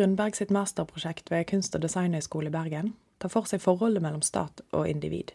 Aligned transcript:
Rundberg 0.00 0.36
sitt 0.36 0.50
masterprosjekt 0.50 1.30
ved 1.30 1.46
Kunst- 1.50 1.74
og 1.76 1.84
designhøgskole 1.84 2.48
i 2.48 2.54
Bergen 2.54 2.94
tar 3.20 3.32
for 3.32 3.48
seg 3.48 3.60
forholdet 3.60 4.02
mellom 4.02 4.22
stat 4.24 4.62
og 4.72 4.88
individ. 4.88 5.34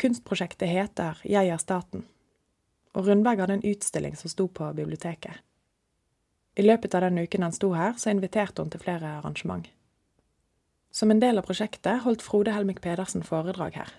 Kunstprosjektet 0.00 0.68
heter 0.68 1.20
Jeg 1.24 1.48
er 1.48 1.62
staten, 1.62 2.04
og 2.92 3.08
Rundberg 3.08 3.40
hadde 3.40 3.58
en 3.58 3.66
utstilling 3.70 4.16
som 4.18 4.30
sto 4.30 4.46
på 4.46 4.68
biblioteket. 4.76 5.40
I 6.56 6.62
løpet 6.62 6.94
av 6.94 7.06
den 7.06 7.18
uken 7.18 7.42
han 7.42 7.54
sto 7.54 7.72
her, 7.74 7.96
så 7.98 8.12
inviterte 8.12 8.62
hun 8.62 8.70
til 8.70 8.82
flere 8.82 9.16
arrangement. 9.16 9.66
Som 10.94 11.10
en 11.10 11.22
del 11.22 11.40
av 11.40 11.48
prosjektet 11.48 12.04
holdt 12.04 12.22
Frode 12.22 12.52
Helmik 12.54 12.80
Pedersen 12.84 13.24
foredrag 13.26 13.80
her. 13.80 13.90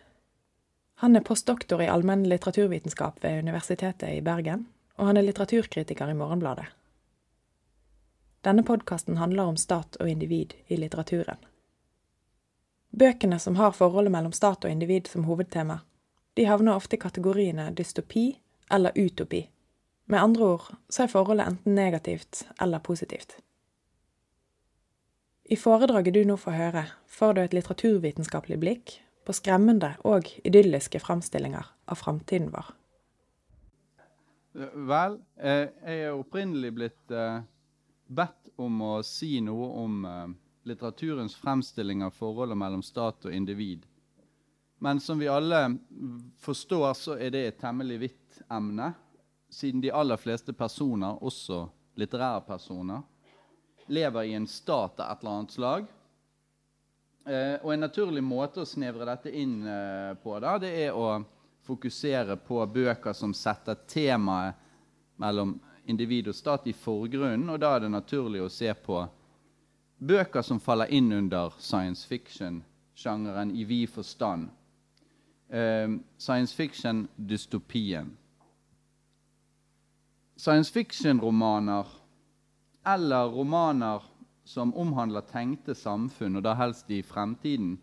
Han 1.03 1.15
er 1.15 1.25
postdoktor 1.27 1.81
i 1.83 1.89
allmenn 1.91 2.23
litteraturvitenskap 2.29 3.19
ved 3.23 3.41
Universitetet 3.43 4.13
i 4.15 4.23
Bergen, 4.23 4.67
og 4.95 5.09
han 5.09 5.17
er 5.17 5.27
litteraturkritiker 5.27 6.13
i 6.13 6.15
Morgenbladet. 6.15 6.69
Denne 8.45 8.63
podkasten 8.63 9.17
handler 9.17 9.49
om 9.49 9.57
stat 9.57 9.97
og 9.99 10.09
individ 10.09 10.53
i 10.67 10.77
litteraturen. 10.77 11.39
Bøkene 12.93 13.39
som 13.41 13.55
har 13.57 13.73
forholdet 13.73 14.13
mellom 14.13 14.35
stat 14.37 14.67
og 14.67 14.71
individ 14.71 15.09
som 15.09 15.25
hovedtema, 15.25 15.79
de 16.37 16.45
havner 16.45 16.77
ofte 16.77 16.95
i 16.95 17.01
kategoriene 17.01 17.71
dystopi 17.73 18.27
eller 18.71 18.93
utopi. 18.95 19.41
Med 20.05 20.21
andre 20.21 20.45
ord 20.45 20.67
så 20.89 21.03
er 21.03 21.11
forholdet 21.11 21.47
enten 21.49 21.75
negativt 21.75 22.43
eller 22.61 22.83
positivt. 22.85 23.39
I 25.49 25.57
foredraget 25.57 26.13
du 26.13 26.21
nå 26.25 26.37
får 26.37 26.57
høre, 26.59 26.85
får 27.09 27.33
du 27.33 27.41
et 27.41 27.57
litteraturvitenskapelig 27.57 28.59
blikk 28.61 28.95
på 29.25 29.33
skremmende 29.33 29.95
og 30.05 30.29
idylliske 30.45 31.01
framstillinger 31.01 31.73
av 31.89 32.01
framtiden 32.01 32.53
vår. 32.53 32.71
Vel, 34.93 35.19
eh, 35.41 35.67
jeg 35.81 36.05
er 36.05 36.13
opprinnelig 36.13 36.71
blitt 36.77 37.11
eh, 37.11 37.41
bedt 38.07 38.51
om 38.55 38.81
å 38.81 38.93
si 39.03 39.39
noe 39.41 39.67
om 39.83 40.05
eh, 40.05 40.27
litteraturens 40.69 41.35
fremstilling 41.35 42.03
av 42.03 42.13
forholdet 42.15 42.57
mellom 42.57 42.83
stat 42.83 43.25
og 43.25 43.33
individ. 43.33 43.85
Men 44.81 44.99
som 44.99 45.19
vi 45.19 45.27
alle 45.27 45.77
forstår, 46.41 46.93
så 46.93 47.17
er 47.17 47.31
det 47.31 47.43
et 47.47 47.59
temmelig 47.61 47.99
vidt 47.99 48.41
emne, 48.51 48.91
siden 49.49 49.81
de 49.81 49.91
aller 49.93 50.19
fleste 50.19 50.53
personer, 50.53 51.21
også 51.23 51.63
litterære 51.95 52.41
personer, 52.47 53.03
lever 53.87 54.23
i 54.23 54.33
en 54.35 54.47
stat 54.49 54.99
av 54.99 55.13
et 55.13 55.21
eller 55.21 55.37
annet 55.37 55.55
slag. 55.55 55.85
Eh, 57.25 57.55
og 57.61 57.71
en 57.73 57.85
naturlig 57.85 58.21
måte 58.25 58.61
å 58.61 58.67
snevre 58.69 59.07
dette 59.07 59.31
inn 59.33 59.63
eh, 59.65 60.11
på 60.21 60.35
da, 60.43 60.57
det 60.61 60.73
er 60.85 60.97
å 60.97 61.23
fokusere 61.65 62.37
på 62.45 62.59
bøker 62.69 63.15
som 63.17 63.33
setter 63.33 63.79
temaet 63.89 64.59
mellom 65.21 65.55
individ 65.85 66.27
og 66.27 66.35
stat 66.35 66.67
i 66.67 66.73
forgrunnen. 66.73 67.49
Og 67.49 67.59
da 67.61 67.75
er 67.75 67.85
det 67.85 67.91
naturlig 67.93 68.43
å 68.43 68.51
se 68.51 68.71
på 68.73 69.03
bøker 69.99 70.43
som 70.45 70.59
faller 70.59 70.91
inn 70.93 71.11
under 71.13 71.55
science 71.59 72.07
fiction-sjangeren 72.07 73.53
i 73.55 73.63
vid 73.63 73.89
forstand. 73.89 74.49
Eh, 75.49 75.97
science 76.17 76.55
fiction-dystopien. 76.55 78.11
Science 80.35 80.73
fiction-romaner 80.73 81.87
eller 82.85 83.31
romaner 83.31 84.03
som 84.45 84.73
omhandler 84.77 85.25
tenkte 85.25 85.73
samfunn, 85.75 86.37
og 86.37 86.43
da 86.45 86.53
helst 86.53 86.91
i 86.93 87.01
fremtiden, 87.01 87.77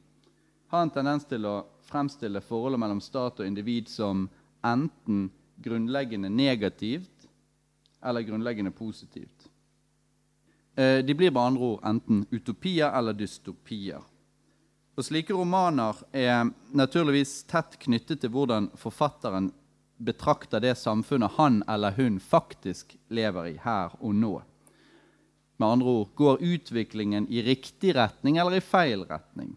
har 0.70 0.84
en 0.84 0.92
tendens 0.94 1.26
til 1.28 1.44
å 1.48 1.64
fremstille 1.84 2.40
forholdet 2.40 2.80
mellom 2.80 3.00
stat 3.02 3.40
og 3.42 3.48
individ 3.48 3.90
som 3.90 4.28
enten 4.64 5.26
grunnleggende 5.62 6.30
negativt 6.30 7.21
eller 8.02 8.20
grunnleggende 8.20 8.70
positivt. 8.70 9.48
Eh, 10.74 10.98
de 10.98 11.14
blir 11.14 11.30
med 11.30 11.42
andre 11.42 11.62
ord 11.62 11.84
enten 11.84 12.26
utopier 12.30 12.92
eller 12.98 13.12
dystopier. 13.12 14.00
Og 14.96 15.04
Slike 15.04 15.32
romaner 15.32 15.96
er 16.12 16.50
naturligvis 16.76 17.42
tett 17.48 17.78
knyttet 17.80 18.20
til 18.20 18.32
hvordan 18.32 18.68
forfatteren 18.76 19.50
betrakter 20.02 20.60
det 20.60 20.74
samfunnet 20.78 21.38
han 21.38 21.62
eller 21.68 21.96
hun 21.96 22.18
faktisk 22.20 22.96
lever 23.08 23.52
i 23.52 23.58
her 23.62 23.94
og 24.00 24.14
nå. 24.14 24.34
Med 25.56 25.68
andre 25.68 25.86
ord 25.88 26.14
går 26.18 26.42
utviklingen 26.42 27.28
i 27.30 27.42
riktig 27.46 27.94
retning 27.96 28.36
eller 28.36 28.58
i 28.58 28.64
feil 28.64 29.04
retning? 29.08 29.54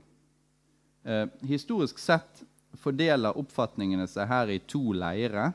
Eh, 1.04 1.28
historisk 1.42 2.00
sett 2.00 2.44
fordeler 2.80 3.38
oppfatningene 3.38 4.08
seg 4.08 4.30
her 4.30 4.52
i 4.54 4.60
to 4.70 4.94
leire. 4.94 5.52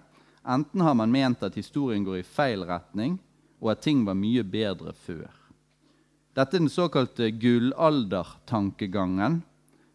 Enten 0.47 0.81
har 0.81 0.95
man 0.97 1.13
ment 1.13 1.43
at 1.45 1.57
historien 1.59 2.05
går 2.05 2.21
i 2.21 2.27
feil 2.27 2.65
retning, 2.65 3.19
og 3.61 3.75
at 3.75 3.83
ting 3.85 4.07
var 4.07 4.15
mye 4.17 4.45
bedre 4.47 4.93
før. 4.97 5.29
Dette 6.37 6.57
er 6.57 6.63
den 6.63 6.73
såkalte 6.73 7.31
gullaldertankegangen, 7.37 9.43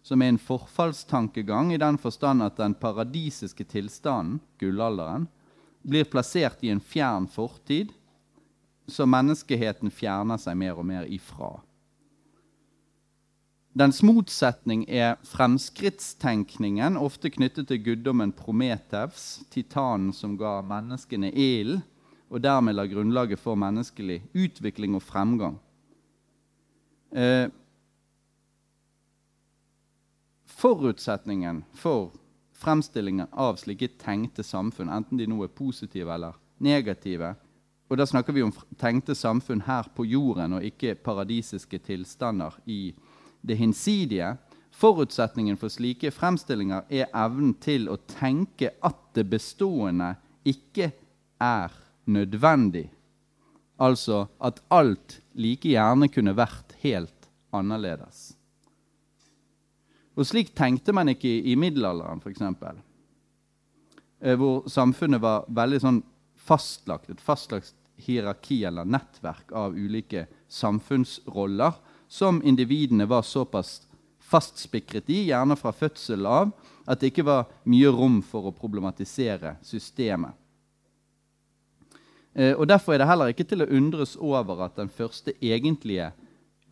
som 0.06 0.22
er 0.22 0.30
en 0.30 0.38
forfallstankegang 0.38 1.74
i 1.74 1.82
den 1.82 1.98
forstand 1.98 2.44
at 2.46 2.60
den 2.60 2.76
paradisiske 2.78 3.66
tilstanden, 3.66 4.40
gullalderen, 4.62 5.26
blir 5.82 6.06
plassert 6.10 6.62
i 6.66 6.70
en 6.74 6.82
fjern 6.82 7.28
fortid 7.30 7.94
som 8.88 9.10
menneskeheten 9.10 9.90
fjerner 9.94 10.38
seg 10.42 10.58
mer 10.58 10.78
og 10.78 10.86
mer 10.86 11.06
ifra. 11.10 11.58
Dens 13.76 13.98
motsetning 14.08 14.86
er 14.88 15.18
fremskrittstenkningen, 15.28 16.96
ofte 16.96 17.28
knyttet 17.28 17.68
til 17.68 17.82
guddommen 17.84 18.32
Prometevs, 18.32 19.42
titanen 19.52 20.14
som 20.16 20.38
ga 20.40 20.62
menneskene 20.64 21.34
ilden, 21.34 21.82
og 22.32 22.40
dermed 22.42 22.74
la 22.74 22.86
grunnlaget 22.88 23.40
for 23.40 23.60
menneskelig 23.60 24.22
utvikling 24.32 24.96
og 24.96 25.04
fremgang. 25.04 25.58
Eh, 27.12 27.52
forutsetningen 30.48 31.66
for 31.76 32.14
fremstillingen 32.56 33.28
av 33.32 33.60
slike 33.60 33.92
tenkte 34.00 34.44
samfunn, 34.44 34.90
enten 34.90 35.20
de 35.20 35.28
nå 35.28 35.44
er 35.44 35.52
positive 35.52 36.16
eller 36.16 36.40
negative, 36.64 37.36
og 37.92 38.00
da 38.00 38.08
snakker 38.08 38.34
vi 38.34 38.48
om 38.48 38.56
tenkte 38.80 39.14
samfunn 39.20 39.68
her 39.68 39.92
på 39.96 40.08
jorden, 40.08 40.56
og 40.58 40.64
ikke 40.64 40.96
paradisiske 40.96 41.84
tilstander 41.86 42.56
i 42.66 42.96
det 43.46 43.58
hinsidige. 43.60 44.36
Forutsetningen 44.76 45.58
for 45.58 45.72
slike 45.72 46.12
fremstillinger 46.12 46.88
er 46.92 47.12
evnen 47.16 47.54
til 47.64 47.88
å 47.92 48.00
tenke 48.10 48.74
at 48.84 48.98
det 49.16 49.28
bestående 49.32 50.16
ikke 50.46 50.92
er 51.42 51.76
nødvendig. 52.12 52.90
Altså 53.80 54.26
at 54.40 54.62
alt 54.72 55.20
like 55.36 55.70
gjerne 55.70 56.10
kunne 56.12 56.36
vært 56.36 56.76
helt 56.84 57.30
annerledes. 57.56 58.34
Og 60.16 60.28
slik 60.28 60.54
tenkte 60.56 60.94
man 60.96 61.12
ikke 61.12 61.28
i, 61.28 61.56
middelalderen, 61.60 62.22
f.eks. 62.24 62.44
Eh, 64.24 64.36
hvor 64.40 64.64
samfunnet 64.72 65.20
var 65.24 65.44
veldig 65.52 65.82
sånn 65.84 66.04
fastlagt, 66.40 67.10
et 67.12 67.24
fastlagt 67.24 67.76
hierarki 68.06 68.62
eller 68.68 68.88
nettverk 68.88 69.52
av 69.56 69.76
ulike 69.76 70.26
samfunnsroller 70.52 71.76
som 72.08 72.42
individene 72.44 73.06
var 73.06 73.22
såpass 73.22 73.82
fastspikret 74.26 75.10
i, 75.10 75.28
gjerne 75.30 75.56
fra 75.56 75.72
fødsel 75.72 76.26
av, 76.26 76.52
at 76.86 77.02
det 77.02 77.12
ikke 77.12 77.26
var 77.28 77.48
mye 77.70 77.92
rom 77.94 78.20
for 78.26 78.50
å 78.50 78.56
problematisere 78.56 79.56
systemet. 79.66 80.34
Eh, 82.34 82.54
og 82.54 82.68
Derfor 82.68 82.96
er 82.96 83.04
det 83.04 83.10
heller 83.10 83.32
ikke 83.32 83.48
til 83.48 83.64
å 83.64 83.72
undres 83.78 84.16
over 84.18 84.66
at 84.66 84.78
den 84.80 84.90
første 84.92 85.34
egentlige 85.40 86.12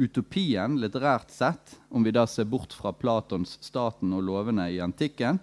utopien, 0.02 0.80
litterært 0.82 1.32
sett, 1.32 1.78
om 1.90 2.04
vi 2.04 2.12
da 2.12 2.26
ser 2.28 2.50
bort 2.50 2.74
fra 2.74 2.92
Platons 2.92 3.58
'Staten 3.62 4.14
og 4.14 4.24
lovene' 4.24 4.72
i 4.74 4.82
antikken, 4.82 5.40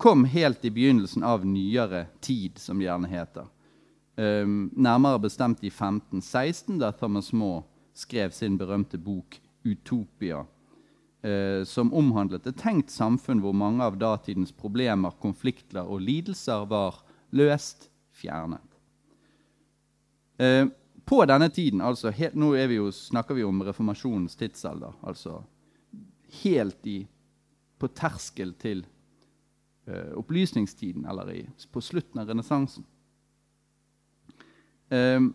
kom 0.00 0.24
helt 0.24 0.64
i 0.64 0.70
begynnelsen 0.70 1.22
av 1.22 1.44
nyere 1.44 2.06
tid, 2.20 2.58
som 2.58 2.78
det 2.78 2.88
gjerne 2.88 3.08
heter. 3.08 3.48
Um, 4.16 4.70
nærmere 4.76 5.20
bestemt 5.20 5.60
i 5.62 5.68
1516, 5.68 6.78
da 6.80 6.90
Thomas 6.92 7.32
More 7.32 7.62
skrev 8.00 8.32
sin 8.32 8.58
berømte 8.58 8.98
bok 8.98 9.40
'Utopia', 9.64 10.46
eh, 11.22 11.64
som 11.64 11.92
omhandlet 11.94 12.46
et 12.46 12.56
tenkt 12.56 12.90
samfunn 12.90 13.40
hvor 13.40 13.52
mange 13.52 13.84
av 13.84 13.98
datidens 13.98 14.52
problemer, 14.52 15.16
konflikter 15.20 15.84
og 15.84 16.00
lidelser 16.00 16.66
var 16.68 17.02
løst, 17.30 17.90
fjernet. 18.12 18.78
Eh, 20.38 20.66
på 21.04 21.24
denne 21.26 21.48
tiden, 21.48 21.80
altså 21.80 22.10
helt, 22.10 22.34
Nå 22.34 22.52
vi 22.54 22.76
jo, 22.76 22.90
snakker 22.90 23.34
vi 23.34 23.44
om 23.44 23.62
reformasjonens 23.62 24.36
tidsalder. 24.36 24.92
altså 25.02 25.42
Helt 26.42 26.86
i, 26.86 27.08
på 27.78 27.88
terskel 27.88 28.54
til 28.54 28.86
eh, 29.86 30.12
opplysningstiden, 30.14 31.06
eller 31.06 31.32
i, 31.32 31.48
på 31.72 31.80
slutten 31.80 32.20
av 32.20 32.28
renessansen. 32.28 32.86
Um, 34.90 35.34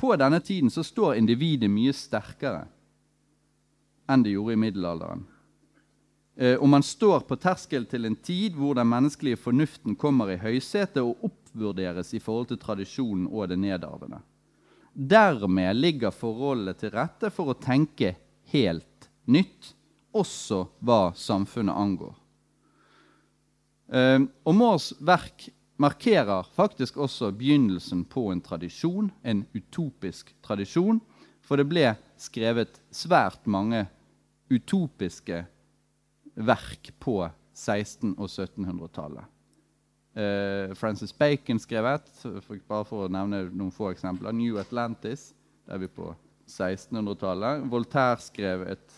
på 0.00 0.14
denne 0.16 0.40
tiden 0.40 0.70
så 0.72 0.84
står 0.86 1.18
individet 1.20 1.70
mye 1.70 1.92
sterkere 1.96 2.64
enn 4.10 4.24
det 4.24 4.32
gjorde 4.34 4.56
i 4.56 4.58
middelalderen. 4.58 5.26
Uh, 6.40 6.56
og 6.56 6.68
man 6.72 6.82
står 6.82 7.26
på 7.28 7.36
terskel 7.38 7.84
til 7.90 8.08
en 8.08 8.16
tid 8.16 8.56
hvor 8.58 8.74
den 8.78 8.88
menneskelige 8.90 9.38
fornuften 9.38 9.94
kommer 10.00 10.32
i 10.32 10.38
høysetet 10.40 11.02
og 11.04 11.20
oppvurderes 11.28 12.14
i 12.16 12.22
forhold 12.22 12.48
til 12.50 12.60
tradisjonen 12.62 13.28
og 13.28 13.50
det 13.52 13.60
nedarvende. 13.60 14.22
Dermed 14.94 15.76
ligger 15.76 16.14
forholdet 16.14 16.80
til 16.80 16.94
rette 16.96 17.30
for 17.30 17.52
å 17.52 17.58
tenke 17.60 18.16
helt 18.50 19.10
nytt, 19.30 19.74
også 20.10 20.64
hva 20.82 21.12
samfunnet 21.14 21.76
angår. 21.76 22.16
Eh, 23.94 24.18
og 24.18 24.56
Moores 24.56 24.90
verk 24.98 25.46
markerer 25.80 26.46
faktisk 26.54 26.96
også 27.00 27.30
begynnelsen 27.32 28.04
på 28.04 28.28
en 28.32 28.42
tradisjon, 28.44 29.10
en 29.24 29.46
utopisk 29.56 30.34
tradisjon, 30.44 31.00
for 31.40 31.56
det 31.56 31.66
ble 31.70 31.94
skrevet 32.20 32.80
svært 32.92 33.46
mange 33.48 33.86
utopiske 34.50 35.44
verk 36.36 36.92
på 37.00 37.22
1600- 37.56 38.16
og 38.18 38.28
1700-tallet. 38.28 39.36
Uh, 40.10 40.74
Francis 40.74 41.12
Bacon 41.14 41.60
skrev 41.62 41.86
et, 41.86 42.08
bare 42.68 42.84
for 42.84 43.06
å 43.06 43.12
nevne 43.12 43.44
noen 43.54 43.72
få 43.72 43.92
eksempler. 43.94 44.34
'New 44.34 44.58
Atlantis', 44.58 45.30
der 45.66 45.78
er 45.78 45.84
vi 45.84 45.88
på 45.88 46.10
1600-tallet. 46.50 47.66
Voltaire 47.70 48.20
skrev 48.20 48.66
et 48.68 48.96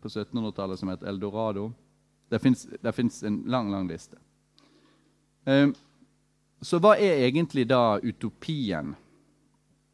på 0.00 0.08
1700-tallet 0.08 0.80
som 0.80 0.88
het 0.88 1.04
'Eldorado'. 1.04 1.70
Det 2.30 2.94
fins 2.94 3.22
en 3.22 3.42
lang, 3.46 3.70
lang 3.70 3.88
liste. 3.88 4.16
Uh, 5.46 5.70
så 6.64 6.80
hva 6.82 6.96
er 6.96 7.26
egentlig 7.28 7.68
da 7.68 7.98
utopien? 8.02 8.94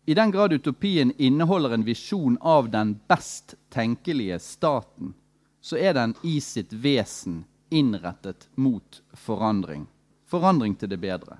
I 0.07 0.15
den 0.15 0.31
grad 0.31 0.53
utopien 0.53 1.13
inneholder 1.19 1.77
en 1.77 1.87
visjon 1.87 2.39
av 2.41 2.71
den 2.71 2.97
best 3.09 3.55
tenkelige 3.71 4.39
staten, 4.39 5.15
så 5.61 5.77
er 5.77 5.95
den 5.95 6.15
i 6.23 6.41
sitt 6.41 6.73
vesen 6.73 7.45
innrettet 7.71 8.49
mot 8.57 9.03
forandring 9.13 9.87
forandring 10.31 10.77
til 10.79 10.91
det 10.91 11.01
bedre. 11.03 11.39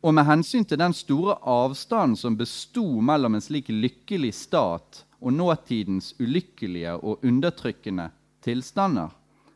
Og 0.00 0.14
med 0.16 0.24
hensyn 0.24 0.64
til 0.64 0.80
den 0.80 0.94
store 0.96 1.36
avstanden 1.44 2.16
som 2.16 2.36
besto 2.38 2.84
mellom 3.04 3.36
en 3.36 3.44
slik 3.44 3.68
lykkelig 3.68 4.32
stat 4.34 5.02
og 5.20 5.34
nåtidens 5.36 6.14
ulykkelige 6.18 6.94
og 6.96 7.24
undertrykkende 7.24 8.08
tilstander, 8.44 9.10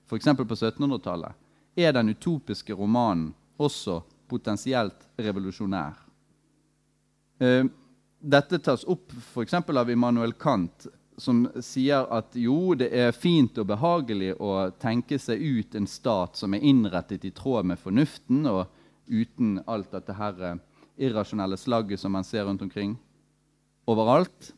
f.eks. 0.04 0.28
på 0.36 0.44
1700-tallet, 0.44 1.32
er 1.76 1.96
den 1.96 2.12
utopiske 2.12 2.76
romanen 2.76 3.32
også 3.56 4.00
potensielt 4.28 5.06
revolusjonær. 5.20 5.96
Eh, 7.40 7.64
dette 8.24 8.58
tas 8.64 8.84
opp 8.88 9.12
f.eks. 9.12 9.54
av 9.54 9.90
Immanuel 9.90 10.32
Kant 10.40 10.86
som 11.16 11.44
sier 11.62 12.08
at 12.10 12.34
jo, 12.38 12.74
det 12.74 12.88
er 12.90 13.14
fint 13.14 13.58
og 13.60 13.68
behagelig 13.70 14.32
å 14.42 14.70
tenke 14.82 15.18
seg 15.22 15.42
ut 15.42 15.76
en 15.78 15.86
stat 15.86 16.38
som 16.40 16.54
er 16.56 16.64
innrettet 16.66 17.24
i 17.24 17.32
tråd 17.34 17.68
med 17.70 17.78
fornuften, 17.78 18.46
og 18.50 18.66
uten 19.06 19.60
alt 19.70 19.92
dette 19.94 20.16
her 20.16 20.40
eh, 20.42 20.58
irrasjonelle 21.06 21.58
slagget 21.60 22.00
som 22.00 22.14
man 22.14 22.26
ser 22.26 22.46
rundt 22.48 22.62
omkring 22.64 22.96
overalt. 23.90 24.52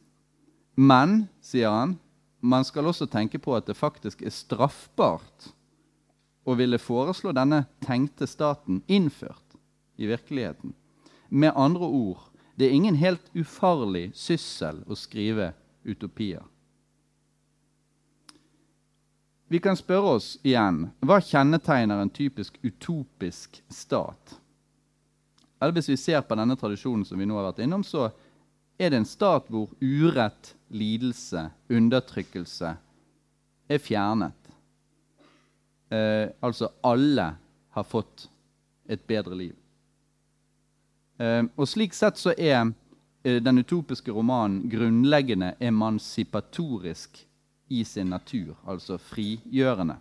Men, 0.77 1.27
sier 1.41 1.73
han, 1.73 1.97
man 2.41 2.65
skal 2.65 2.89
også 2.89 3.09
tenke 3.11 3.41
på 3.43 3.57
at 3.57 3.67
det 3.69 3.77
faktisk 3.77 4.23
er 4.23 4.35
straffbart 4.35 5.51
å 6.47 6.55
ville 6.55 6.79
foreslå 6.79 7.35
denne 7.35 7.65
tenkte 7.83 8.27
staten 8.31 8.83
innført 8.87 9.59
i 9.99 10.07
virkeligheten. 10.07 10.75
Med 11.29 11.53
andre 11.57 11.87
ord, 11.87 12.21
det 12.55 12.69
er 12.69 12.77
ingen 12.77 12.97
helt 12.97 13.27
ufarlig 13.35 14.13
syssel 14.15 14.85
å 14.87 14.97
skrive 14.97 15.53
utopier. 15.85 16.45
Vi 19.49 19.59
kan 19.63 19.79
spørre 19.79 20.17
oss 20.17 20.33
igjen 20.43 20.89
hva 21.07 21.21
kjennetegner 21.23 22.01
en 22.03 22.11
typisk 22.11 22.57
utopisk 22.63 23.61
stat? 23.71 24.39
Eller 25.61 25.77
hvis 25.77 25.91
vi 25.93 25.99
ser 26.01 26.25
på 26.27 26.37
denne 26.39 26.57
tradisjonen 26.59 27.05
som 27.07 27.19
vi 27.19 27.29
nå 27.29 27.37
har 27.39 27.51
vært 27.51 27.63
innom, 27.65 27.85
så 27.87 28.09
er 28.77 28.91
det 28.91 29.01
en 29.01 29.09
stat 29.09 29.47
hvor 29.49 29.71
urett, 29.81 30.53
lidelse, 30.69 31.47
undertrykkelse 31.71 32.75
er 33.71 33.81
fjernet. 33.83 34.46
Eh, 35.91 36.29
altså 36.41 36.71
alle 36.83 37.29
har 37.77 37.85
fått 37.87 38.29
et 38.89 39.07
bedre 39.07 39.35
liv. 39.35 39.55
Eh, 41.19 41.45
og 41.57 41.69
slik 41.69 41.95
sett 41.95 42.19
så 42.19 42.35
er 42.37 42.67
Eh, 43.27 43.43
den 43.43 43.59
utopiske 43.59 44.11
romanen 44.11 44.69
grunnleggende 44.71 45.55
emansipatorisk 45.59 47.27
i 47.69 47.85
sin 47.85 48.07
natur, 48.07 48.55
altså 48.67 48.99
frigjørende. 48.99 49.97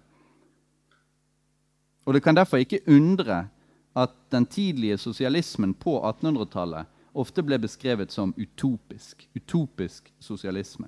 Og 2.06 2.14
Det 2.14 2.24
kan 2.24 2.36
derfor 2.36 2.58
ikke 2.58 2.80
undre 2.88 3.48
at 3.96 4.12
den 4.32 4.46
tidlige 4.46 4.98
sosialismen 4.98 5.74
på 5.74 5.98
1800-tallet 6.00 6.86
ofte 7.14 7.44
ble 7.44 7.58
beskrevet 7.58 8.12
som 8.12 8.34
utopisk. 8.38 9.28
Utopisk 9.36 10.14
sosialisme. 10.20 10.88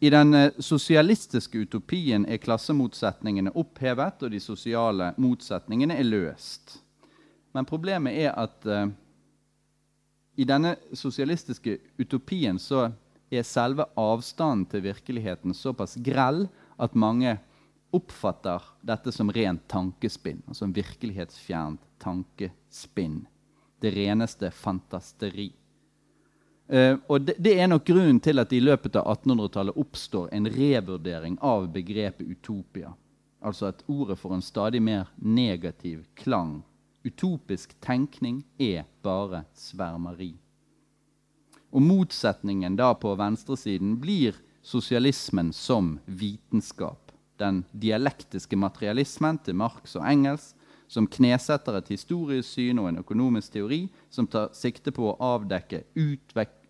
I 0.00 0.10
den 0.10 0.34
eh, 0.34 0.52
sosialistiske 0.58 1.58
utopien 1.58 2.26
er 2.28 2.40
klassemotsetningene 2.42 3.54
opphevet, 3.56 4.22
og 4.22 4.30
de 4.34 4.40
sosiale 4.40 5.12
motsetningene 5.16 5.96
er 5.96 6.04
løst. 6.04 6.78
Men 7.56 7.64
problemet 7.64 8.18
er 8.20 8.34
at 8.36 8.66
uh, 8.68 8.90
i 10.36 10.44
denne 10.44 10.74
sosialistiske 10.92 11.78
utopien 11.96 12.58
så 12.60 12.90
er 13.32 13.46
selve 13.48 13.86
avstanden 13.96 14.66
til 14.68 14.84
virkeligheten 14.84 15.56
såpass 15.56 15.96
grell 16.04 16.44
at 16.76 16.92
mange 16.92 17.38
oppfatter 17.96 18.60
dette 18.84 19.12
som 19.14 19.32
rent 19.32 19.64
tankespinn. 19.72 20.42
Altså 20.44 20.66
en 20.66 20.76
virkelighetsfjernt 20.76 21.80
tankespinn. 22.04 23.22
Det 23.80 23.94
reneste 23.96 24.50
fantasteri. 24.52 25.48
Uh, 26.66 26.98
og 27.06 27.20
det, 27.28 27.36
det, 27.38 27.58
er 27.60 27.68
nok 27.70 27.84
grunnen 27.86 28.20
til 28.20 28.42
at 28.42 28.50
det 28.50 28.58
i 28.58 28.64
løpet 28.64 28.96
av 28.98 29.06
1800-tallet 29.12 29.76
oppstår 29.78 30.32
en 30.34 30.48
revurdering 30.50 31.36
av 31.40 31.68
begrepet 31.72 32.26
utopia. 32.26 32.94
Altså 33.46 33.68
at 33.70 33.84
ordet 33.86 34.18
får 34.18 34.34
en 34.34 34.42
stadig 34.42 34.80
mer 34.82 35.12
negativ 35.22 36.02
klang 36.18 36.64
Utopisk 37.06 37.76
tenkning 37.80 38.40
er 38.58 38.82
bare 39.06 39.44
svermeri. 39.54 40.32
Og 41.70 41.82
motsetningen 41.82 42.74
da 42.78 42.88
på 42.98 43.12
venstresiden 43.18 43.94
blir 44.02 44.34
sosialismen 44.66 45.52
som 45.54 45.96
vitenskap. 46.06 47.12
Den 47.38 47.62
dialektiske 47.70 48.58
materialismen 48.58 49.38
til 49.38 49.54
Marx 49.54 49.94
og 49.94 50.06
Engels, 50.08 50.54
som 50.88 51.06
knesetter 51.06 51.78
et 51.78 51.92
historisk 51.94 52.56
syn 52.56 52.80
og 52.82 52.90
en 52.90 53.00
økonomisk 53.04 53.54
teori 53.54 53.84
som 54.10 54.26
tar 54.30 54.50
sikte 54.54 54.94
på 54.94 55.12
å 55.12 55.16
avdekke 55.34 55.84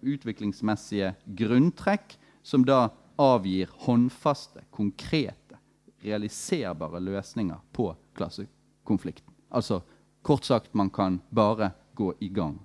utviklingsmessige 0.02 1.14
grunntrekk, 1.38 2.16
som 2.42 2.64
da 2.64 2.90
avgir 3.18 3.70
håndfaste, 3.86 4.62
konkrete, 4.70 5.58
realiserbare 6.04 7.00
løsninger 7.00 7.58
på 7.74 7.90
klassekonflikten. 8.14 9.32
Altså 9.50 9.80
Kort 10.26 10.44
sagt, 10.44 10.74
man 10.74 10.90
kan 10.90 11.20
bare 11.30 11.70
gå 11.94 12.14
i 12.20 12.28
gang. 12.28 12.58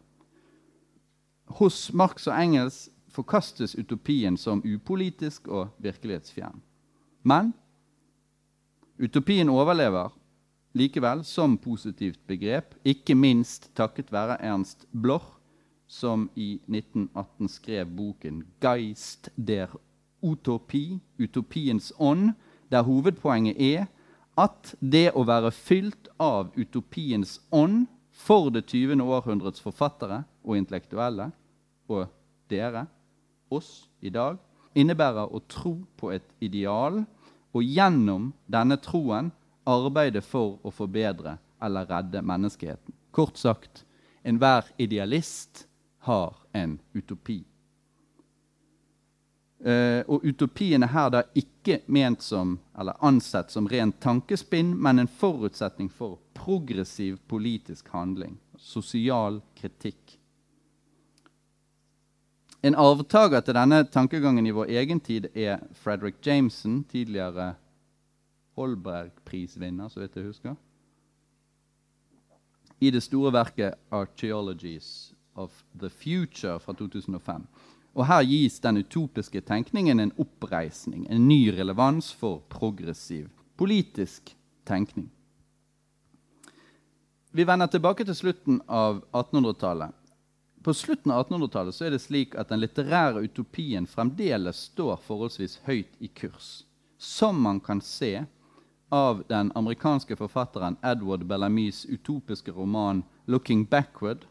Hos 1.46 1.94
Marx 1.94 2.26
og 2.26 2.34
Engels 2.34 2.88
forkastes 3.14 3.76
utopien 3.78 4.38
som 4.38 4.64
upolitisk 4.66 5.46
og 5.48 5.70
virkelighetsfjern. 5.78 6.58
Men 7.22 7.52
utopien 8.98 9.50
overlever 9.50 10.10
likevel 10.74 11.22
som 11.28 11.54
positivt 11.62 12.18
begrep, 12.26 12.74
ikke 12.82 13.14
minst 13.14 13.70
takket 13.78 14.10
være 14.10 14.40
Ernst 14.42 14.88
Bloch, 14.90 15.38
som 15.92 16.30
i 16.36 16.60
1918 16.68 17.48
skrev 17.50 17.86
boken 17.86 18.44
'Geist 18.60 19.30
der 19.36 19.68
utopi', 20.24 21.00
utopiens 21.20 21.94
ånd, 22.00 22.32
der 22.72 22.84
hovedpoenget 22.84 23.56
er 23.60 23.86
at 24.38 24.76
det 24.80 25.12
å 25.12 25.26
være 25.28 25.52
fylt 25.52 26.08
av 26.20 26.54
utopiens 26.56 27.42
ånd 27.52 27.88
for 28.12 28.50
det 28.50 28.66
20. 28.72 29.04
århundrets 29.04 29.60
forfattere 29.60 30.24
og 30.44 30.58
intellektuelle, 30.58 31.32
og 31.90 32.08
dere, 32.50 32.86
oss 33.52 33.90
i 34.02 34.10
dag, 34.10 34.38
innebærer 34.76 35.28
å 35.28 35.42
tro 35.48 35.74
på 35.98 36.14
et 36.16 36.30
ideal 36.40 37.04
og 37.52 37.64
gjennom 37.64 38.32
denne 38.48 38.78
troen 38.80 39.34
arbeide 39.68 40.22
for 40.24 40.56
å 40.64 40.72
forbedre 40.72 41.36
eller 41.62 41.90
redde 41.90 42.24
menneskeheten. 42.24 42.96
Kort 43.12 43.36
sagt 43.38 43.84
enhver 44.24 44.72
idealist 44.80 45.66
har 46.02 46.36
en 46.52 46.80
utopi. 46.94 47.44
Uh, 49.62 50.02
og 50.10 50.24
utopien 50.26 50.82
er 50.82 50.90
her 50.90 51.10
da 51.14 51.20
ikke 51.38 51.84
ment 51.86 52.24
som, 52.26 52.56
eller 52.74 52.98
ansett 53.06 53.54
som 53.54 53.68
rent 53.70 54.00
tankespinn, 54.02 54.74
men 54.74 55.04
en 55.04 55.12
forutsetning 55.22 55.92
for 55.94 56.18
progressiv 56.34 57.20
politisk 57.30 57.92
handling. 57.94 58.40
Sosial 58.58 59.38
kritikk. 59.58 60.18
En 62.66 62.78
arvtaker 62.78 63.42
til 63.46 63.58
denne 63.58 63.84
tankegangen 63.90 64.46
i 64.46 64.54
vår 64.54 64.74
egen 64.82 65.00
tid 65.02 65.30
er 65.38 65.62
Frederick 65.78 66.26
Jameson, 66.26 66.84
tidligere 66.90 67.54
Holberg-prisvinner, 68.58 69.90
så 69.90 70.02
vidt 70.02 70.18
jeg 70.18 70.26
husker. 70.26 70.58
I 72.82 72.90
det 72.90 73.04
store 73.04 73.34
verket 73.34 73.74
'Archaeologies' 73.92 75.11
of 75.36 75.64
the 75.80 75.90
Future 75.90 76.60
fra 76.60 76.74
2005. 76.74 77.48
Og 77.94 78.08
Her 78.08 78.24
gis 78.24 78.60
den 78.60 78.78
utopiske 78.78 79.42
tenkningen 79.42 80.00
en 80.00 80.14
oppreisning, 80.18 81.08
en 81.10 81.28
ny 81.28 81.48
relevans 81.52 82.14
for 82.14 82.44
progressiv 82.50 83.30
politisk 83.62 84.36
tenkning. 84.64 85.10
Vi 87.32 87.44
vender 87.44 87.68
tilbake 87.68 88.06
til 88.06 88.16
slutten 88.16 88.62
av 88.66 89.04
1800-tallet. 89.12 89.94
På 90.66 90.74
slutten 90.74 91.14
av 91.14 91.28
1800-tallet 91.28 91.82
er 91.86 91.94
det 91.94 92.00
slik 92.02 92.34
at 92.42 92.50
den 92.50 92.64
litterære 92.64 93.22
utopien 93.22 93.86
fremdeles 93.86 94.64
står 94.72 94.98
forholdsvis 95.06 95.60
høyt 95.68 95.94
i 96.02 96.10
kurs. 96.10 96.64
Som 96.98 97.38
man 97.46 97.60
kan 97.62 97.84
se 97.86 98.24
av 98.90 99.22
den 99.30 99.54
amerikanske 99.56 100.18
forfatteren 100.18 100.80
Edward 100.82 101.28
Bellamys 101.30 101.86
utopiske 101.86 102.52
roman 102.52 103.04
'Looking 103.28 103.68
Backward', 103.70 104.26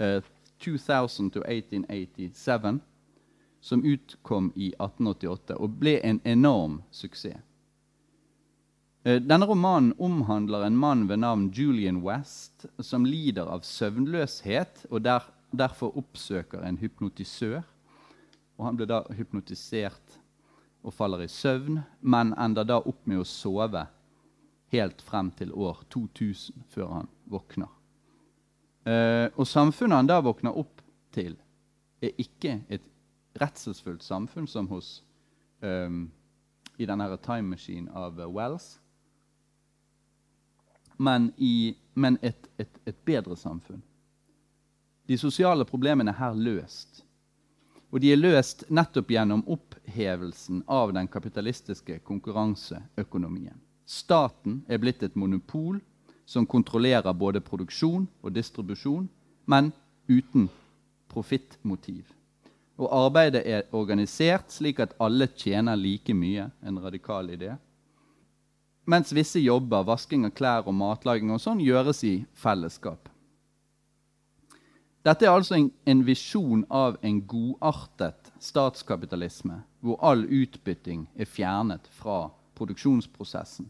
uh, 0.00 0.22
2000 0.64 1.30
1887, 1.36 2.80
som 3.60 3.84
utkom 3.84 4.52
i 4.54 4.68
1888 4.78 5.56
og 5.56 5.76
ble 5.80 5.98
en 6.04 6.20
enorm 6.24 6.82
suksess. 6.90 7.40
Uh, 9.04 9.20
denne 9.20 9.46
romanen 9.46 9.92
omhandler 9.98 10.64
en 10.64 10.76
mann 10.76 11.06
ved 11.08 11.20
navn 11.20 11.50
Julian 11.52 12.02
West 12.04 12.66
som 12.78 13.04
lider 13.04 13.50
av 13.50 13.64
søvnløshet 13.68 14.86
og 14.90 15.04
der, 15.04 15.26
derfor 15.52 15.96
oppsøker 15.96 16.64
en 16.64 16.80
hypnotisør. 16.80 17.62
Og 18.56 18.68
han 18.68 18.78
blir 18.78 18.88
da 18.88 19.02
hypnotisert 19.12 20.20
og 20.84 20.92
faller 20.94 21.24
i 21.24 21.28
søvn, 21.32 21.80
men 22.00 22.34
ender 22.38 22.66
da 22.68 22.78
opp 22.78 23.06
med 23.08 23.22
å 23.22 23.28
sove 23.28 23.86
helt 24.74 25.02
frem 25.02 25.30
til 25.38 25.52
år 25.52 25.80
2000 25.92 26.66
før 26.74 26.92
han 26.98 27.10
våkner. 27.30 27.70
Eh, 28.84 29.26
og 29.34 29.48
samfunnet 29.48 29.96
han 29.96 30.08
da 30.10 30.20
våkner 30.24 30.56
opp 30.60 30.82
til, 31.14 31.36
er 32.04 32.12
ikke 32.20 32.58
et 32.68 32.84
redselsfullt 33.40 34.04
samfunn 34.04 34.46
som 34.50 34.68
hos 34.68 34.98
um, 35.64 36.10
i 36.76 36.86
denne 36.86 37.08
Time 37.24 37.54
Machine 37.54 37.90
av 37.96 38.20
Wells, 38.34 38.74
men, 40.96 41.32
i, 41.36 41.74
men 41.94 42.18
et, 42.22 42.48
et, 42.58 42.78
et 42.86 43.00
bedre 43.06 43.36
samfunn. 43.36 43.82
De 45.08 45.16
sosiale 45.18 45.64
problemene 45.68 46.12
er 46.14 46.20
her 46.20 46.36
løst. 46.38 47.02
Og 47.90 48.00
de 48.02 48.10
er 48.12 48.18
løst 48.18 48.64
nettopp 48.74 49.10
gjennom 49.14 49.42
opphevelsen 49.50 50.62
av 50.70 50.92
den 50.94 51.08
kapitalistiske 51.10 51.98
konkurranseøkonomien. 52.06 53.58
Staten 53.86 54.62
er 54.66 54.80
blitt 54.82 55.02
et 55.04 55.18
monopol 55.18 55.78
som 56.26 56.46
kontrollerer 56.46 57.12
både 57.12 57.40
produksjon 57.44 58.08
og 58.22 58.34
distribusjon, 58.34 59.08
men 59.46 59.72
uten 60.08 60.48
profittmotiv. 61.12 62.04
Og 62.78 62.90
arbeidet 62.90 63.44
er 63.46 63.68
organisert 63.72 64.50
slik 64.50 64.80
at 64.82 64.96
alle 65.00 65.28
tjener 65.36 65.78
like 65.78 66.14
mye. 66.14 66.48
En 66.66 66.80
radikal 66.82 67.30
idé. 67.30 67.54
Mens 68.84 69.14
visse 69.14 69.40
jobber, 69.40 69.84
vasking 69.86 70.26
av 70.26 70.34
klær 70.36 70.66
og 70.68 70.74
matlaging 70.76 71.30
og 71.32 71.40
sånn, 71.40 71.62
gjøres 71.62 72.02
i 72.04 72.16
fellesskap. 72.36 73.08
Dette 75.04 75.26
er 75.26 75.36
altså 75.36 75.56
en, 75.58 75.70
en 75.84 76.02
visjon 76.04 76.64
av 76.72 76.96
en 77.04 77.20
godartet 77.28 78.32
statskapitalisme, 78.40 79.58
hvor 79.84 80.00
all 80.00 80.24
utbytting 80.24 81.06
er 81.16 81.28
fjernet 81.28 81.88
fra 81.92 82.30
produksjonsprosessen. 82.56 83.68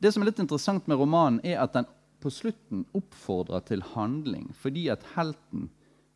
Det 0.00 0.12
som 0.12 0.22
er 0.22 0.30
litt 0.30 0.40
interessant 0.40 0.86
med 0.88 0.98
romanen, 1.00 1.42
er 1.44 1.60
at 1.60 1.76
den 1.76 1.88
på 2.20 2.32
slutten 2.32 2.84
oppfordrer 2.96 3.62
til 3.68 3.84
handling, 3.94 4.50
fordi 4.56 4.88
at 4.92 5.04
helten, 5.14 5.68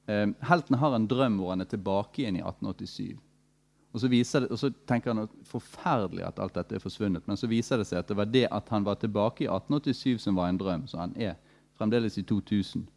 eh, 0.08 0.26
helten 0.48 0.76
har 0.80 0.96
en 0.96 1.08
drøm 1.08 1.38
hvor 1.40 1.54
han 1.54 1.64
er 1.64 1.70
tilbake 1.70 2.22
igjen 2.22 2.40
i 2.40 2.44
1887. 2.44 3.16
Og 3.94 4.00
så, 4.00 4.08
det, 4.08 4.50
og 4.50 4.58
så, 4.58 4.72
tenker 4.88 5.12
han 5.12 5.22
at 5.22 5.34
forferdelig 5.46 6.24
at 6.26 6.40
alt 6.42 6.56
dette 6.56 6.74
er 6.74 6.82
forsvunnet. 6.82 7.22
Men 7.30 7.38
så 7.38 7.46
viser 7.46 7.78
det 7.78 7.86
seg 7.86 8.00
at 8.00 8.08
det 8.10 8.16
var 8.18 8.26
det 8.26 8.48
at 8.50 8.72
han 8.74 8.82
var 8.82 8.98
tilbake 8.98 9.44
i 9.44 9.46
1887 9.46 10.24
som 10.24 10.34
var 10.34 10.50
en 10.50 10.58
drøm. 10.58 10.88
Så 10.90 10.98
han 10.98 11.14
er 11.14 11.36
fremdeles 11.78 12.18
i 12.18 12.24
2000. 12.26 12.88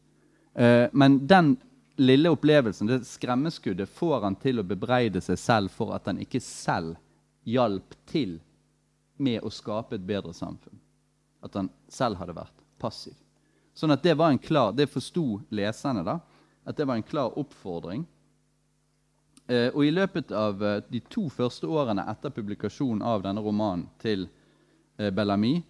Eh, 0.57 0.87
men 0.97 1.19
den 1.29 1.53
lille 2.01 2.31
opplevelsen, 2.33 2.89
det 2.89 3.03
skremmeskuddet, 3.05 3.89
får 3.93 4.25
han 4.25 4.39
til 4.41 4.61
å 4.61 4.65
bebreide 4.65 5.21
seg 5.21 5.37
selv 5.37 5.73
for 5.73 5.93
at 5.93 6.09
han 6.09 6.17
ikke 6.23 6.41
selv 6.41 6.97
hjalp 7.45 7.93
til 8.09 8.39
med 9.17 9.43
å 9.43 9.51
skape 9.53 9.97
et 9.97 10.05
bedre 10.05 10.33
samfunn. 10.33 10.79
At 11.43 11.55
han 11.57 11.69
selv 11.91 12.19
hadde 12.21 12.35
vært 12.37 12.65
passiv. 12.81 13.15
Sånn 13.77 13.93
at 13.93 14.03
Det 14.03 14.15
var 14.17 14.33
en 14.33 14.41
klar, 14.41 14.71
det 14.73 14.89
forsto 14.89 15.41
leserne, 15.49 16.03
da, 16.03 16.19
at 16.65 16.77
det 16.77 16.85
var 16.87 16.97
en 16.97 17.05
klar 17.05 17.37
oppfordring. 17.37 18.05
Eh, 19.47 19.69
og 19.73 19.85
I 19.85 19.93
løpet 19.93 20.31
av 20.31 20.63
eh, 20.63 20.81
de 20.89 20.99
to 21.09 21.29
første 21.29 21.67
årene 21.67 22.03
etter 22.09 22.33
publikasjonen 22.33 23.05
av 23.05 23.23
denne 23.23 23.41
romanen 23.41 23.87
til 24.01 24.27
Bellamy 24.97 25.61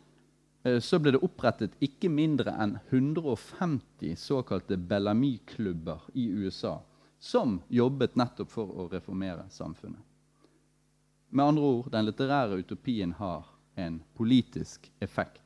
Eh, 0.68 0.80
så 0.80 1.00
ble 1.00 1.14
det 1.16 1.24
opprettet 1.24 1.78
ikke 1.84 2.10
mindre 2.12 2.54
enn 2.60 2.78
150 2.90 4.16
såkalte 4.20 4.78
Bellamy-klubber 4.78 6.10
i 6.14 6.28
USA 6.28 6.80
som 7.20 7.60
jobbet 7.68 8.18
nettopp 8.20 8.52
for 8.52 8.74
å 8.78 8.88
reformere 8.92 9.48
samfunnet. 9.54 10.04
Med 11.30 11.46
andre 11.46 11.64
ord 11.64 11.92
den 11.92 12.08
litterære 12.08 12.62
utopien 12.62 13.12
har 13.18 13.46
en 13.76 14.00
politisk 14.18 14.92
effekt. 15.00 15.42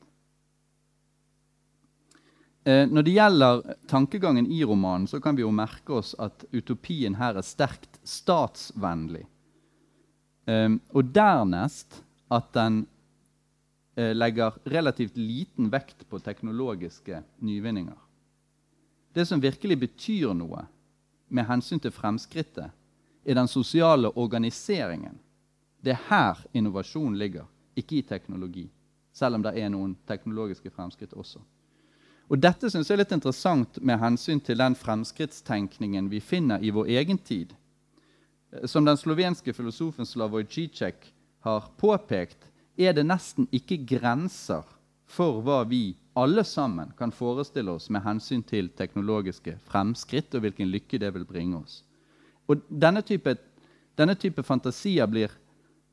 Eh, 2.64 2.86
når 2.88 3.02
det 3.02 3.16
gjelder 3.16 3.62
tankegangen 3.90 4.46
i 4.46 4.64
romanen, 4.64 5.08
så 5.08 5.20
kan 5.20 5.36
vi 5.36 5.42
jo 5.42 5.52
merke 5.52 5.98
oss 5.98 6.14
at 6.22 6.46
utopien 6.54 7.18
her 7.18 7.40
er 7.40 7.46
sterkt 7.46 7.98
statsvennlig. 8.06 9.26
Eh, 10.46 10.78
og 10.94 11.14
dernest 11.16 12.04
at 12.32 12.54
den 12.54 12.84
Eh, 13.96 14.16
legger 14.16 14.54
relativt 14.64 15.18
liten 15.18 15.70
vekt 15.70 16.10
på 16.10 16.20
teknologiske 16.20 17.24
nyvinninger. 17.38 17.98
Det 19.14 19.26
som 19.26 19.42
virkelig 19.42 19.80
betyr 19.80 20.32
noe 20.34 20.64
med 21.28 21.46
hensyn 21.50 21.80
til 21.80 21.92
fremskrittet, 21.92 22.72
er 23.26 23.36
den 23.36 23.52
sosiale 23.52 24.08
organiseringen. 24.16 25.20
Det 25.82 25.96
er 25.96 26.04
her 26.10 26.44
innovasjon 26.54 27.18
ligger, 27.18 27.48
ikke 27.76 27.98
i 27.98 28.06
teknologi. 28.06 28.68
Selv 29.14 29.36
om 29.36 29.44
det 29.44 29.56
er 29.60 29.72
noen 29.74 29.96
teknologiske 30.08 30.72
fremskritt 30.72 31.14
også. 31.14 31.42
Og 32.32 32.40
Dette 32.40 32.70
synes 32.72 32.88
jeg 32.88 32.96
er 32.96 33.02
litt 33.02 33.16
interessant 33.16 33.82
med 33.84 34.00
hensyn 34.00 34.40
til 34.40 34.62
den 34.62 34.76
fremskrittstenkningen 34.80 36.08
vi 36.12 36.22
finner 36.24 36.64
i 36.64 36.72
vår 36.72 36.88
egen 37.02 37.18
tid. 37.18 37.52
Som 38.64 38.86
den 38.88 39.00
slovenske 39.00 39.54
filosofen 39.54 40.08
Slavoj 40.08 40.46
Zizek 40.48 41.10
har 41.44 41.68
påpekt, 41.82 42.48
er 42.78 42.96
det 42.96 43.04
nesten 43.04 43.50
ikke 43.52 43.82
grenser 43.98 44.64
for 45.12 45.42
hva 45.44 45.64
vi 45.68 45.98
alle 46.16 46.44
sammen 46.48 46.94
kan 46.98 47.12
forestille 47.12 47.72
oss 47.72 47.90
med 47.92 48.04
hensyn 48.06 48.44
til 48.48 48.70
teknologiske 48.80 49.58
fremskritt 49.68 50.36
og 50.36 50.46
hvilken 50.46 50.72
lykke 50.72 51.00
det 51.04 51.12
vil 51.16 51.28
bringe 51.28 51.60
oss. 51.60 51.82
Og 52.48 52.64
denne 52.68 53.04
type, 53.04 53.36
denne 54.00 54.16
type 54.16 54.44
fantasier 54.44 55.08
blir 55.08 55.36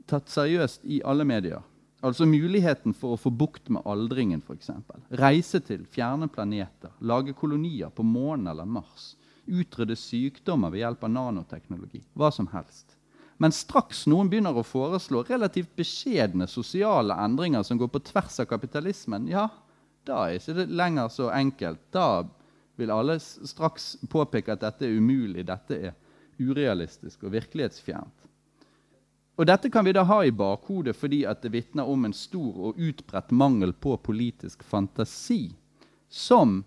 tatt 0.09 0.31
seriøst 0.33 0.87
i 0.89 1.03
alle 1.05 1.27
medier. 1.29 1.63
Altså 2.05 2.29
muligheten 2.31 2.95
for 2.95 3.17
å 3.17 3.19
få 3.19 3.33
bukt 3.35 3.73
med 3.75 3.83
aldringen, 3.89 4.43
f.eks. 4.45 4.71
Reise 5.19 5.59
til 5.67 5.83
fjerne 5.91 6.29
planeter, 6.31 6.93
lage 7.01 7.35
kolonier 7.35 7.91
på 7.91 8.07
månen 8.07 8.47
eller 8.53 8.69
Mars. 8.69 9.17
Utrydde 9.49 9.97
sykdommer 9.99 10.71
ved 10.71 10.85
hjelp 10.85 11.09
av 11.09 11.13
nanoteknologi. 11.15 12.05
Hva 12.15 12.31
som 12.35 12.47
helst. 12.53 12.95
Men 13.39 13.55
straks 13.55 14.05
noen 14.11 14.31
begynner 14.31 14.57
å 14.59 14.67
foreslå 14.67 15.25
relativt 15.27 15.75
beskjedne 15.79 16.49
sosiale 16.51 17.15
endringer 17.23 17.63
som 17.67 17.79
går 17.79 17.91
på 17.95 18.03
tvers 18.11 18.41
av 18.43 18.49
kapitalismen, 18.51 19.29
ja, 19.31 19.47
da 20.07 20.25
er 20.27 20.39
ikke 20.39 20.57
det 20.57 20.69
lenger 20.75 21.11
så 21.13 21.31
enkelt. 21.35 21.83
Da 21.95 22.25
vil 22.79 22.95
alle 22.95 23.19
straks 23.21 23.97
påpeke 24.11 24.55
at 24.55 24.63
dette 24.63 24.87
er 24.87 24.99
umulig, 24.99 25.47
dette 25.47 25.79
er 25.91 25.97
urealistisk 26.39 27.27
og 27.27 27.35
virkelighetsfjernt. 27.35 28.28
Og 29.39 29.47
Dette 29.47 29.71
kan 29.71 29.87
vi 29.87 29.95
da 29.95 30.03
ha 30.03 30.19
i 30.27 30.35
bakhodet 30.35 30.97
fordi 30.99 31.21
at 31.31 31.45
det 31.45 31.53
vitner 31.55 31.87
om 31.87 32.09
en 32.09 32.15
stor 32.17 32.57
og 32.71 32.81
utbredt 32.83 33.31
mangel 33.31 33.73
på 33.73 33.95
politisk 34.03 34.65
fantasi, 34.67 35.53
som 36.09 36.65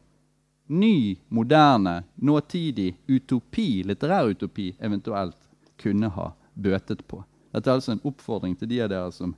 ny, 0.71 1.17
moderne, 1.27 2.03
nåtidig 2.15 2.93
utopi, 3.07 3.83
litterær 3.83 4.31
utopi, 4.31 4.69
eventuelt 4.79 5.49
kunne 5.81 6.07
ha 6.15 6.29
bøtet 6.53 7.03
på. 7.07 7.19
Dette 7.51 7.67
er 7.67 7.75
altså 7.75 7.97
en 7.97 8.05
oppfordring 8.07 8.55
til 8.55 8.71
de 8.71 8.79
av 8.85 8.91
dere 8.93 9.11
som 9.11 9.35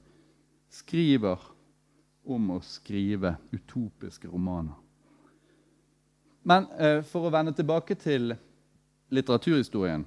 skriver 0.70 1.42
om 2.30 2.52
å 2.54 2.62
skrive 2.62 3.34
utopiske 3.52 4.30
romaner. 4.30 4.78
Men 6.46 6.68
eh, 6.78 7.02
for 7.08 7.26
å 7.26 7.34
vende 7.34 7.56
tilbake 7.58 7.98
til 7.98 8.36
litteraturhistorien 9.14 10.06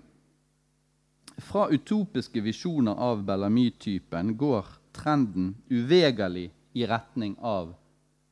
Fra 1.36 1.68
utopiske 1.68 2.40
visjoner 2.40 2.96
av 2.96 3.22
Bellamy-typen 3.24 4.36
går 4.36 4.66
trenden 4.96 5.54
uvegerlig 5.68 6.50
i 6.72 6.86
retning 6.86 7.36
av 7.40 7.74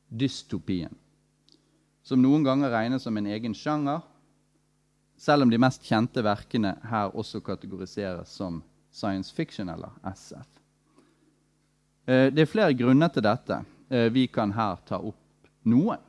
dystopien, 0.09 0.93
som 2.03 2.21
noen 2.21 2.45
ganger 2.45 2.73
regnes 2.73 3.05
som 3.05 3.17
en 3.17 3.29
egen 3.29 3.53
sjanger, 3.57 4.01
selv 5.17 5.45
om 5.45 5.53
de 5.53 5.59
mest 5.61 5.85
kjente 5.85 6.23
verkene 6.25 6.75
her 6.89 7.13
også 7.15 7.41
kategoriseres 7.45 8.33
som 8.37 8.63
science 8.91 9.33
fiction 9.33 9.69
eller 9.69 9.93
SF. 10.11 10.49
Eh, 12.05 12.27
det 12.33 12.45
er 12.45 12.51
flere 12.51 12.73
grunner 12.77 13.09
til 13.13 13.25
dette. 13.25 13.61
Eh, 13.89 14.09
vi 14.13 14.27
kan 14.27 14.53
her 14.53 14.81
ta 14.87 14.99
opp 14.99 15.49
noen. 15.65 16.01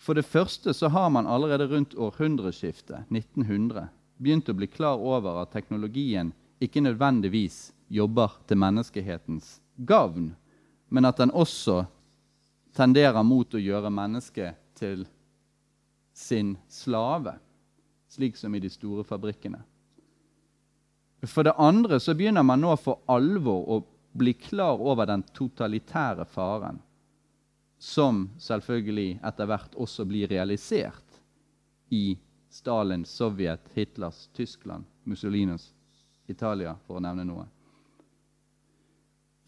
For 0.00 0.16
det 0.16 0.24
første 0.24 0.72
så 0.72 0.88
har 0.88 1.10
man 1.12 1.28
allerede 1.28 1.68
rundt 1.68 1.94
århundreskiftet, 1.94 3.08
1900, 3.12 3.88
begynt 4.20 4.48
å 4.52 4.56
bli 4.56 4.68
klar 4.68 5.00
over 5.00 5.40
at 5.40 5.52
teknologien 5.54 6.34
ikke 6.60 6.82
nødvendigvis 6.84 7.70
jobber 7.88 8.36
til 8.46 8.60
menneskehetens 8.60 9.56
gavn, 9.88 10.34
men 10.88 11.08
at 11.08 11.18
den 11.22 11.32
også 11.32 11.84
tenderer 12.76 13.24
mot 13.26 13.54
å 13.54 13.62
gjøre 13.62 13.90
mennesket 13.90 14.60
til 14.78 15.06
sin 16.14 16.54
slave, 16.68 17.38
slik 18.10 18.36
som 18.36 18.54
i 18.54 18.60
de 18.60 18.70
store 18.70 19.06
fabrikkene. 19.06 19.62
For 21.24 21.44
det 21.44 21.56
andre 21.60 22.00
så 22.00 22.14
begynner 22.16 22.44
man 22.46 22.62
nå 22.62 22.74
for 22.80 23.02
alvor 23.10 23.66
å 23.68 23.80
bli 24.12 24.34
klar 24.34 24.80
over 24.80 25.08
den 25.08 25.22
totalitære 25.36 26.26
faren, 26.28 26.80
som 27.80 28.26
selvfølgelig 28.40 29.20
etter 29.24 29.48
hvert 29.48 29.76
også 29.80 30.04
blir 30.08 30.28
realisert 30.28 31.20
i 31.88 32.18
Stalins 32.50 33.10
Sovjet, 33.10 33.60
Hitlers 33.74 34.28
Tyskland, 34.34 34.84
Mussolinos 35.04 35.72
Italia, 36.26 36.74
for 36.86 36.98
å 36.98 37.04
nevne 37.04 37.24
noe. 37.26 37.46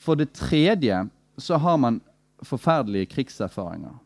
For 0.02 0.18
det 0.18 0.32
tredje 0.34 1.04
så 1.38 1.58
har 1.62 1.78
man 1.78 2.00
forferdelige 2.42 3.10
krigserfaringer. 3.14 3.98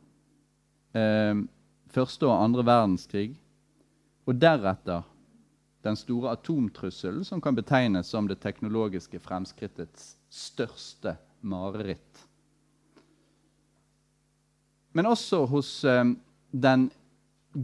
Eh, 0.96 1.44
første 1.92 2.28
og 2.28 2.40
andre 2.40 2.64
verdenskrig. 2.66 3.36
Og 4.26 4.40
deretter 4.40 5.04
den 5.86 5.96
store 5.96 6.32
atomtrusselen, 6.34 7.24
som 7.24 7.40
kan 7.40 7.54
betegnes 7.54 8.10
som 8.10 8.26
det 8.28 8.40
teknologiske 8.42 9.20
fremskrittets 9.22 10.16
største 10.32 11.14
mareritt. 11.46 12.24
Men 14.96 15.06
også 15.06 15.44
hos 15.46 15.70
eh, 15.84 16.04
den 16.50 16.88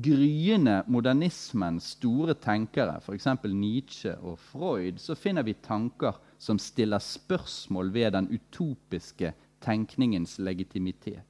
gryende 0.01 0.83
modernismens 0.87 1.93
store 1.99 2.35
tenkere, 2.41 2.97
f.eks. 3.01 3.27
Nietzsche 3.45 4.15
og 4.21 4.39
Freud, 4.39 4.99
så 4.99 5.15
finner 5.15 5.45
vi 5.45 5.55
tanker 5.55 6.17
som 6.39 6.59
stiller 6.59 7.03
spørsmål 7.03 7.93
ved 7.93 8.13
den 8.17 8.31
utopiske 8.33 9.35
tenkningens 9.63 10.39
legitimitet. 10.39 11.29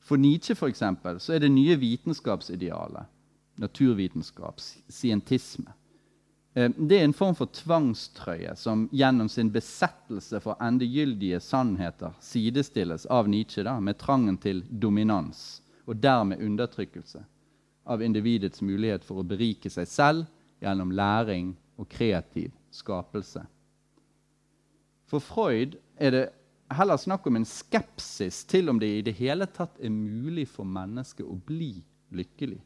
For 0.00 0.16
Nietzsche 0.16 0.56
for 0.56 0.68
eksempel, 0.68 1.20
så 1.20 1.36
er 1.36 1.44
det 1.44 1.52
nye 1.52 1.76
vitenskapsidealet 1.80 3.10
naturvitenskap, 3.56 4.60
scientisme. 4.88 5.72
Eh, 6.54 6.70
det 6.70 6.98
er 6.98 7.04
en 7.04 7.14
form 7.14 7.36
for 7.38 7.50
tvangstrøye 7.54 8.56
som 8.56 8.88
gjennom 8.92 9.28
sin 9.28 9.52
besettelse 9.54 10.40
for 10.42 10.58
endegyldige 10.62 11.40
sannheter 11.40 12.16
sidestilles 12.20 13.06
av 13.06 13.28
Nietzsche 13.30 13.62
da, 13.62 13.78
med 13.80 13.98
trangen 13.98 14.38
til 14.42 14.64
dominans 14.70 15.62
og 15.86 16.00
dermed 16.02 16.42
undertrykkelse 16.42 17.24
av 17.84 18.02
individets 18.02 18.62
mulighet 18.62 19.04
for 19.04 19.20
å 19.20 19.26
berike 19.28 19.70
seg 19.70 19.88
selv 19.88 20.24
gjennom 20.64 20.92
læring 20.94 21.52
og 21.76 21.88
kreativ 21.90 22.52
skapelse. 22.72 23.44
For 25.10 25.22
Freud 25.22 25.76
er 26.00 26.14
det 26.14 26.24
heller 26.74 26.98
snakk 26.98 27.26
om 27.28 27.36
en 27.38 27.48
skepsis 27.48 28.42
til 28.48 28.70
om 28.72 28.80
det 28.80 28.88
i 28.88 29.02
det 29.04 29.16
hele 29.18 29.46
tatt 29.46 29.76
er 29.78 29.92
mulig 29.92 30.46
for 30.48 30.66
mennesket 30.66 31.26
å 31.26 31.36
bli 31.46 31.76
lykkelig. 32.14 32.60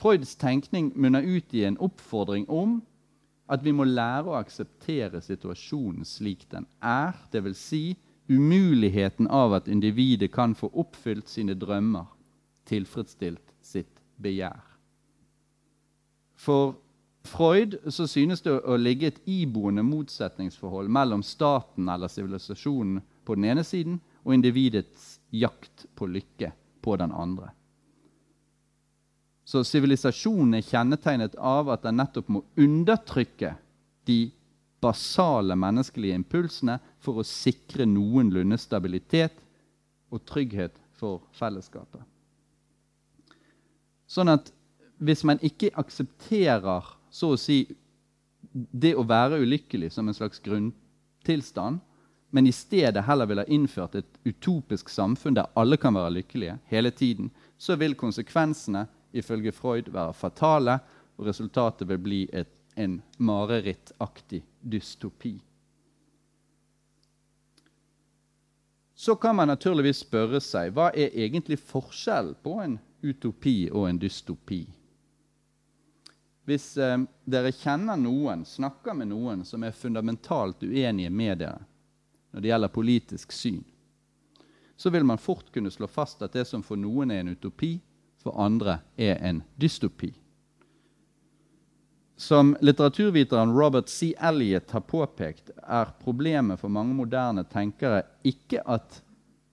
Freuds 0.00 0.36
tenkning 0.40 0.92
munner 0.96 1.24
ut 1.24 1.54
i 1.54 1.64
en 1.68 1.80
oppfordring 1.80 2.46
om 2.48 2.78
at 3.50 3.64
vi 3.64 3.72
må 3.74 3.84
lære 3.84 4.30
å 4.30 4.38
akseptere 4.38 5.20
situasjonen 5.24 6.06
slik 6.06 6.46
den 6.52 6.68
er, 6.80 7.16
dvs. 7.32 7.58
Si, 7.58 7.84
umuligheten 8.30 9.26
av 9.26 9.56
at 9.58 9.68
individet 9.68 10.30
kan 10.32 10.54
få 10.54 10.70
oppfylt 10.78 11.28
sine 11.28 11.56
drømmer, 11.58 12.06
tilfredsstilt 12.70 13.54
sitt 13.64 14.00
begjær. 14.22 14.62
For 16.40 16.76
Freud 17.28 17.76
så 17.92 18.06
synes 18.08 18.40
det 18.42 18.54
å 18.64 18.78
ligge 18.80 19.10
et 19.10 19.20
iboende 19.28 19.84
motsetningsforhold 19.84 20.88
mellom 20.88 21.22
staten 21.26 21.88
eller 21.92 22.08
sivilisasjonen 22.08 23.02
på 23.28 23.36
den 23.36 23.50
ene 23.52 23.64
siden 23.66 23.98
og 24.24 24.34
individets 24.34 25.18
jakt 25.30 25.84
på 25.94 26.08
lykke 26.08 26.52
på 26.80 26.96
den 27.00 27.12
andre. 27.12 27.50
Så 29.44 29.64
sivilisasjonen 29.66 30.56
er 30.60 30.64
kjennetegnet 30.64 31.34
av 31.36 31.72
at 31.74 31.82
den 31.84 31.98
nettopp 32.00 32.28
må 32.30 32.44
undertrykke 32.60 33.56
de 34.08 34.20
basale 34.80 35.56
menneskelige 35.58 36.16
impulsene 36.16 36.78
for 37.04 37.20
å 37.20 37.26
sikre 37.26 37.84
noenlunde 37.88 38.56
stabilitet 38.60 39.36
og 40.10 40.22
trygghet 40.28 40.78
for 40.96 41.26
fellesskapet. 41.36 42.00
Sånn 44.10 44.32
at 44.32 44.50
hvis 44.98 45.22
man 45.24 45.38
ikke 45.46 45.70
aksepterer 45.78 46.88
så 47.14 47.34
å 47.34 47.38
si 47.38 47.62
det 48.50 48.96
å 48.98 49.06
være 49.06 49.38
ulykkelig 49.44 49.92
som 49.94 50.08
en 50.10 50.16
slags 50.16 50.42
grunntilstand, 50.42 51.78
men 52.30 52.46
i 52.46 52.54
stedet 52.54 53.04
heller 53.06 53.26
ville 53.26 53.44
ha 53.46 53.50
innført 53.50 53.96
et 53.98 54.18
utopisk 54.26 54.90
samfunn 54.90 55.34
der 55.38 55.50
alle 55.58 55.78
kan 55.80 55.94
være 55.94 56.14
lykkelige 56.20 56.58
hele 56.70 56.90
tiden, 56.94 57.30
så 57.58 57.76
vil 57.78 57.96
konsekvensene 57.98 58.86
ifølge 59.12 59.52
Freud 59.54 59.90
være 59.90 60.14
fatale, 60.14 60.78
og 61.18 61.26
resultatet 61.26 61.88
vil 61.90 61.98
bli 62.00 62.20
et, 62.32 62.50
en 62.78 63.00
marerittaktig 63.18 64.42
dystopi. 64.62 65.34
Så 68.94 69.16
kan 69.16 69.36
man 69.36 69.50
naturligvis 69.50 70.02
spørre 70.04 70.40
seg 70.44 70.74
hva 70.76 70.90
er 70.92 71.14
egentlig 71.16 71.58
forskjellen 71.60 72.38
på 72.44 72.58
en 72.62 72.78
utopi 73.02 73.70
og 73.70 73.88
en 73.88 73.98
dystopi? 74.00 74.64
Hvis 76.48 76.72
eh, 76.80 76.96
dere 77.24 77.52
kjenner 77.54 77.98
noen, 78.00 78.44
snakker 78.44 78.96
med 78.96 79.12
noen 79.12 79.44
som 79.46 79.62
er 79.62 79.76
fundamentalt 79.76 80.64
uenige 80.66 81.10
med 81.10 81.44
dere 81.44 81.66
når 82.30 82.42
det 82.42 82.50
gjelder 82.52 82.70
politisk 82.74 83.32
syn, 83.34 83.62
så 84.76 84.90
vil 84.90 85.04
man 85.04 85.18
fort 85.18 85.50
kunne 85.52 85.70
slå 85.70 85.86
fast 85.90 86.22
at 86.22 86.32
det 86.32 86.46
som 86.48 86.62
for 86.62 86.78
noen 86.78 87.10
er 87.10 87.24
en 87.24 87.34
utopi, 87.34 87.74
for 88.22 88.36
andre 88.40 88.78
er 88.96 89.18
en 89.24 89.42
dystopi. 89.60 90.12
Som 92.20 92.54
litteraturviteren 92.60 93.52
Robert 93.56 93.88
C. 93.88 94.14
Elliot 94.20 94.70
har 94.70 94.80
påpekt, 94.80 95.50
er 95.56 95.92
problemet 96.02 96.60
for 96.60 96.72
mange 96.72 96.94
moderne 96.94 97.44
tenkere 97.48 98.02
ikke 98.24 98.60
at 98.68 99.00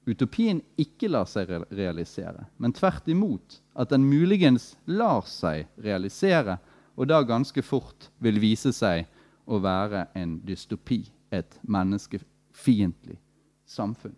utopien 0.08 0.62
ikke 0.80 1.10
lar 1.12 1.28
seg 1.30 1.50
realisere, 1.70 2.48
men 2.58 2.74
tvert 2.74 3.08
imot 3.12 3.60
at 3.76 3.92
den 3.92 4.06
muligens 4.08 4.76
lar 4.86 5.26
seg 5.28 5.68
realisere, 5.84 6.58
og 6.98 7.10
da 7.12 7.22
ganske 7.28 7.62
fort 7.62 8.10
vil 8.24 8.40
vise 8.42 8.72
seg 8.74 9.06
å 9.46 9.60
være 9.64 10.08
en 10.18 10.40
dystopi, 10.48 11.04
et 11.32 11.60
menneskefiendtlig 11.68 13.20
samfunn. 13.68 14.16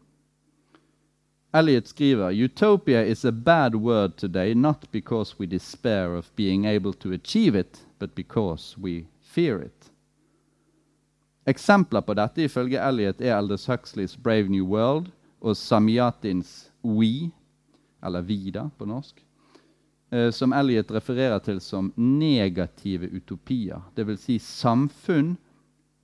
Elliot 1.51 1.87
skriver 1.87 2.31
Utopia 2.31 3.01
is 3.01 3.25
a 3.25 3.31
bad 3.31 3.75
word 3.75 4.17
today, 4.17 4.53
not 4.53 4.91
because 4.91 5.35
we 5.39 5.47
despair 5.47 6.13
of 6.15 6.29
being 6.35 6.65
able 6.65 6.93
to 6.93 7.11
achieve 7.11 7.55
it, 7.55 7.85
but 7.97 8.13
because 8.15 8.77
we 8.77 9.07
fear 9.21 9.59
it. 9.61 9.91
Eksempler 11.45 12.01
på 12.01 12.13
dette 12.13 12.43
ifølge 12.45 12.77
Elliot 12.77 13.21
er 13.21 13.33
Aldous 13.39 13.65
Huxleys 13.65 14.17
Brave 14.17 14.49
New 14.49 14.65
World 14.65 15.09
og 15.41 15.57
Samyatins 15.57 16.69
We, 16.83 17.29
eller 18.03 18.21
Vida 18.21 18.69
på 18.77 18.87
norsk, 18.87 19.19
eh, 20.11 20.29
som 20.31 20.53
Elliot 20.53 20.91
refererer 20.91 21.39
til 21.43 21.61
som 21.63 21.91
negative 21.95 23.09
utopier. 23.15 23.81
Dvs. 23.95 24.25
Si 24.27 24.39
samfunn 24.43 25.35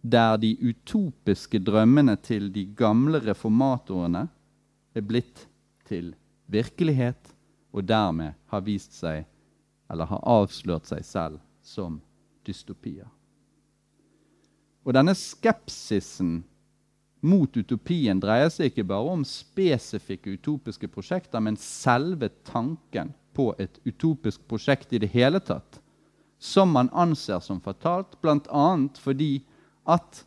der 0.05 0.37
de 0.37 0.53
utopiske 0.61 1.59
drømmene 1.59 2.15
til 2.21 2.51
de 2.53 2.65
gamle 2.77 3.19
reformatorene 3.25 4.27
er 4.95 5.01
blitt 5.01 5.47
til 5.87 6.13
virkelighet 6.51 7.33
og 7.75 7.83
dermed 7.83 8.37
har 8.51 8.63
vist 8.63 8.93
seg, 8.95 9.25
eller 9.91 10.07
har 10.07 10.23
avslørt 10.23 10.87
seg 10.87 11.03
selv, 11.05 11.39
som 11.65 11.99
dystopier. 12.45 13.09
Og 14.85 14.93
denne 14.93 15.15
skepsisen 15.17 16.43
mot 17.25 17.57
utopien 17.57 18.19
dreier 18.21 18.51
seg 18.53 18.71
ikke 18.71 18.85
bare 18.89 19.15
om 19.15 19.25
spesifikke 19.27 20.37
utopiske 20.37 20.89
prosjekter, 20.91 21.41
men 21.41 21.57
selve 21.59 22.29
tanken 22.47 23.13
på 23.35 23.49
et 23.59 23.79
utopisk 23.87 24.45
prosjekt 24.47 24.93
i 24.93 25.01
det 25.01 25.11
hele 25.15 25.41
tatt, 25.43 25.81
som 26.39 26.71
man 26.71 26.91
anser 26.93 27.41
som 27.43 27.59
fatalt, 27.63 28.15
bl.a. 28.21 28.69
fordi 29.01 29.33
at 29.89 30.25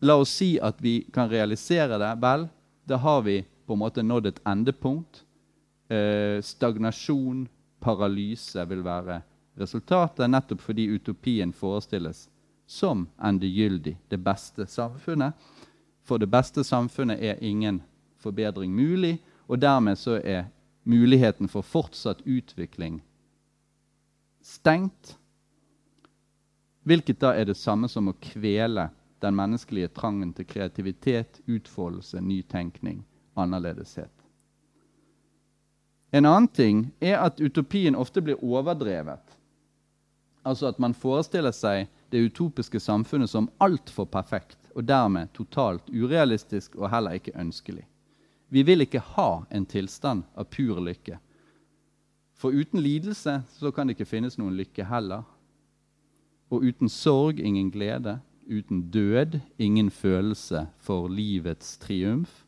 La 0.00 0.16
oss 0.16 0.30
si 0.32 0.54
at 0.60 0.80
vi 0.80 1.02
kan 1.12 1.28
realisere 1.28 1.98
det. 2.00 2.14
Vel, 2.22 2.46
da 2.88 2.96
har 2.96 3.22
vi 3.22 3.42
på 3.66 3.76
en 3.76 3.82
måte 3.82 4.02
nådd 4.02 4.26
et 4.26 4.40
endepunkt. 4.48 5.24
Eh, 5.92 6.40
stagnasjon, 6.40 7.48
paralyse 7.80 8.64
vil 8.70 8.80
være 8.84 9.20
resultatet, 9.60 10.30
nettopp 10.30 10.62
fordi 10.64 10.86
utopien 10.94 11.52
forestilles 11.52 12.28
som 12.70 13.08
endegyldig 13.20 13.96
det 14.08 14.20
beste 14.24 14.64
samfunnet. 14.66 15.36
For 16.10 16.18
det 16.18 16.26
beste 16.26 16.64
samfunnet 16.66 17.22
er 17.22 17.38
ingen 17.38 17.84
forbedring 18.18 18.72
mulig, 18.74 19.20
og 19.46 19.60
dermed 19.62 19.94
så 19.94 20.16
er 20.18 20.48
muligheten 20.84 21.46
for 21.48 21.62
fortsatt 21.62 22.24
utvikling 22.26 22.98
stengt. 24.42 25.14
Hvilket 26.82 27.20
da 27.22 27.30
er 27.38 27.46
det 27.46 27.54
samme 27.60 27.86
som 27.92 28.10
å 28.10 28.16
kvele 28.18 28.88
den 29.22 29.36
menneskelige 29.38 29.92
trangen 29.94 30.32
til 30.34 30.48
kreativitet, 30.50 31.38
utfoldelse, 31.46 32.18
nytenkning, 32.18 33.04
annerledeshet. 33.38 34.10
En 36.10 36.26
annen 36.26 36.48
ting 36.48 36.88
er 36.98 37.20
at 37.20 37.38
utopien 37.38 37.94
ofte 37.94 38.24
blir 38.24 38.42
overdrevet. 38.42 39.36
Altså 40.42 40.72
at 40.72 40.80
man 40.82 40.96
forestiller 40.96 41.54
seg 41.54 41.86
det 42.10 42.24
utopiske 42.32 42.80
samfunnet 42.82 43.30
som 43.30 43.50
altfor 43.62 44.08
perfekt 44.10 44.59
og 44.76 44.86
dermed 44.88 45.32
totalt 45.34 45.88
urealistisk 45.90 46.76
og 46.76 46.90
heller 46.90 47.18
ikke 47.18 47.36
ønskelig. 47.38 47.86
Vi 48.50 48.62
vil 48.66 48.82
ikke 48.82 49.02
ha 49.14 49.44
en 49.50 49.66
tilstand 49.66 50.24
av 50.34 50.48
pur 50.50 50.80
lykke. 50.82 51.18
For 52.34 52.50
uten 52.50 52.80
lidelse 52.80 53.42
så 53.58 53.70
kan 53.70 53.86
det 53.86 53.98
ikke 53.98 54.10
finnes 54.10 54.38
noen 54.40 54.56
lykke 54.58 54.86
heller. 54.88 55.22
Og 56.50 56.64
uten 56.66 56.90
sorg 56.90 57.38
ingen 57.38 57.70
glede. 57.70 58.18
Uten 58.50 58.88
død 58.90 59.38
ingen 59.58 59.90
følelse 59.90 60.66
for 60.82 61.08
livets 61.08 61.76
triumf. 61.78 62.44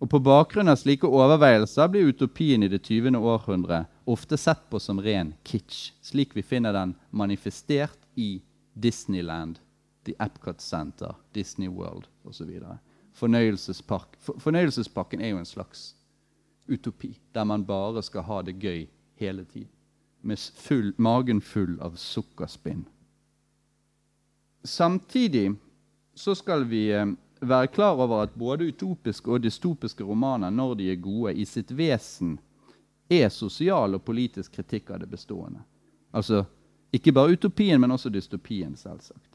Og 0.00 0.08
På 0.08 0.18
bakgrunn 0.24 0.72
av 0.72 0.78
slike 0.80 1.04
overveielser 1.04 1.90
blir 1.92 2.08
utopien 2.08 2.62
i 2.64 2.70
det 2.72 2.80
20. 2.86 3.18
århundre 3.20 3.82
ofte 4.08 4.38
sett 4.40 4.62
på 4.72 4.80
som 4.80 5.00
ren 5.00 5.34
kitsch, 5.44 5.92
slik 6.00 6.32
vi 6.32 6.42
finner 6.42 6.72
den 6.72 6.94
manifestert 7.10 7.98
i 8.16 8.40
Disneyland, 8.72 9.58
The 10.04 10.14
Epcot 10.18 10.60
Center, 10.60 11.14
Disney 11.34 11.68
World 11.68 12.08
osv. 12.24 12.50
Fornøyelsespark. 13.12 14.16
For, 14.18 14.38
fornøyelsesparken 14.38 15.20
er 15.20 15.34
jo 15.34 15.38
en 15.38 15.48
slags 15.48 15.94
utopi, 16.68 17.18
der 17.34 17.44
man 17.44 17.64
bare 17.64 18.02
skal 18.02 18.22
ha 18.22 18.42
det 18.42 18.58
gøy 18.58 18.86
hele 19.14 19.44
tiden. 19.44 19.68
Med 20.22 20.36
full, 20.36 20.94
magen 20.96 21.40
full 21.40 21.78
av 21.80 21.96
sukkerspinn. 21.96 22.84
Samtidig 24.64 25.54
så 26.14 26.34
skal 26.34 26.66
vi 26.68 26.90
eh, 26.92 27.06
være 27.40 27.66
klar 27.66 27.96
over 27.96 28.22
at 28.22 28.36
både 28.36 28.68
utopiske 28.68 29.30
og 29.30 29.42
dystopiske 29.42 30.04
romaner, 30.04 30.50
når 30.50 30.74
de 30.74 30.90
er 30.92 31.00
gode, 31.00 31.34
i 31.34 31.44
sitt 31.44 31.72
vesen 31.76 32.38
er 33.10 33.28
sosial 33.28 33.96
og 33.96 34.04
politisk 34.04 34.52
kritikk 34.52 34.90
av 34.90 35.00
det 35.00 35.08
bestående. 35.10 35.62
Altså 36.12 36.44
ikke 36.92 37.12
bare 37.12 37.32
utopien, 37.32 37.80
men 37.80 37.90
også 37.90 38.10
dystopien, 38.10 38.76
selvsagt. 38.76 39.29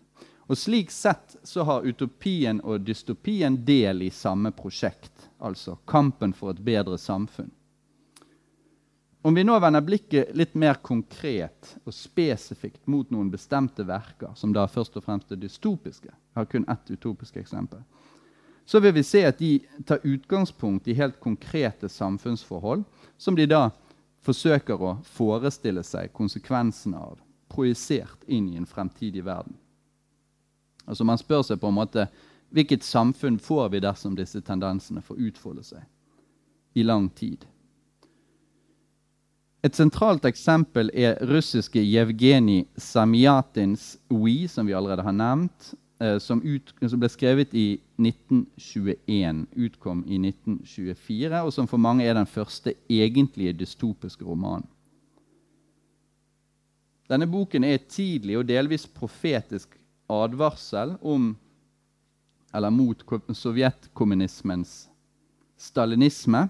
Og 0.47 0.58
Slik 0.58 0.91
sett 0.91 1.36
så 1.43 1.63
har 1.63 1.86
utopien 1.86 2.60
og 2.62 2.84
dystopien 2.86 3.58
del 3.65 4.03
i 4.05 4.12
samme 4.13 4.51
prosjekt, 4.53 5.29
altså 5.39 5.79
kampen 5.89 6.34
for 6.38 6.53
et 6.53 6.62
bedre 6.62 6.97
samfunn. 7.01 7.49
Om 9.25 9.34
vi 9.34 9.43
nå 9.43 9.55
vender 9.58 9.81
blikket 9.81 10.36
litt 10.38 10.53
mer 10.53 10.77
konkret 10.86 11.71
og 11.81 11.95
spesifikt 11.97 12.84
mot 12.86 13.10
noen 13.10 13.31
bestemte 13.34 13.81
verker, 13.81 14.36
som 14.38 14.53
da 14.53 14.67
først 14.69 14.99
og 14.99 15.08
fremst 15.08 15.34
er 15.34 15.41
dystopiske, 15.41 16.12
jeg 16.12 16.38
har 16.38 16.45
kun 16.51 16.67
ett 16.69 16.91
utopisk 16.93 17.39
eksempel, 17.41 17.81
så 18.69 18.79
vil 18.79 18.93
vi 18.93 19.03
se 19.03 19.23
at 19.25 19.41
de 19.41 19.58
tar 19.86 20.05
utgangspunkt 20.05 20.88
i 20.88 20.97
helt 20.97 21.17
konkrete 21.19 21.89
samfunnsforhold, 21.89 22.86
som 23.17 23.34
de 23.34 23.49
da 23.49 23.71
forsøker 24.25 24.77
å 24.77 24.95
forestille 25.10 25.81
seg 25.86 26.13
konsekvensene 26.13 27.01
av, 27.01 27.17
projisert 27.49 28.29
inn 28.29 28.51
i 28.53 28.62
en 28.62 28.69
fremtidig 28.69 29.25
verden. 29.25 29.58
Altså 30.86 31.04
Man 31.04 31.17
spør 31.17 31.43
seg 31.45 31.60
på 31.62 31.69
en 31.71 31.80
måte 31.80 32.08
hvilket 32.56 32.86
samfunn 32.86 33.39
får 33.41 33.69
vi 33.74 33.82
dersom 33.84 34.15
disse 34.15 34.39
tendensene 34.45 35.02
får 35.04 35.19
utfolde 35.28 35.63
seg 35.65 35.84
i 36.76 36.84
lang 36.84 37.10
tid. 37.15 37.45
Et 39.65 39.74
sentralt 39.74 40.28
eksempel 40.30 40.91
er 40.93 41.17
russiske 41.26 41.82
Jevgenij 41.82 42.67
Samjatins 42.78 43.95
We, 44.13 44.45
som 44.48 44.67
vi 44.67 44.76
allerede 44.78 45.02
har 45.08 45.15
nevnt, 45.15 45.71
eh, 46.00 46.19
som, 46.21 46.43
ut, 46.43 46.69
som, 46.84 47.00
ble 47.02 47.10
skrevet 47.10 47.56
i 47.58 47.80
1921, 47.98 49.45
utkom 49.65 50.04
i 50.06 50.19
1924, 50.21 51.41
og 51.41 51.54
som 51.56 51.69
for 51.71 51.82
mange 51.82 52.06
er 52.06 52.13
den 52.13 52.30
første 52.30 52.76
egentlige 52.91 53.56
dystopiske 53.63 54.28
romanen. 54.28 54.67
Denne 57.10 57.26
boken 57.30 57.63
er 57.63 57.80
et 57.80 57.89
tidlig 57.89 58.38
og 58.38 58.48
delvis 58.50 58.86
profetisk 58.89 59.74
advarsel 60.11 60.95
om 61.01 61.33
eller 62.55 62.71
mot 62.71 63.01
sovjetkommunismens 63.35 64.85
stalinisme 65.59 66.45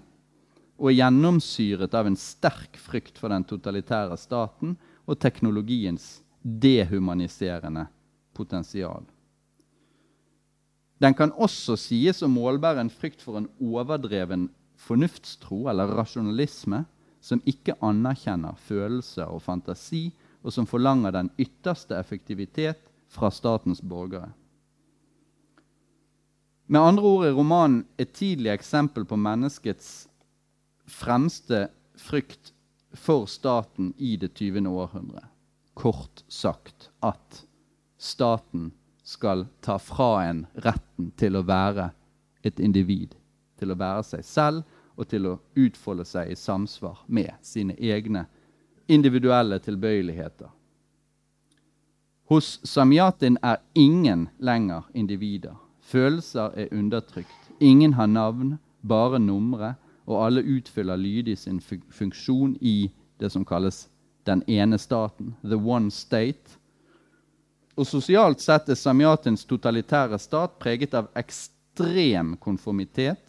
og 0.76 0.92
gjennomsyret 0.92 1.94
av 1.96 2.10
en 2.10 2.20
sterk 2.20 2.78
frykt 2.78 3.18
for 3.18 3.34
den 3.34 3.46
totalitære 3.48 4.18
staten 4.20 4.76
og 5.06 5.20
teknologiens 5.22 6.20
dehumaniserende 6.44 7.88
potensial. 8.36 9.06
Den 11.02 11.16
kan 11.18 11.34
også 11.34 11.76
sies 11.80 12.22
å 12.24 12.32
målbære 12.32 12.86
en 12.86 12.94
frykt 12.94 13.24
for 13.24 13.40
en 13.40 13.50
overdreven 13.60 14.50
fornuftstro 14.80 15.66
eller 15.72 15.92
rasjonalisme 15.98 16.84
som 17.26 17.42
ikke 17.50 17.78
anerkjenner 17.84 18.58
følelser 18.68 19.32
og 19.32 19.42
fantasi, 19.42 20.12
og 20.46 20.54
som 20.54 20.68
forlanger 20.70 21.16
den 21.16 21.32
ytterste 21.42 21.98
effektivitet 21.98 22.84
fra 23.08 23.32
statens 23.32 23.82
borgere. 23.82 24.32
Med 26.66 26.82
andre 26.82 27.06
ord 27.06 27.26
er 27.28 27.36
romanen 27.38 27.84
et 28.02 28.16
tidlig 28.18 28.50
eksempel 28.56 29.06
på 29.06 29.18
menneskets 29.22 30.08
fremste 30.90 31.68
frykt 31.98 32.54
for 32.96 33.28
staten 33.30 33.94
i 33.98 34.16
det 34.18 34.34
20. 34.34 34.66
århundre. 34.70 35.28
Kort 35.74 36.24
sagt 36.28 36.90
at 37.06 37.44
staten 37.98 38.72
skal 39.04 39.46
ta 39.62 39.78
fra 39.78 40.26
en 40.26 40.46
retten 40.66 41.12
til 41.20 41.38
å 41.38 41.46
være 41.46 41.92
et 42.46 42.60
individ, 42.60 43.14
til 43.60 43.74
å 43.74 43.78
være 43.78 44.04
seg 44.08 44.26
selv 44.26 44.82
og 44.96 45.10
til 45.12 45.28
å 45.30 45.38
utfolde 45.60 46.06
seg 46.08 46.32
i 46.32 46.40
samsvar 46.40 47.04
med 47.08 47.36
sine 47.46 47.76
egne 47.78 48.26
individuelle 48.88 49.60
tilbøyeligheter. 49.60 50.50
Hos 52.26 52.60
samyatin 52.64 53.38
er 53.44 53.62
ingen 53.76 54.30
lenger 54.40 54.82
individer. 54.94 55.56
Følelser 55.82 56.52
er 56.58 56.72
undertrykt. 56.72 57.52
Ingen 57.60 57.94
har 57.94 58.08
navn, 58.08 58.58
bare 58.88 59.20
numre, 59.20 59.76
og 60.06 60.26
alle 60.26 60.42
utfyller 60.42 60.96
lydig 60.96 61.38
sin 61.38 61.62
funksjon 61.90 62.58
i 62.62 62.92
det 63.20 63.32
som 63.32 63.46
kalles 63.46 63.88
den 64.26 64.42
ene 64.48 64.78
staten, 64.78 65.36
the 65.44 65.58
one 65.58 65.92
state, 65.92 66.58
og 67.76 67.88
sosialt 67.88 68.40
sett 68.40 68.70
er 68.72 68.78
Samyatins 68.80 69.44
totalitære 69.48 70.18
stat 70.20 70.56
preget 70.64 70.94
av 70.96 71.10
ekstrem 71.20 72.36
konformitet. 72.40 73.20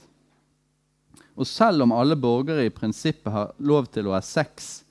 Og 1.36 1.48
selv 1.50 1.82
om 1.82 1.92
alle 1.92 2.16
borgere 2.16 2.68
i 2.68 2.72
prinsippet 2.72 3.32
har 3.32 3.54
lov 3.58 3.90
til 3.92 4.06
å 4.06 4.14
ha 4.14 4.22
sex 4.22 4.85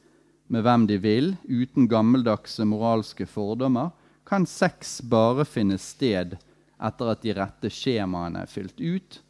med 0.47 0.65
hvem 0.65 0.87
de 0.87 0.97
vil, 1.01 1.35
uten 1.47 1.87
gammeldagse 1.89 2.65
moralske 2.65 3.25
fordommer, 3.25 3.91
kan 4.25 4.45
sex 4.45 5.01
bare 5.01 5.45
finne 5.45 5.77
sted 5.81 6.37
etter 6.81 7.11
at 7.11 7.21
de 7.21 7.33
rette 7.37 7.71
skjemaene 7.71 8.43
er 8.43 8.51
fylt 8.51 8.81
ut. 8.81 9.21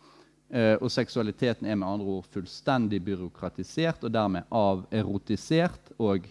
Eh, 0.49 0.75
og 0.80 0.91
seksualiteten 0.91 1.67
er 1.67 1.78
med 1.80 1.88
andre 1.88 2.17
ord 2.17 2.28
fullstendig 2.32 3.01
byråkratisert 3.04 4.06
og 4.06 4.13
dermed 4.13 4.47
averotisert 4.54 5.95
og 5.97 6.28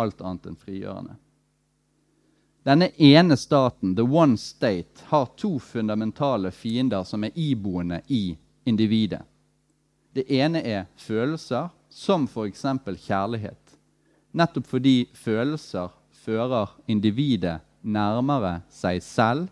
alt 0.00 0.22
annet 0.24 0.48
enn 0.50 0.60
frigjørende. 0.60 1.16
Denne 2.64 2.90
ene 3.00 3.36
staten, 3.40 3.94
the 3.96 4.04
one 4.04 4.36
state, 4.36 5.04
har 5.08 5.30
to 5.36 5.58
fundamentale 5.58 6.50
fiender 6.52 7.04
som 7.04 7.24
er 7.24 7.32
iboende 7.34 8.02
i 8.08 8.36
individet. 8.68 9.22
Det 10.12 10.26
ene 10.28 10.60
er 10.66 10.88
følelser, 10.96 11.70
som 11.88 12.26
f.eks. 12.28 12.64
kjærlighet. 13.06 13.69
Nettopp 14.32 14.68
fordi 14.70 15.08
følelser 15.14 15.90
fører 16.22 16.76
individet 16.86 17.60
nærmere 17.82 18.60
seg 18.70 19.00
selv 19.02 19.48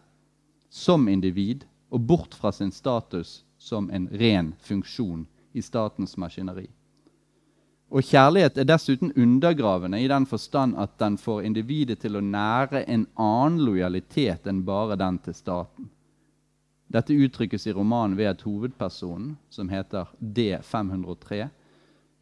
som 0.70 1.08
individ 1.08 1.64
og 1.90 2.04
bort 2.06 2.36
fra 2.36 2.52
sin 2.52 2.70
status 2.72 3.42
som 3.58 3.88
en 3.90 4.06
ren 4.20 4.52
funksjon 4.62 5.26
i 5.56 5.62
statens 5.64 6.16
maskineri. 6.20 6.68
Og 7.88 8.04
kjærlighet 8.04 8.58
er 8.60 8.66
dessuten 8.68 9.14
undergravende 9.16 10.00
i 10.02 10.08
den 10.10 10.26
forstand 10.28 10.76
at 10.76 10.98
den 11.00 11.16
får 11.18 11.46
individet 11.48 12.02
til 12.02 12.18
å 12.18 12.24
nære 12.24 12.84
en 12.84 13.06
annen 13.16 13.62
lojalitet 13.64 14.46
enn 14.46 14.60
bare 14.66 14.98
den 15.00 15.16
til 15.24 15.34
staten. 15.34 15.88
Dette 16.88 17.16
uttrykkes 17.16 17.66
i 17.68 17.72
romanen 17.76 18.16
ved 18.16 18.28
at 18.30 18.44
hovedpersonen, 18.44 19.36
som 19.50 19.68
heter 19.72 20.08
D503, 20.20 21.48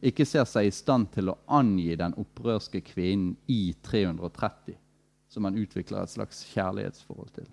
ikke 0.07 0.27
ser 0.29 0.47
seg 0.49 0.69
i 0.69 0.75
stand 0.75 1.11
til 1.15 1.33
å 1.33 1.39
angi 1.59 1.95
den 1.99 2.15
opprørske 2.21 2.81
kvinnen 2.87 3.35
i 3.51 3.75
330, 3.87 4.77
som 5.29 5.47
han 5.49 5.59
utvikler 5.59 6.03
et 6.03 6.15
slags 6.15 6.45
kjærlighetsforhold 6.53 7.31
til. 7.37 7.49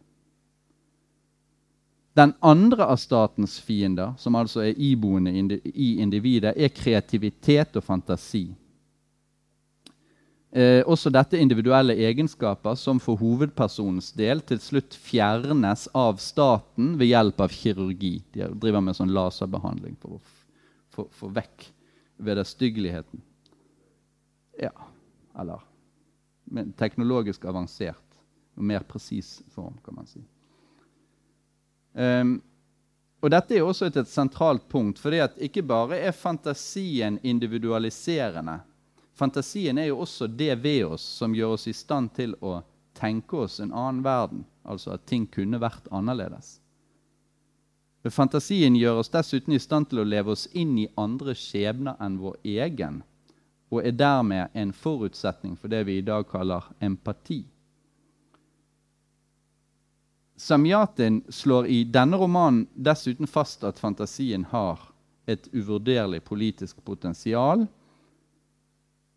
Den 2.14 2.36
andre 2.46 2.86
av 2.94 3.00
statens 3.02 3.58
fiender, 3.64 4.14
som 4.22 4.36
altså 4.38 4.62
er 4.68 4.78
iboende 4.78 5.34
i 5.34 5.96
individet, 6.04 6.54
er 6.54 6.70
kreativitet 6.70 7.80
og 7.80 7.86
fantasi. 7.88 8.46
Eh, 10.54 10.84
også 10.86 11.10
dette 11.10 11.40
individuelle 11.42 11.96
egenskaper 12.06 12.78
som 12.78 13.00
for 13.02 13.18
hovedpersonens 13.18 14.12
del 14.14 14.44
til 14.46 14.60
slutt 14.62 14.94
fjernes 14.94 15.88
av 15.98 16.22
staten 16.22 16.94
ved 17.00 17.10
hjelp 17.10 17.42
av 17.42 17.56
kirurgi. 17.56 18.20
De 18.38 18.52
driver 18.62 18.86
med 18.86 19.00
sånn 19.00 19.16
laserbehandling 19.16 19.98
for 19.98 20.20
å 21.02 21.08
få 21.18 21.32
vekk 21.34 21.66
vederstyggeligheten. 22.18 23.22
Ja, 24.60 24.74
eller 25.40 25.62
teknologisk 26.78 27.46
avansert 27.46 28.20
og 28.54 28.64
mer 28.64 28.86
presis 28.86 29.42
form, 29.54 29.78
kan 29.86 29.96
man 29.98 30.10
si. 30.10 30.22
Um, 31.94 32.42
og 33.24 33.32
dette 33.32 33.56
er 33.56 33.64
også 33.64 33.88
et, 33.88 33.98
et 33.98 34.10
sentralt 34.10 34.66
punkt, 34.70 35.00
for 35.00 35.16
ikke 35.16 35.64
bare 35.64 36.02
er 36.04 36.12
fantasien 36.12 37.20
individualiserende. 37.24 38.60
Fantasien 39.16 39.78
er 39.78 39.92
jo 39.92 40.02
også 40.04 40.28
det 40.28 40.56
ved 40.62 40.84
oss 40.86 41.06
som 41.22 41.36
gjør 41.36 41.56
oss 41.56 41.68
i 41.70 41.74
stand 41.74 42.12
til 42.18 42.36
å 42.42 42.60
tenke 42.98 43.46
oss 43.46 43.60
en 43.64 43.72
annen 43.72 44.04
verden, 44.04 44.44
altså 44.64 44.94
at 44.98 45.06
ting 45.10 45.26
kunne 45.32 45.62
vært 45.62 45.88
annerledes. 45.92 46.58
Fantasien 48.12 48.76
gjør 48.76 49.00
oss 49.00 49.12
dessuten 49.14 49.54
i 49.56 49.62
stand 49.64 49.88
til 49.90 50.02
å 50.02 50.08
leve 50.08 50.34
oss 50.36 50.50
inn 50.52 50.76
i 50.82 50.90
andre 51.00 51.36
skjebner 51.40 51.96
enn 52.04 52.18
vår 52.20 52.36
egen, 52.44 53.00
og 53.72 53.86
er 53.88 53.96
dermed 53.96 54.52
en 54.54 54.74
forutsetning 54.76 55.56
for 55.56 55.72
det 55.72 55.86
vi 55.88 56.02
i 56.02 56.06
dag 56.06 56.28
kaller 56.28 56.68
empati. 56.84 57.46
Samyatin 60.36 61.22
slår 61.30 61.70
i 61.72 61.84
denne 61.88 62.20
romanen 62.20 62.66
dessuten 62.76 63.30
fast 63.30 63.64
at 63.64 63.80
fantasien 63.80 64.44
har 64.52 64.82
et 65.30 65.48
uvurderlig 65.54 66.20
politisk 66.28 66.82
potensial, 66.84 67.64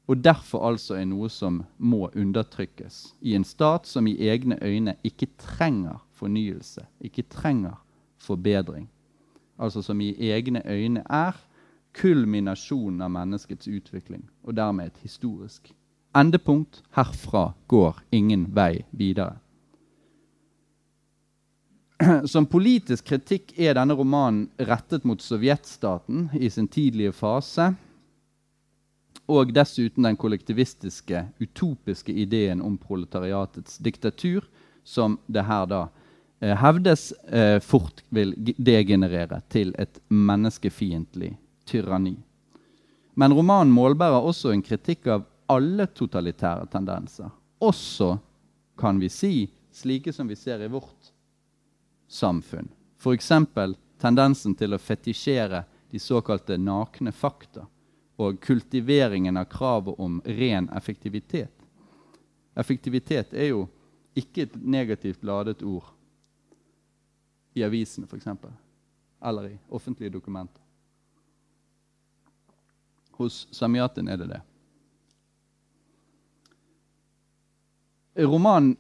og 0.07 0.23
derfor 0.23 0.69
altså 0.69 0.95
er 0.95 1.09
noe 1.11 1.27
som 1.33 1.65
må 1.83 2.07
undertrykkes 2.15 3.01
i 3.27 3.35
en 3.35 3.45
stat 3.45 3.89
som 3.91 4.07
i 4.07 4.15
egne 4.29 4.61
øyne 4.63 4.95
ikke 5.03 5.27
trenger 5.43 5.99
fornyelse, 6.15 6.87
ikke 7.03 7.27
trenger 7.27 7.75
forbedring. 8.27 8.89
Altså 9.57 9.83
som 9.83 10.01
i 10.01 10.13
egne 10.31 10.63
øyne 10.67 11.03
er 11.09 11.39
kulminasjonen 11.97 13.03
av 13.07 13.11
menneskets 13.15 13.69
utvikling, 13.69 14.27
og 14.45 14.57
dermed 14.57 14.91
et 14.91 15.03
historisk 15.07 15.73
endepunkt. 16.17 16.83
Herfra 16.97 17.53
går 17.69 18.03
ingen 18.13 18.47
vei 18.57 18.85
videre. 18.91 19.39
Som 22.33 22.47
politisk 22.47 23.07
kritikk 23.09 23.55
er 23.57 23.77
denne 23.79 23.97
romanen 23.97 24.51
rettet 24.69 25.07
mot 25.09 25.23
sovjetstaten 25.23 26.29
i 26.37 26.51
sin 26.53 26.69
tidlige 26.69 27.15
fase. 27.17 27.71
Og 29.27 29.51
dessuten 29.55 30.05
den 30.05 30.17
kollektivistiske, 30.21 31.25
utopiske 31.41 32.13
ideen 32.13 32.61
om 32.63 32.77
proletariatets 32.79 33.81
diktatur, 33.83 34.45
som 34.85 35.17
det 35.27 35.43
her 35.49 35.65
da 35.67 35.81
eh, 35.89 36.06
hevdes 36.41 37.13
eh, 37.13 37.59
fort 37.61 38.03
vil 38.09 38.35
degenerere 38.37 39.41
til 39.49 39.73
et 39.79 40.01
menneskefiendtlig 40.09 41.33
tyranni. 41.65 42.17
Men 43.17 43.33
romanen 43.33 43.73
målbærer 43.73 44.21
også 44.21 44.53
en 44.53 44.63
kritikk 44.63 45.09
av 45.09 45.25
alle 45.49 45.87
totalitære 45.87 46.67
tendenser. 46.69 47.31
Også, 47.65 48.19
kan 48.77 49.01
vi 49.01 49.09
si, 49.09 49.47
slike 49.73 50.13
som 50.13 50.29
vi 50.29 50.37
ser 50.37 50.61
i 50.61 50.69
vårt 50.69 51.13
samfunn. 52.09 52.69
F.eks. 53.01 53.33
tendensen 54.01 54.55
til 54.55 54.77
å 54.77 54.83
fetisjere 54.83 55.65
de 55.91 56.01
såkalte 56.03 56.59
nakne 56.61 57.13
fakta 57.13 57.65
og 58.21 58.41
kultiveringen 58.45 59.37
av 59.37 59.49
kravet 59.49 59.97
om 60.01 60.21
ren 60.25 60.69
effektivitet. 60.77 61.53
Effektivitet 62.57 63.33
er 63.33 63.53
jo 63.53 63.67
ikke 64.17 64.47
et 64.47 64.57
negativt 64.61 65.25
ladet 65.25 65.63
ord 65.65 65.96
i 67.57 67.65
avisene 67.65 68.07
f.eks. 68.07 68.27
eller 69.25 69.49
i 69.49 69.59
offentlige 69.69 70.13
dokumenter. 70.13 70.63
Hos 73.17 73.47
Samyatin 73.51 74.09
er 74.13 74.21
det 74.21 74.27
det. 74.29 74.41
Romanen 78.27 78.77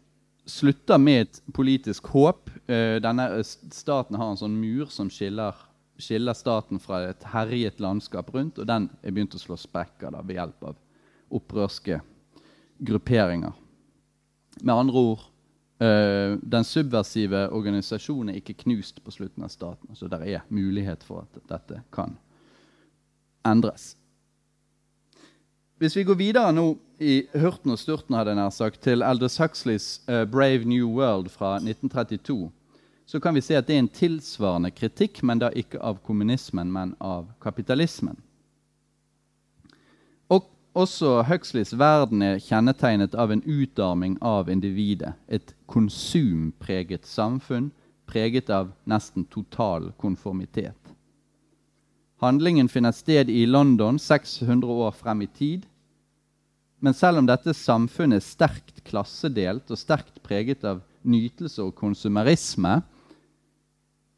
slutter 0.46 0.98
med 0.98 1.22
et 1.22 1.40
politisk 1.56 2.06
håp. 2.12 2.50
Uh, 2.68 3.00
denne 3.00 3.28
Staten 3.44 4.16
har 4.16 4.30
en 4.30 4.40
sånn 4.40 4.58
mur 4.60 4.92
som 4.92 5.08
skiller, 5.12 5.56
skiller, 5.96 6.36
staten 6.36 6.80
fra 6.80 7.02
et 7.08 7.24
herjet 7.32 7.80
landskap 7.80 8.28
rundt, 8.34 8.60
og 8.60 8.68
den 8.68 8.90
er 9.02 9.16
begynt 9.16 9.36
å 9.36 9.40
slå 9.40 9.56
sprekker 9.60 10.12
da, 10.12 10.20
ved 10.20 10.36
hjelp 10.36 10.68
av 10.68 10.76
opprørske 11.36 12.00
grupperinger. 12.86 13.56
Med 14.62 14.74
andre 14.74 15.00
ord 15.10 15.24
uh, 15.82 16.36
den 16.40 16.64
subversive 16.64 17.46
organisasjonen 17.54 18.32
er 18.32 18.40
ikke 18.40 18.58
knust 18.64 19.02
på 19.04 19.14
slutten 19.14 19.44
av 19.46 19.52
staten. 19.52 19.94
Så 19.96 20.08
det 20.12 20.22
er 20.24 20.44
mulighet 20.48 21.04
for 21.06 21.26
at 21.26 21.40
dette 21.50 21.82
kan 21.94 22.16
endres. 23.46 23.94
Hvis 25.76 25.96
vi 25.96 26.06
går 26.08 26.16
videre 26.16 26.52
nå 26.56 26.70
i 27.04 27.26
hurten 27.36 27.74
og 27.74 27.78
sturten 27.78 28.16
hadde 28.16 28.32
jeg 28.32 28.40
nær 28.40 28.52
sagt, 28.54 28.80
til 28.80 29.04
Aldous 29.04 29.36
Huxleys 29.36 30.00
uh, 30.08 30.24
'Brave 30.24 30.64
New 30.64 30.88
World' 30.96 31.28
fra 31.28 31.56
1932, 31.60 32.50
så 33.06 33.20
kan 33.20 33.34
vi 33.34 33.40
se 33.44 33.54
at 33.54 33.66
det 33.68 33.76
er 33.76 33.84
en 33.84 33.92
tilsvarende 33.92 34.70
kritikk, 34.74 35.22
men 35.22 35.38
da 35.38 35.52
ikke 35.54 35.78
av 35.78 36.00
kommunismen, 36.02 36.72
men 36.72 36.94
av 37.00 37.28
kapitalismen. 37.40 38.16
Og 40.76 40.82
også 40.84 41.22
Huxleys 41.24 41.70
verden 41.72 42.20
er 42.20 42.40
kjennetegnet 42.44 43.14
av 43.16 43.30
en 43.32 43.40
utarming 43.48 44.18
av 44.20 44.50
individet. 44.52 45.14
Et 45.24 45.54
konsumpreget 45.72 47.08
samfunn 47.08 47.70
preget 48.04 48.50
av 48.52 48.74
nesten 48.84 49.24
total 49.32 49.88
konformitet. 49.96 50.76
Handlingen 52.20 52.68
finner 52.68 52.92
sted 52.92 53.32
i 53.32 53.46
London 53.48 53.96
600 53.96 54.68
år 54.68 54.92
frem 55.00 55.24
i 55.24 55.30
tid. 55.32 55.64
Men 56.84 56.92
selv 56.92 57.22
om 57.22 57.30
dette 57.32 57.56
samfunnet 57.56 58.20
er 58.20 58.28
sterkt 58.28 58.84
klassedelt 58.84 59.72
og 59.72 59.80
sterkt 59.80 60.20
preget 60.28 60.60
av 60.68 60.84
nytelse 61.08 61.64
og 61.64 61.72
konsumerisme, 61.80 62.82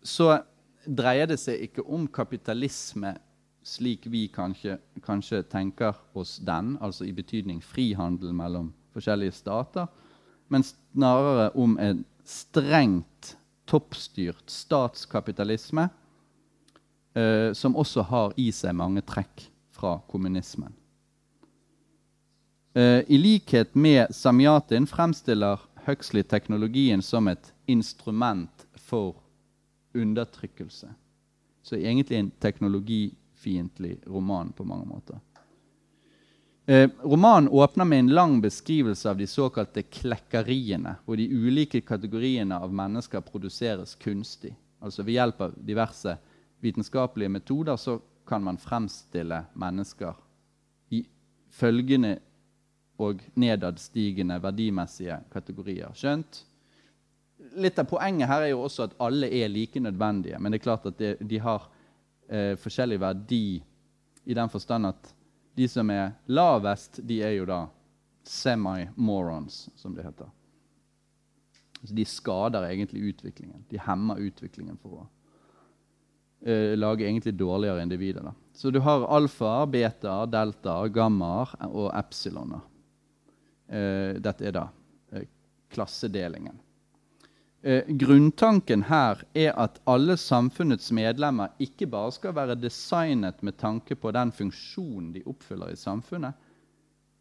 så 0.03 0.41
dreier 0.83 1.31
det 1.31 1.39
seg 1.39 1.69
ikke 1.69 1.87
om 1.87 2.11
kapitalisme 2.11 3.15
slik 3.63 4.07
vi 4.07 4.27
kanskje, 4.33 4.79
kanskje 5.05 5.43
tenker 5.43 5.97
oss 6.13 6.39
den, 6.39 6.77
altså 6.81 7.05
i 7.05 7.13
betydning 7.13 7.61
frihandel 7.65 8.33
mellom 8.33 8.73
forskjellige 8.97 9.37
stater, 9.39 9.87
men 10.49 10.65
snarere 10.65 11.51
om 11.55 11.77
en 11.79 12.05
strengt 12.25 13.35
toppstyrt 13.69 14.51
statskapitalisme 14.51 15.89
eh, 17.15 17.53
som 17.53 17.77
også 17.77 18.05
har 18.09 18.37
i 18.41 18.49
seg 18.55 18.77
mange 18.77 19.05
trekk 19.05 19.49
fra 19.73 19.99
kommunismen. 20.09 20.73
Eh, 22.75 23.05
I 23.09 23.19
likhet 23.19 23.75
med 23.75 24.15
Samyatin 24.15 24.87
fremstiller 24.87 25.61
Huxley 25.87 26.23
teknologien 26.23 27.03
som 27.03 27.29
et 27.29 27.53
instrument 27.67 28.67
for 28.77 29.17
undertrykkelse. 29.95 30.89
Så 31.63 31.77
egentlig 31.77 32.19
en 32.19 32.31
teknologifiendtlig 33.39 33.99
roman 34.07 34.53
på 34.53 34.65
mange 34.65 34.87
måter. 34.87 35.19
Eh, 36.67 36.91
romanen 37.03 37.49
åpner 37.49 37.85
med 37.85 37.99
en 37.99 38.09
lang 38.09 38.41
beskrivelse 38.41 39.11
av 39.11 39.17
de 39.17 39.27
såkalte 39.27 39.83
klekkeriene, 39.83 40.97
hvor 41.05 41.17
de 41.17 41.29
ulike 41.29 41.81
kategoriene 41.81 42.59
av 42.59 42.73
mennesker 42.73 43.21
produseres 43.21 43.95
kunstig. 43.95 44.55
Altså 44.81 45.03
Ved 45.03 45.15
hjelp 45.15 45.41
av 45.41 45.55
diverse 45.57 46.19
vitenskapelige 46.61 47.29
metoder 47.29 47.77
så 47.77 48.01
kan 48.27 48.43
man 48.45 48.59
fremstille 48.59 49.45
mennesker 49.55 50.15
i 50.91 51.07
følgende 51.51 52.19
og 52.99 53.23
nedadstigende 53.35 54.43
verdimessige 54.43 55.23
kategorier. 55.33 55.89
Skjønt? 55.95 56.45
Litt 57.57 57.79
av 57.79 57.89
poenget 57.89 58.29
her 58.29 58.43
er 58.43 58.53
jo 58.53 58.67
også 58.67 58.85
at 58.85 58.97
alle 59.01 59.31
er 59.33 59.49
like 59.49 59.81
nødvendige. 59.81 60.39
Men 60.39 60.53
det 60.53 60.61
er 60.61 60.67
klart 60.67 60.87
at 60.87 60.99
de, 60.99 61.15
de 61.21 61.39
har 61.41 61.71
eh, 62.29 62.55
forskjellig 62.61 63.01
verdi 63.01 63.63
i 64.29 64.37
den 64.37 64.51
forstand 64.53 64.87
at 64.87 65.15
de 65.59 65.67
som 65.69 65.91
er 65.91 66.13
lavest, 66.31 67.01
de 67.03 67.23
er 67.25 67.35
jo 67.39 67.47
da 67.49 67.65
semi-morons, 68.29 69.69
som 69.77 69.95
det 69.97 70.05
heter. 70.07 70.29
Så 71.83 71.95
de 71.95 72.05
skader 72.05 72.67
egentlig 72.69 73.13
utviklingen. 73.13 73.65
De 73.71 73.81
hemmer 73.81 74.21
utviklingen 74.23 74.77
for 74.83 75.01
å 75.01 75.07
eh, 76.43 76.75
lage 76.79 77.07
egentlig 77.07 77.35
dårligere 77.39 77.83
individer. 77.83 78.29
Da. 78.29 78.35
Så 78.53 78.71
du 78.75 78.81
har 78.85 79.07
alfaer, 79.15 79.71
betaer, 79.71 80.31
deltaer, 80.31 80.91
gammaer 80.95 81.55
og 81.71 81.93
epsiloner. 81.97 82.65
Eh, 83.69 84.19
dette 84.23 84.49
er 84.49 84.57
da 84.57 84.67
eh, 85.13 85.29
klassedelingen. 85.73 86.59
Eh, 87.63 87.83
grunntanken 87.89 88.85
her 88.87 89.25
er 89.35 89.57
at 89.59 89.81
alle 89.91 90.15
samfunnets 90.21 90.93
medlemmer 90.95 91.57
ikke 91.59 91.89
bare 91.91 92.13
skal 92.15 92.37
være 92.37 92.55
designet 92.55 93.43
med 93.43 93.57
tanke 93.59 93.97
på 93.99 94.13
den 94.15 94.31
funksjonen 94.31 95.11
de 95.17 95.25
oppfyller 95.27 95.73
i 95.75 95.81
samfunnet, 95.81 96.39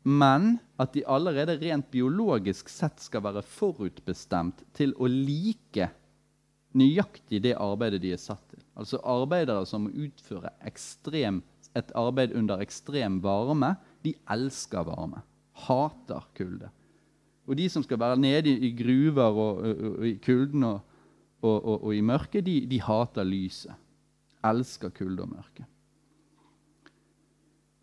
men 0.05 0.59
at 0.77 0.93
de 0.93 1.01
allerede 1.09 1.57
rent 1.57 1.89
biologisk 1.91 2.69
sett 2.69 3.01
skal 3.01 3.25
være 3.25 3.41
forutbestemt 3.41 4.61
til 4.77 4.93
å 5.01 5.09
like 5.09 5.89
nøyaktig 6.77 7.41
det 7.41 7.57
arbeidet 7.57 8.03
de 8.05 8.13
er 8.13 8.21
satt 8.21 8.43
til. 8.53 8.61
Altså 8.77 9.01
arbeidere 9.01 9.65
som 9.65 9.87
må 9.87 10.05
utføre 10.05 10.53
ekstrem, 10.69 11.41
et 11.73 11.89
arbeid 11.97 12.37
under 12.37 12.61
ekstrem 12.61 13.17
varme, 13.25 13.73
de 14.05 14.13
elsker 14.29 14.85
varme. 14.85 15.25
Hater 15.65 16.29
kulde. 16.37 16.69
Og 17.47 17.55
de 17.55 17.69
som 17.71 17.83
skal 17.83 17.99
være 17.99 18.19
nede 18.19 18.51
i, 18.51 18.73
gruver 18.75 19.23
og, 19.23 19.63
og, 19.63 19.81
og 19.99 20.07
i 20.07 20.17
kulden 20.23 20.63
og, 20.67 20.79
og, 21.41 21.95
i 21.95 22.01
mørket, 22.01 22.45
de, 22.45 22.59
de 22.67 22.81
hater 22.81 23.23
lyset. 23.23 23.73
Elsker 24.45 24.91
kulde 24.95 25.23
og 25.23 25.31
mørke. 25.31 25.65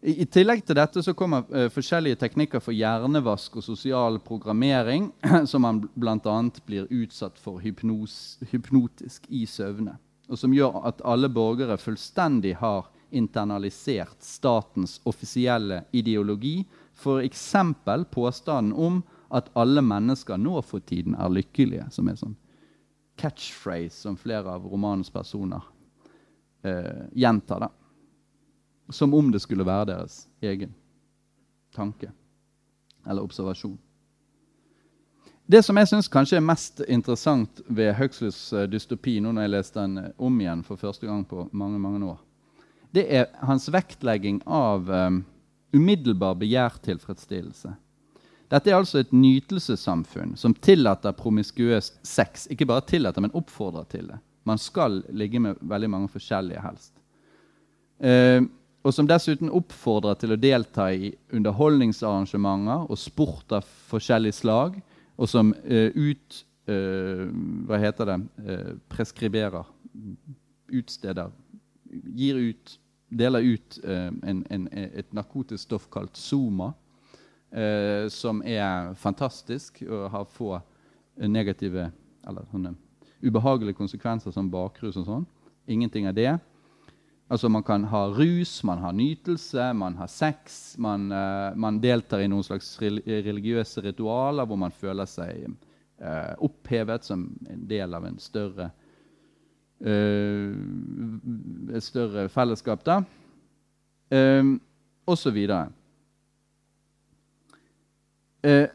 I, 0.05 0.19
I, 0.21 0.25
tillegg 0.29 0.67
til 0.69 0.77
dette 0.77 1.01
så 1.01 1.15
kommer 1.17 1.47
uh, 1.49 1.71
forskjellige 1.73 2.19
teknikker 2.21 2.61
for 2.61 2.77
hjernevask 2.77 3.57
og 3.57 3.65
sosial 3.65 4.19
programmering, 4.21 5.09
som 5.51 5.65
man 5.65 5.81
bl.a. 5.97 6.35
blir 6.69 6.91
utsatt 6.93 7.41
for 7.41 7.63
hypnos, 7.65 8.37
hypnotisk 8.53 9.25
i 9.33 9.47
søvne. 9.49 9.97
Og 10.29 10.41
som 10.41 10.53
gjør 10.53 10.77
at 10.91 11.01
alle 11.09 11.31
borgere 11.33 11.79
fullstendig 11.81 12.59
har 12.61 12.91
internalisert 13.15 14.21
statens 14.25 14.99
offisielle 15.09 15.85
ideologi, 15.93 16.67
f.eks. 17.01 17.55
påstanden 18.13 18.73
om 18.77 19.03
at 19.35 19.51
alle 19.59 19.83
mennesker 19.83 20.39
nå 20.41 20.61
for 20.63 20.85
tiden 20.85 21.17
er 21.19 21.33
lykkelige, 21.33 21.89
som 21.95 22.09
er 22.09 22.19
sånn 22.21 22.37
catchphrase 23.21 24.01
som 24.05 24.17
flere 24.19 24.51
av 24.51 24.67
romanens 24.67 25.11
personer 25.11 25.63
eh, 26.63 27.07
gjentar. 27.13 27.67
da. 27.67 27.71
Som 28.91 29.15
om 29.15 29.31
det 29.33 29.43
skulle 29.43 29.67
være 29.67 29.93
deres 29.93 30.25
egen 30.43 30.75
tanke 31.75 32.11
eller 33.07 33.23
observasjon. 33.23 33.79
Det 35.47 35.61
som 35.63 35.77
jeg 35.77 35.91
syns 35.91 36.09
kanskje 36.09 36.39
er 36.39 36.45
mest 36.45 36.81
interessant 36.89 37.61
ved 37.69 37.93
Huxleys 37.99 38.39
eh, 38.57 38.69
dystopi, 38.71 39.19
nå 39.21 39.35
når 39.35 39.45
jeg 39.45 39.53
leste 39.53 39.83
den 39.83 39.99
eh, 40.01 40.13
om 40.17 40.41
igjen 40.41 40.65
for 40.65 40.81
første 40.81 41.07
gang 41.07 41.25
på 41.29 41.49
mange 41.53 41.81
mange 41.83 42.01
år, 42.15 42.21
det 42.95 43.05
er 43.11 43.27
hans 43.43 43.67
vektlegging 43.75 44.39
av 44.47 44.87
um, 44.87 45.17
umiddelbar 45.75 46.37
begjærtilfredsstillelse. 46.39 47.73
Dette 48.53 48.71
er 48.71 48.77
altså 48.79 49.01
et 49.01 49.13
nytelsessamfunn 49.15 50.35
som 50.41 50.55
tillater 50.55 51.15
promiskuøs 51.17 51.93
sex. 52.05 52.47
Ikke 52.53 52.69
bare 52.69 52.85
tillater, 52.89 53.25
men 53.25 53.35
oppfordrer 53.35 53.89
til 53.91 54.11
det. 54.13 54.21
Man 54.45 54.61
skal 54.61 55.01
ligge 55.09 55.41
med 55.41 55.61
veldig 55.61 55.91
mange 55.91 56.11
forskjellige 56.13 56.63
helst. 56.65 56.93
Eh, 58.05 58.43
og 58.85 58.93
som 58.93 59.09
dessuten 59.09 59.49
oppfordrer 59.49 60.19
til 60.21 60.35
å 60.35 60.41
delta 60.41 60.91
i 60.93 61.15
underholdningsarrangementer 61.33 62.91
og 62.91 63.01
sport 63.01 63.55
av 63.57 63.65
forskjellig 63.89 64.35
slag, 64.37 64.77
og 65.17 65.31
som 65.31 65.55
eh, 65.65 65.95
ut 65.95 66.45
Eh, 66.67 67.27
Hva 67.69 67.79
heter 67.81 68.09
det? 68.09 68.19
Uh, 68.41 68.73
preskriberer. 68.89 69.69
Utsteder. 70.73 71.33
Gir 72.17 72.41
ut 72.51 72.81
Deler 73.15 73.45
ut 73.47 73.77
en, 73.87 74.41
en, 74.51 74.63
et 74.75 75.13
narkotisk 75.15 75.69
stoff 75.69 75.85
kalt 75.93 76.17
Zoma, 77.55 78.09
som 78.11 78.41
er 78.43 78.95
fantastisk 78.99 79.85
og 79.87 80.09
har 80.11 80.25
få 80.27 80.57
negative 81.23 81.85
eller 82.27 82.49
sånne 82.51 82.73
ubehagelige 83.25 83.79
konsekvenser 83.79 84.35
som 84.35 84.51
bakrus 84.53 84.99
og 85.01 85.07
sånn. 85.09 85.25
Ingenting 85.71 86.09
av 86.09 86.17
det. 86.17 86.33
Altså 87.33 87.49
Man 87.49 87.65
kan 87.65 87.85
ha 87.89 88.05
rus, 88.13 88.59
man 88.65 88.79
har 88.79 88.93
nytelse, 88.93 89.73
man 89.73 89.97
har 89.97 90.11
sex. 90.13 90.75
Man, 90.79 91.09
uh, 91.13 91.57
man 91.57 91.81
deltar 91.81 92.21
i 92.21 92.29
noen 92.29 92.45
slags 92.45 92.75
religiøse 92.81 93.81
ritualer 93.87 94.47
hvor 94.47 94.61
man 94.61 94.75
føler 94.75 95.09
seg 95.09 95.47
uh, 95.49 96.35
opphevet 96.45 97.07
som 97.07 97.31
en 97.49 97.65
del 97.69 97.97
av 97.97 98.05
en 98.11 98.19
større 98.21 98.69
uh, 99.81 100.53
et 101.75 101.85
større 101.85 102.29
fellesskap. 102.29 102.85
da, 102.85 103.01
uh, 104.13 104.53
Og 105.07 105.19
så 105.19 105.33
videre. 105.33 105.73
Uh, 108.45 108.69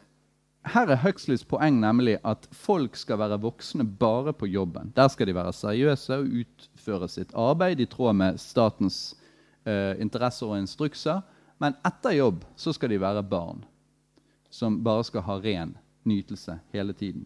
her 0.68 0.90
er 0.92 1.00
Huxleys 1.00 1.44
poeng 1.48 1.78
nemlig 1.80 2.18
at 2.26 2.44
folk 2.52 2.96
skal 2.98 3.20
være 3.22 3.40
voksne 3.40 3.86
bare 4.00 4.34
på 4.36 4.48
jobben. 4.50 4.92
Der 4.96 5.08
skal 5.08 5.30
de 5.30 5.34
være 5.34 5.54
seriøse 5.56 6.18
og 6.20 6.28
utføre 6.42 7.08
sitt 7.08 7.32
arbeid 7.34 7.80
i 7.80 7.88
tråd 7.88 8.18
med 8.18 8.40
statens 8.40 9.14
eh, 9.64 9.96
interesser 10.00 10.50
og 10.50 10.60
instrukser. 10.60 11.22
Men 11.60 11.78
etter 11.86 12.18
jobb 12.18 12.44
så 12.60 12.74
skal 12.76 12.92
de 12.92 13.00
være 13.00 13.24
barn 13.24 13.64
som 14.50 14.80
bare 14.84 15.04
skal 15.06 15.24
ha 15.24 15.38
ren 15.40 15.76
nytelse 16.04 16.58
hele 16.74 16.92
tiden. 16.92 17.24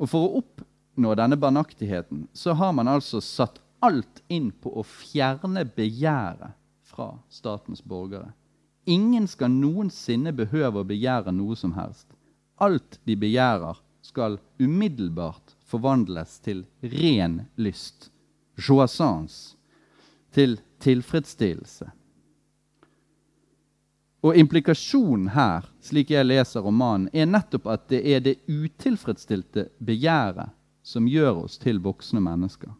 Og 0.00 0.10
For 0.10 0.26
å 0.26 0.40
oppnå 0.40 1.14
denne 1.14 1.38
barnaktigheten 1.38 2.26
så 2.34 2.56
har 2.58 2.72
man 2.74 2.90
altså 2.90 3.20
satt 3.22 3.60
alt 3.84 4.22
inn 4.32 4.50
på 4.50 4.72
å 4.74 4.82
fjerne 4.82 5.62
begjæret 5.76 6.56
fra 6.88 7.12
statens 7.30 7.84
borgere. 7.84 8.32
Ingen 8.84 9.26
skal 9.28 9.50
noensinne 9.50 10.32
behøve 10.36 10.82
å 10.82 10.88
begjære 10.88 11.32
noe 11.32 11.56
som 11.56 11.72
helst. 11.78 12.06
Alt 12.60 13.00
de 13.08 13.16
begjærer, 13.16 13.80
skal 14.04 14.36
umiddelbart 14.60 15.54
forvandles 15.64 16.36
til 16.44 16.66
ren 16.82 17.38
lyst, 17.56 18.10
joissance, 18.60 19.56
til 20.36 20.58
tilfredsstillelse. 20.84 21.88
Og 24.24 24.36
implikasjonen 24.40 25.30
her, 25.32 25.64
slik 25.80 26.12
jeg 26.12 26.28
leser 26.28 26.64
romanen, 26.64 27.08
er 27.12 27.28
nettopp 27.28 27.70
at 27.72 27.88
det 27.92 28.02
er 28.12 28.20
det 28.24 28.36
utilfredsstilte 28.44 29.70
begjæret 29.80 30.52
som 30.84 31.08
gjør 31.08 31.46
oss 31.46 31.56
til 31.60 31.80
voksne 31.80 32.20
mennesker. 32.24 32.72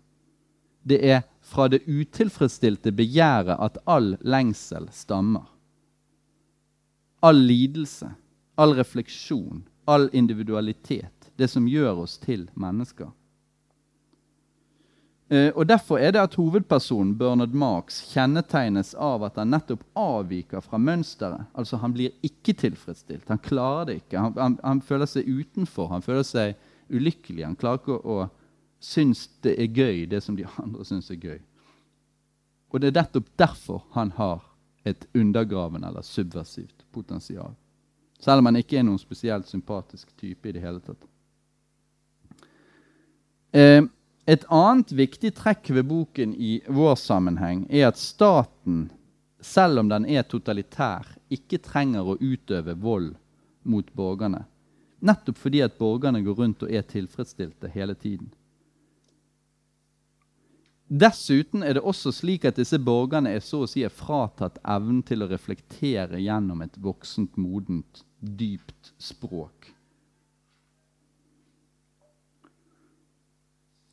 Det 0.85 1.01
er 1.01 1.25
fra 1.41 1.71
det 1.73 1.87
utilfredsstilte 1.89 2.93
begjæret 2.93 3.57
at 3.57 3.81
all 3.89 4.15
lengsel 4.21 4.91
stammer 4.93 5.49
all 7.25 7.37
lidelse, 7.37 8.11
all 8.55 8.75
refleksjon, 8.75 9.63
all 9.85 10.11
individualitet. 10.13 11.31
Det 11.37 11.49
som 11.49 11.69
gjør 11.69 12.03
oss 12.05 12.19
til 12.21 12.51
mennesker. 12.55 13.09
Eh, 15.33 15.49
og 15.57 15.65
Derfor 15.67 15.99
er 15.99 16.13
det 16.13 16.21
at 16.21 16.37
hovedpersonen 16.37 17.15
Bernard 17.19 17.57
Marx 17.57 18.03
kjennetegnes 18.13 18.93
av 19.01 19.25
at 19.25 19.41
han 19.41 19.55
nettopp 19.55 19.87
avviker 19.97 20.61
fra 20.61 20.79
mønsteret. 20.79 21.49
Altså 21.57 21.81
Han 21.81 21.97
blir 21.97 22.13
ikke 22.23 22.53
tilfredsstilt. 22.61 23.29
Han 23.33 23.41
klarer 23.41 23.89
det 23.89 23.97
ikke. 24.03 24.21
Han, 24.21 24.37
han, 24.37 24.61
han 24.63 24.85
føler 24.85 25.09
seg 25.09 25.25
utenfor. 25.25 25.89
Han 25.97 26.05
føler 26.05 26.29
seg 26.29 26.55
ulykkelig. 26.93 27.47
Han 27.49 27.57
klarer 27.57 27.81
ikke 27.81 27.99
å, 28.05 28.21
å 28.29 28.85
synes 28.85 29.31
det 29.41 29.57
er 29.57 29.73
gøy, 29.73 30.05
det 30.13 30.21
som 30.21 30.37
de 30.37 30.45
andre 30.61 30.85
syns 30.85 31.09
er 31.09 31.25
gøy. 31.25 31.41
Og 32.69 32.83
det 32.83 32.93
er 32.93 33.01
nettopp 33.01 33.33
derfor 33.41 33.87
han 33.97 34.13
har 34.21 34.45
et 34.85 35.07
undergravende 35.17 35.89
eller 35.89 36.05
subversivt 36.05 36.74
potensial. 36.95 37.53
Selv 38.23 38.41
om 38.41 38.49
han 38.49 38.61
ikke 38.63 38.79
er 38.79 38.87
noen 38.87 39.01
spesielt 39.03 39.51
sympatisk 39.51 40.15
type 40.21 40.49
i 40.49 40.55
det 40.55 40.63
hele 40.63 40.81
tatt. 40.85 41.03
Eh, 43.55 43.83
et 44.27 44.47
annet 44.49 44.95
viktig 44.97 45.35
trekk 45.37 45.69
ved 45.77 45.87
boken 45.91 46.33
i 46.35 46.57
vår 46.73 46.95
sammenheng 46.97 47.67
er 47.69 47.91
at 47.91 48.01
staten, 48.01 48.87
selv 49.45 49.83
om 49.83 49.91
den 49.93 50.07
er 50.09 50.25
totalitær, 50.25 51.05
ikke 51.29 51.61
trenger 51.61 52.09
å 52.09 52.17
utøve 52.23 52.73
vold 52.81 53.13
mot 53.69 53.91
borgerne. 53.93 54.47
Nettopp 55.05 55.43
fordi 55.43 55.61
at 55.67 55.77
borgerne 55.77 56.23
går 56.25 56.41
rundt 56.41 56.65
og 56.65 56.73
er 56.73 56.87
tilfredsstilte 56.89 57.69
hele 57.75 57.95
tiden. 57.95 58.31
Dessuten 60.89 61.63
er 61.65 61.79
det 61.79 61.83
også 61.83 62.13
slik 62.13 62.45
at 62.45 62.59
disse 62.61 62.77
borgerne 62.77 63.33
er 63.33 63.41
så 63.41 63.63
å 63.65 63.69
si 63.69 63.83
fratatt 63.89 64.59
evnen 64.69 65.01
til 65.07 65.25
å 65.25 65.31
reflektere 65.31 66.21
gjennom 66.21 66.61
et 66.61 66.77
voksent, 66.77 67.39
modent, 67.41 68.05
dypt 68.21 68.93
språk. 69.01 69.71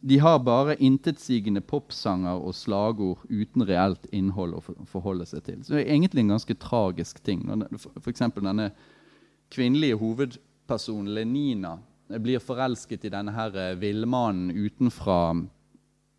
De 0.01 0.17
har 0.17 0.39
bare 0.41 0.75
intetsigende 0.81 1.61
popsanger 1.61 2.41
og 2.41 2.55
slagord 2.57 3.21
uten 3.29 3.63
reelt 3.69 4.07
innhold 4.11 4.57
å 4.57 4.61
forholde 4.89 5.27
seg 5.29 5.45
til. 5.45 5.59
Så 5.61 5.75
det 5.75 5.83
er 5.83 5.93
egentlig 5.93 6.25
en 6.25 6.33
ganske 6.33 6.57
tragisk 6.57 7.21
ting. 7.23 7.45
F.eks. 8.01 8.23
denne 8.33 8.71
kvinnelige 9.53 9.99
hovedpersonen 10.01 11.13
Lenina 11.13 11.75
blir 12.17 12.41
forelsket 12.43 13.05
i 13.05 13.13
denne 13.13 13.35
her 13.35 13.77
villmannen 13.79 14.49
utenfra 14.57 15.21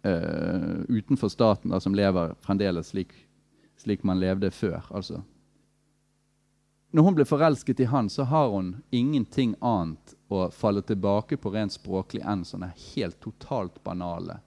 uh, 0.07 0.83
utenfor 0.89 1.29
staten, 1.29 1.71
da, 1.71 1.81
som 1.81 1.95
lever 1.95 2.35
fremdeles 2.41 2.93
slik, 2.93 3.13
slik 3.79 4.03
man 4.03 4.21
levde 4.21 4.51
før. 4.51 4.83
altså. 4.91 5.23
Når 6.93 7.03
hun 7.03 7.15
blir 7.17 7.29
forelsket 7.29 7.81
i 7.81 7.89
han, 7.89 8.11
så 8.13 8.27
har 8.29 8.51
hun 8.53 8.75
ingenting 8.91 9.55
annet 9.61 10.15
å 10.29 10.51
falle 10.53 10.83
tilbake 10.85 11.39
på 11.41 11.53
rent 11.55 11.73
språklig 11.73 12.21
enn 12.21 12.45
sånne 12.45 12.73
helt 12.93 13.21
totalt 13.25 13.79
banale 13.85 14.43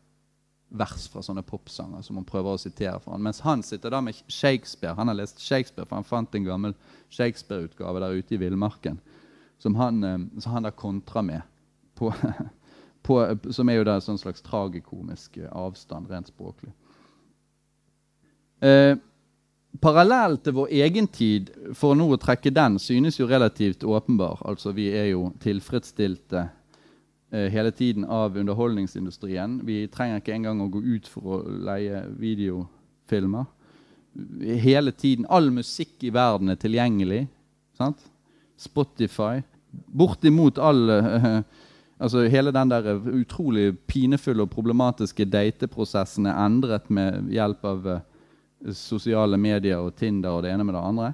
vers 0.69 1.07
fra 1.09 1.23
sånne 1.23 1.43
popsanger 1.45 2.03
som 2.05 2.19
hun 2.19 2.27
prøver 2.27 2.53
å 2.53 2.61
sitere 2.61 2.99
fra. 3.01 3.17
Mens 3.17 3.41
han 3.45 3.63
sitter 3.63 3.93
da 3.93 4.01
med 4.03 4.17
Shakespeare. 4.27 4.95
Han 4.97 5.09
har 5.09 5.17
lest 5.17 5.41
Shakespeare, 5.41 5.87
for 5.87 5.97
han 5.97 6.07
fant 6.07 6.35
en 6.35 6.45
gammel 6.45 6.75
Shakespeare-utgave 7.13 8.01
der 8.03 8.17
ute 8.19 8.35
i 8.35 8.41
villmarken 8.41 8.99
som 9.61 9.75
han, 9.75 10.03
eh, 10.03 10.17
som 10.39 10.51
han 10.51 10.63
da 10.63 10.71
kontrer 10.71 11.21
med. 11.21 11.41
På, 11.95 12.13
på, 13.05 13.19
som 13.53 13.69
er 13.69 13.79
jo 13.79 13.87
da 13.87 13.99
en 14.01 14.21
slags 14.21 14.43
tragikomisk 14.45 15.37
eh, 15.37 15.51
avstand 15.51 16.09
rent 16.09 16.31
språklig. 16.33 16.73
Eh, 18.65 18.95
Parallell 19.81 20.37
til 20.39 20.55
vår 20.55 20.71
egen 20.85 21.07
tid, 21.11 21.49
for 21.75 21.97
nå 21.97 22.07
å 22.13 22.19
trekke 22.21 22.53
den, 22.53 22.77
synes 22.79 23.19
jo 23.19 23.27
relativt 23.27 23.83
åpenbar. 23.83 24.39
Altså, 24.47 24.71
Vi 24.71 24.87
er 24.87 25.09
jo 25.11 25.33
tilfredsstilte 25.43 26.47
eh, 27.31 27.49
hele 27.51 27.71
tiden 27.71 28.05
av 28.05 28.37
underholdningsindustrien. 28.37 29.59
Vi 29.65 29.87
trenger 29.91 30.21
ikke 30.21 30.35
engang 30.35 30.61
å 30.63 30.69
gå 30.71 30.81
ut 30.81 31.09
for 31.11 31.35
å 31.35 31.41
leie 31.43 32.05
videofilmer. 32.19 33.45
Hele 34.63 34.93
tiden. 34.95 35.27
All 35.27 35.51
musikk 35.51 36.03
i 36.07 36.13
verden 36.15 36.53
er 36.53 36.59
tilgjengelig. 36.61 37.25
Sant? 37.75 37.99
Spotify. 38.55 39.43
Bortimot 39.91 40.57
all 40.63 40.89
eh, 40.89 41.41
Altså 41.99 42.25
Hele 42.27 42.51
den 42.51 42.69
der 42.69 42.97
utrolig 43.15 43.77
pinefulle 43.87 44.43
og 44.43 44.51
problematiske 44.51 45.25
dateprosessen 45.25 46.27
er 46.27 46.39
endret 46.45 46.89
med 46.91 47.29
hjelp 47.31 47.63
av 47.65 47.87
uh, 47.87 48.01
sosiale 48.75 49.37
medier 49.39 49.79
og 49.79 49.95
Tinder 49.95 50.35
og 50.35 50.43
det 50.43 50.51
ene 50.51 50.65
med 50.67 50.75
det 50.75 50.81
andre. 50.81 51.13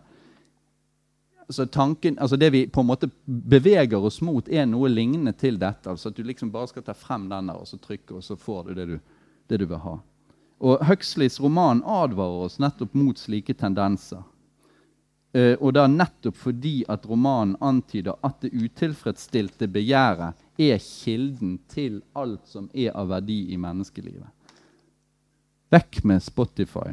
Så 1.52 1.66
tanken, 1.66 2.18
altså 2.20 2.36
Det 2.36 2.52
vi 2.52 2.68
på 2.68 2.82
en 2.82 2.88
måte 2.88 3.10
beveger 3.26 4.00
oss 4.00 4.22
mot, 4.22 4.48
er 4.48 4.66
noe 4.66 4.90
lignende 4.90 5.34
til 5.34 5.60
dette. 5.60 5.90
altså 5.90 6.10
At 6.10 6.18
du 6.18 6.24
liksom 6.24 6.52
bare 6.52 6.68
skal 6.68 6.84
ta 6.84 6.94
frem 6.94 7.30
den 7.30 7.48
der 7.48 7.60
og 7.60 7.68
så 7.68 7.78
trykke, 7.78 8.16
og 8.16 8.24
så 8.24 8.36
får 8.36 8.64
du 8.64 8.74
det 8.74 8.88
du, 8.88 9.00
det 9.50 9.60
du 9.60 9.66
vil 9.66 9.84
ha. 9.84 9.98
Og 10.62 10.86
Huxleys 10.86 11.42
roman 11.42 11.84
advarer 11.84 12.46
oss 12.46 12.60
nettopp 12.62 12.94
mot 12.94 13.20
slike 13.20 13.54
tendenser. 13.54 14.24
Uh, 15.32 15.56
og 15.64 15.72
da 15.78 15.86
nettopp 15.88 16.36
fordi 16.36 16.82
at 16.92 17.06
romanen 17.08 17.56
antyder 17.64 18.18
at 18.26 18.42
det 18.44 18.52
utilfredsstilte 18.52 19.70
begjæret 19.72 20.36
er 20.60 20.82
kilden 20.84 21.56
til 21.72 22.02
alt 22.20 22.50
som 22.52 22.68
er 22.74 22.92
av 22.98 23.08
verdi 23.14 23.46
i 23.54 23.60
menneskelivet. 23.62 24.28
Vekk 25.72 26.02
med 26.04 26.20
Spotify. 26.24 26.92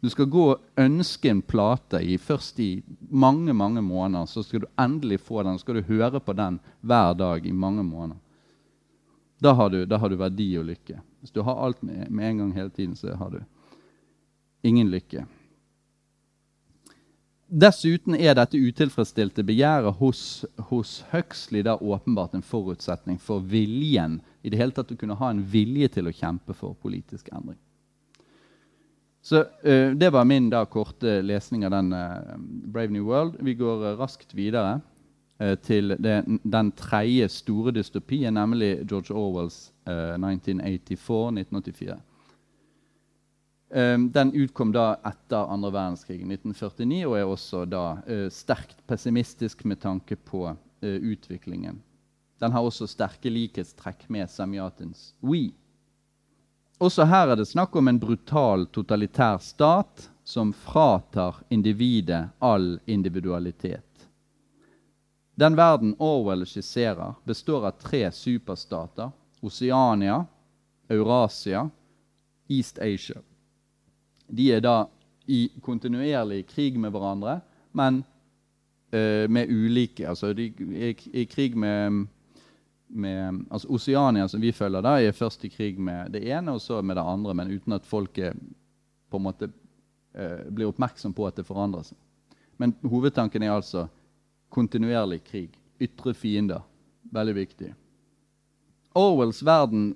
Du 0.00 0.08
skal 0.08 0.28
gå 0.32 0.46
og 0.54 0.80
ønske 0.80 1.28
en 1.28 1.42
plate 1.44 2.00
i, 2.00 2.16
først 2.16 2.60
i 2.60 2.70
mange 3.10 3.52
mange 3.52 3.82
måneder. 3.84 4.26
Så 4.26 4.42
skal 4.42 4.64
du 4.64 4.68
endelig 4.80 5.20
få 5.20 5.42
den. 5.44 5.58
Så 5.58 5.66
skal 5.66 5.80
du 5.80 5.88
høre 5.88 6.20
på 6.20 6.32
den 6.32 6.58
hver 6.80 7.12
dag 7.14 7.46
i 7.46 7.52
mange 7.52 7.84
måneder. 7.84 8.20
Da 9.40 9.52
har 9.56 9.68
du, 9.72 9.84
da 9.84 9.96
har 9.96 10.08
du 10.08 10.16
verdi 10.20 10.48
og 10.60 10.66
lykke. 10.68 11.00
Hvis 11.20 11.32
du 11.32 11.42
har 11.44 11.60
alt 11.64 11.82
med, 11.82 12.08
med, 12.10 12.30
en 12.30 12.38
gang 12.38 12.54
hele 12.54 12.70
tiden, 12.70 12.96
så 12.96 13.14
har 13.16 13.30
du 13.30 13.40
ingen 14.62 14.90
lykke. 14.90 15.26
Dessuten 17.50 18.14
er 18.14 18.36
dette 18.38 18.58
utilfredsstilte 18.62 19.42
begjæret 19.42 19.96
hos, 19.98 20.44
hos 20.68 21.00
Huxley 21.10 21.64
da 21.66 21.74
åpenbart 21.74 22.36
en 22.38 22.46
forutsetning 22.46 23.18
for 23.18 23.42
viljen 23.42 24.20
i 24.46 24.52
det 24.52 24.60
hele 24.60 24.74
tatt 24.76 24.92
å 24.94 24.98
kunne 24.98 25.16
ha 25.18 25.32
en 25.32 25.42
vilje 25.50 25.88
til 25.96 26.06
å 26.06 26.14
kjempe 26.14 26.54
for 26.54 26.78
politisk 26.78 27.32
endring. 27.34 27.58
Så 29.20 29.42
uh, 29.42 29.90
Det 29.98 30.12
var 30.14 30.24
min 30.24 30.46
da 30.50 30.62
korte 30.64 31.18
lesning 31.26 31.66
av 31.66 31.74
den 31.74 31.90
uh, 31.92 32.38
Brave 32.38 32.94
New 32.94 33.10
World. 33.10 33.40
Vi 33.42 33.56
går 33.58 33.82
uh, 33.82 33.98
raskt 33.98 34.34
videre 34.34 34.80
til 35.64 35.94
det, 35.96 36.18
den 36.44 36.68
tredje 36.76 37.24
store 37.32 37.72
dystopien, 37.72 38.34
nemlig 38.36 38.82
George 38.84 39.14
Orwells 39.16 39.70
1984, 39.88 41.30
1984. 41.32 41.94
Um, 41.96 42.09
den 43.70 44.32
utkom 44.34 44.72
da 44.74 44.96
etter 45.06 45.46
andre 45.52 45.70
verdenskrig, 45.70 46.20
1949, 46.26 47.04
og 47.06 47.14
er 47.18 47.28
også 47.30 47.64
da 47.70 47.84
sterkt 48.34 48.80
pessimistisk 48.90 49.62
med 49.64 49.80
tanke 49.80 50.16
på 50.16 50.56
utviklingen. 50.82 51.78
Den 52.40 52.52
har 52.52 52.66
også 52.66 52.88
sterke 52.88 53.30
likhetstrekk 53.30 54.08
med 54.08 54.30
Samjatins 54.32 55.12
We. 55.20 55.52
Også 56.80 57.04
her 57.04 57.28
er 57.28 57.36
det 57.36 57.46
snakk 57.50 57.76
om 57.76 57.88
en 57.92 58.00
brutal, 58.00 58.66
totalitær 58.72 59.38
stat 59.44 60.08
som 60.24 60.54
fratar 60.56 61.42
individet 61.52 62.30
all 62.40 62.78
individualitet. 62.88 64.08
Den 65.36 65.56
verden 65.56 65.94
Orwell 65.98 66.46
skisserer, 66.48 67.14
består 67.24 67.68
av 67.68 67.78
tre 67.80 68.10
superstater. 68.12 69.12
Oceania, 69.40 70.24
Eurasia, 70.88 71.68
East 72.48 72.78
Asia. 72.78 73.20
De 74.30 74.46
er 74.54 74.62
da 74.64 74.84
i 75.30 75.44
kontinuerlig 75.62 76.44
krig 76.50 76.78
med 76.80 76.92
hverandre, 76.94 77.40
men 77.76 78.00
uh, 78.94 79.26
med 79.30 79.50
ulike 79.50 80.08
Altså 80.08 80.32
de 80.34 80.48
er 80.74 81.04
i 81.12 81.26
krig 81.30 81.56
med 81.58 82.06
med, 82.90 83.44
altså 83.50 83.68
Oseania, 83.68 84.28
som 84.28 84.40
vi 84.40 84.52
følger, 84.52 84.82
da, 84.82 84.96
er 84.98 85.14
først 85.14 85.44
i 85.44 85.48
krig 85.52 85.78
med 85.78 86.10
det 86.14 86.24
ene 86.26 86.56
og 86.56 86.60
så 86.62 86.80
med 86.82 86.96
det 86.98 87.04
andre, 87.06 87.34
men 87.34 87.52
uten 87.54 87.72
at 87.76 87.86
folket 87.86 88.34
på 89.10 89.18
en 89.18 89.22
måte 89.22 89.46
uh, 89.46 90.48
blir 90.50 90.70
oppmerksom 90.70 91.14
på 91.14 91.26
at 91.28 91.38
det 91.38 91.46
forandrer 91.46 91.86
seg. 91.86 91.98
Men 92.60 92.74
hovedtanken 92.82 93.42
er 93.42 93.54
altså 93.54 93.86
kontinuerlig 94.52 95.22
krig. 95.24 95.54
Ytre 95.80 96.14
fiender. 96.14 96.66
Veldig 97.14 97.34
viktig. 97.34 97.70
Orwells 98.98 99.40
verden 99.46 99.94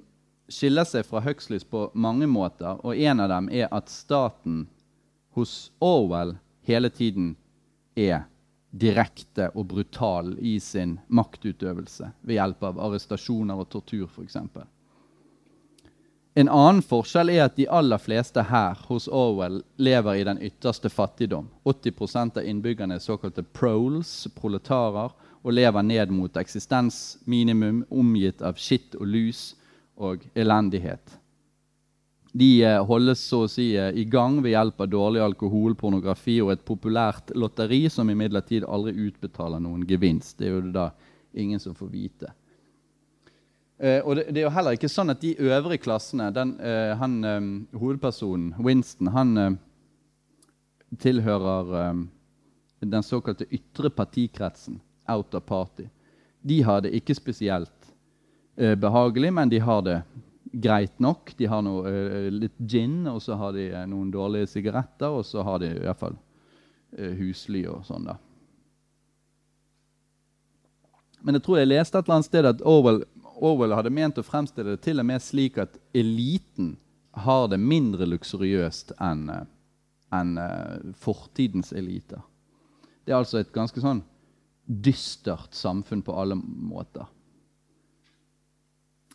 skiller 0.48 0.84
seg 0.84 1.06
fra 1.06 1.22
Huxleys 1.24 1.64
på 1.64 1.88
mange 1.94 2.26
måter, 2.26 2.78
og 2.84 2.96
en 2.96 3.20
av 3.20 3.30
dem 3.32 3.48
er 3.52 3.68
at 3.72 3.88
staten 3.92 4.66
hos 5.34 5.72
Orwell 5.82 6.36
hele 6.66 6.90
tiden 6.90 7.34
er 7.96 8.26
direkte 8.74 9.50
og 9.54 9.68
brutal 9.70 10.34
i 10.42 10.58
sin 10.60 10.98
maktutøvelse 11.08 12.10
ved 12.22 12.38
hjelp 12.38 12.64
av 12.70 12.80
arrestasjoner 12.88 13.60
og 13.60 13.68
tortur 13.70 14.08
f.eks. 14.08 14.38
En 16.34 16.50
annen 16.50 16.80
forskjell 16.82 17.30
er 17.30 17.44
at 17.44 17.54
de 17.54 17.68
aller 17.70 18.00
fleste 18.02 18.42
her 18.48 18.80
hos 18.88 19.06
Orwell 19.06 19.60
lever 19.78 20.18
i 20.18 20.24
den 20.26 20.40
ytterste 20.42 20.90
fattigdom. 20.90 21.46
80% 21.62 22.40
av 22.40 22.48
innbyggerne 22.50 22.98
er 22.98 23.04
såkalte 23.04 23.44
proles, 23.46 24.26
proletarer, 24.34 25.14
og 25.44 25.52
lever 25.52 25.84
ned 25.86 26.10
mot 26.10 26.36
eksistensminimum, 26.40 27.84
omgitt 27.92 28.42
av 28.42 28.58
skitt 28.58 28.96
og 28.98 29.06
lus 29.12 29.52
og 29.96 30.24
elendighet. 30.34 31.18
De 32.34 32.48
eh, 32.66 32.80
holdes 32.82 33.20
så 33.22 33.44
å 33.44 33.50
si 33.50 33.68
eh, 33.78 33.92
i 33.94 34.04
gang 34.10 34.40
ved 34.42 34.56
hjelp 34.56 34.80
av 34.82 34.90
dårlig 34.90 35.22
alkohol, 35.22 35.76
pornografi 35.78 36.40
og 36.42 36.50
et 36.54 36.64
populært 36.66 37.30
lotteri 37.38 37.84
som 37.92 38.10
imidlertid 38.10 38.66
aldri 38.66 38.96
utbetaler 39.06 39.62
noen 39.62 39.84
gevinst. 39.86 40.40
Det 40.40 40.48
er 40.48 40.56
jo 40.56 40.64
det 40.64 40.72
da 40.74 40.88
ingen 41.38 41.62
som 41.62 41.76
får 41.78 41.92
vite. 41.92 42.32
Eh, 43.78 44.00
og 44.02 44.16
det, 44.16 44.26
det, 44.30 44.40
er 44.40 44.48
jo 44.48 44.54
heller 44.54 44.74
ikke 44.74 44.90
sånn 44.90 45.14
at 45.14 45.22
de 45.22 45.34
øvrige 45.46 45.82
klassene 45.86 46.30
den, 46.34 46.56
eh, 46.62 46.94
han, 46.98 47.16
eh, 47.26 47.78
Hovedpersonen, 47.78 48.52
Winston, 48.62 49.10
han 49.14 49.36
eh, 49.38 49.56
tilhører 51.02 52.02
den 52.84 53.02
såkalte 53.02 53.46
ytre 53.50 53.90
partikretsen, 53.90 54.78
out 55.10 55.34
of 55.34 55.46
party. 55.46 55.88
De 56.42 56.60
har 56.62 56.82
det 56.84 56.92
ikke 56.94 57.16
spesielt 57.16 57.83
behagelig, 58.56 59.32
men 59.34 59.50
de 59.50 59.58
har 59.58 59.82
det 59.82 59.96
greit 60.54 60.98
nok. 60.98 61.34
De 61.36 61.46
har 61.46 61.62
noe, 61.62 61.88
eh, 61.90 62.30
litt 62.30 62.58
gin, 62.58 63.06
og 63.10 63.22
så 63.22 63.34
har 63.34 63.52
de 63.52 63.68
eh, 63.72 63.86
noen 63.90 64.10
dårlige 64.14 64.52
sigaretter, 64.54 65.10
og 65.10 65.26
så 65.26 65.42
har 65.42 65.58
de 65.62 65.72
i 65.72 65.82
hvert 65.82 65.98
fall 65.98 66.14
uh, 66.14 67.10
husly 67.18 67.64
og 67.66 67.82
sånn. 67.86 68.06
da. 68.06 68.16
Men 71.24 71.38
jeg 71.38 71.46
tror 71.46 71.58
jeg 71.58 71.72
leste 71.72 71.98
et 71.98 72.06
eller 72.06 72.20
annet 72.20 72.30
sted 72.30 72.48
at 72.48 72.62
Orwell, 72.68 73.02
Orwell 73.34 73.74
hadde 73.74 73.90
ment 73.94 74.20
å 74.20 74.26
fremstille 74.26 74.76
det 74.76 74.84
til 74.84 75.02
og 75.02 75.08
med 75.08 75.24
slik 75.24 75.58
at 75.58 75.74
eliten 75.96 76.76
har 77.24 77.48
det 77.50 77.58
mindre 77.58 78.06
luksuriøst 78.06 78.94
enn 79.02 79.26
en, 80.14 80.32
fortidens 80.94 81.72
eliter. 81.74 82.20
Det 83.02 83.10
er 83.10 83.18
altså 83.18 83.40
et 83.40 83.50
ganske 83.54 83.80
sånn 83.82 84.04
dystert 84.64 85.56
samfunn 85.56 86.04
på 86.06 86.14
alle 86.14 86.36
måter. 86.38 87.08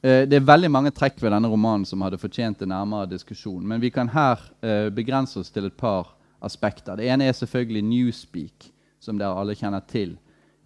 Eh, 0.01 0.23
det 0.29 0.37
er 0.37 0.47
veldig 0.47 0.69
mange 0.71 0.91
trekk 0.95 1.19
ved 1.19 1.33
denne 1.33 1.49
romanen 1.51 1.83
som 1.87 2.01
hadde 2.05 2.21
fortjent 2.21 2.61
en 2.63 2.71
nærmere 2.71 3.09
diskusjon. 3.11 3.65
Men 3.67 3.81
vi 3.83 3.91
kan 3.91 4.11
her 4.13 4.39
uh, 4.63 4.87
begrense 4.95 5.41
oss 5.41 5.51
til 5.51 5.67
et 5.67 5.75
par 5.75 6.13
aspekter. 6.39 6.95
Det 6.95 7.09
ene 7.11 7.27
er 7.27 7.35
selvfølgelig 7.35 7.83
Newspeak, 7.83 8.69
som 8.99 9.19
dere 9.19 9.35
alle 9.35 9.57
kjenner 9.59 9.83
til. 9.87 10.17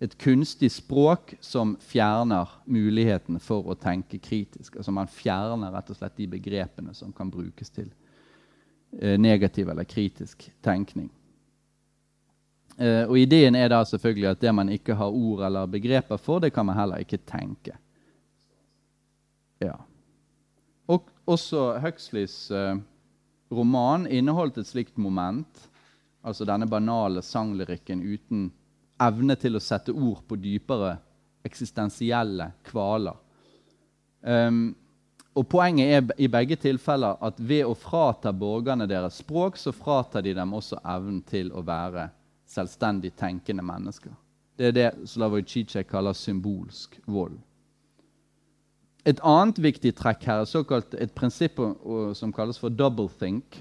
et 0.01 0.17
kunstig 0.19 0.67
språk 0.71 1.35
som 1.39 1.77
fjerner 1.79 2.49
muligheten 2.65 3.37
for 3.39 3.69
å 3.71 3.75
tenke 3.79 4.17
kritisk. 4.19 4.75
Altså 4.75 4.91
Man 4.91 5.07
fjerner 5.07 5.71
rett 5.71 5.91
og 5.93 5.95
slett 5.95 6.17
de 6.17 6.27
begrepene 6.27 6.91
som 6.93 7.13
kan 7.15 7.29
brukes 7.31 7.69
til 7.69 7.87
eh, 8.99 9.15
negativ 9.15 9.69
eller 9.69 9.87
kritisk 9.87 10.49
tenkning. 10.61 11.07
Eh, 12.75 13.05
og 13.05 13.15
Ideen 13.17 13.55
er 13.55 13.69
da 13.71 13.79
selvfølgelig 13.85 14.27
at 14.33 14.41
det 14.41 14.51
man 14.51 14.73
ikke 14.75 14.97
har 14.99 15.07
ord 15.07 15.45
eller 15.47 15.71
begreper 15.71 16.17
for, 16.17 16.43
det 16.43 16.51
kan 16.51 16.65
man 16.65 16.75
heller 16.75 16.99
ikke 16.99 17.21
tenke. 17.23 17.77
Ja. 19.63 19.77
Og 20.91 21.07
også 21.29 21.77
Huxleys 21.83 22.35
eh, 22.51 22.75
roman 23.53 24.07
inneholdt 24.07 24.59
et 24.59 24.67
slikt 24.67 24.99
moment. 24.99 25.69
Altså 26.23 26.47
denne 26.47 26.67
banale 26.67 27.23
sanglyrikken 27.23 28.03
uten 28.03 28.47
evne 29.03 29.35
til 29.39 29.57
å 29.57 29.63
sette 29.63 29.91
ord 29.91 30.23
på 30.27 30.37
dypere 30.39 30.95
eksistensielle 31.43 32.53
kvaler. 32.63 33.17
Um, 34.21 34.71
og 35.35 35.47
Poenget 35.49 35.89
er 35.91 36.21
i 36.21 36.29
begge 36.31 36.55
tilfeller 36.61 37.17
at 37.25 37.39
ved 37.41 37.65
å 37.65 37.73
frata 37.75 38.31
borgerne 38.31 38.87
deres 38.87 39.17
språk, 39.23 39.57
så 39.57 39.73
fratar 39.75 40.23
de 40.23 40.35
dem 40.37 40.53
også 40.53 40.77
evnen 40.85 41.23
til 41.27 41.49
å 41.51 41.63
være 41.65 42.07
selvstendig 42.47 43.15
tenkende 43.17 43.65
mennesker. 43.65 44.13
Det 44.55 44.69
er 44.69 44.75
det 44.77 44.89
Slavoj 45.09 45.41
Zizek 45.49 45.89
kaller 45.89 46.13
symbolsk 46.13 46.99
vold. 47.09 47.39
Et 49.05 49.19
annet 49.19 49.59
viktig 49.59 49.91
trekk 49.99 50.23
her 50.29 50.41
er 50.41 50.47
såkalt 50.47 50.93
et 50.95 51.11
prinsipp 51.15 51.59
som 52.15 52.31
kalles 52.35 52.59
for 52.59 52.71
double 52.71 53.09
think, 53.19 53.59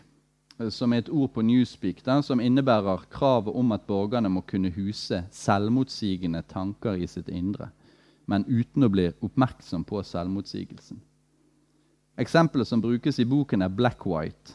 eh, 0.60 0.70
som 0.70 0.92
er 0.92 1.02
et 1.02 1.10
ord 1.10 1.32
på 1.34 1.42
Newspeak, 1.42 2.04
der, 2.06 2.22
som 2.22 2.40
innebærer 2.40 3.08
kravet 3.10 3.54
om 3.54 3.72
at 3.72 3.86
borgerne 3.88 4.30
må 4.30 4.44
kunne 4.46 4.70
huse 4.70 5.24
selvmotsigende 5.30 6.44
tanker 6.48 6.94
i 6.94 7.06
sitt 7.06 7.28
indre, 7.28 7.72
men 8.26 8.46
uten 8.46 8.86
å 8.86 8.92
bli 8.92 9.10
oppmerksom 9.20 9.84
på 9.84 10.02
selvmotsigelsen. 10.06 11.02
Eksempelet 12.22 12.68
som 12.68 12.82
brukes 12.82 13.18
i 13.18 13.26
boken, 13.26 13.62
er 13.62 13.72
black-white. 13.72 14.54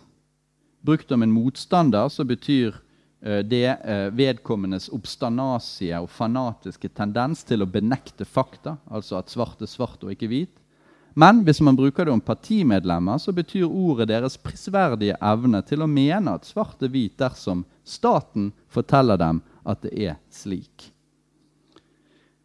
Brukt 0.85 1.11
om 1.11 1.23
en 1.23 1.33
motstander 1.33 2.07
så 2.07 2.23
betyr 2.23 2.77
Eh, 3.21 3.39
det 3.39 3.65
eh, 3.65 4.07
vedkommendes 4.13 4.91
obstanasie 4.93 5.97
og 5.97 6.09
fanatiske 6.13 6.89
tendens 6.93 7.41
til 7.47 7.65
å 7.65 7.69
benekte 7.69 8.27
fakta, 8.29 8.75
altså 8.93 9.17
at 9.17 9.33
svart 9.33 9.63
er 9.65 9.71
svart 9.71 10.03
og 10.05 10.13
ikke 10.13 10.29
hvit. 10.29 10.53
Men 11.17 11.39
hvis 11.47 11.63
man 11.65 11.75
bruker 11.75 12.05
det 12.05 12.13
om 12.13 12.21
partimedlemmer, 12.21 13.17
så 13.17 13.33
betyr 13.33 13.65
ordet 13.65 14.11
deres 14.11 14.35
prisverdige 14.37 15.15
evne 15.17 15.63
til 15.65 15.81
å 15.81 15.89
mene 15.89 16.35
at 16.37 16.45
svart 16.45 16.83
er 16.85 16.91
hvit 16.93 17.15
dersom 17.17 17.63
staten 17.81 18.51
forteller 18.69 19.17
dem 19.17 19.39
at 19.65 19.81
det 19.81 19.95
er 19.97 20.19
slik. 20.29 20.91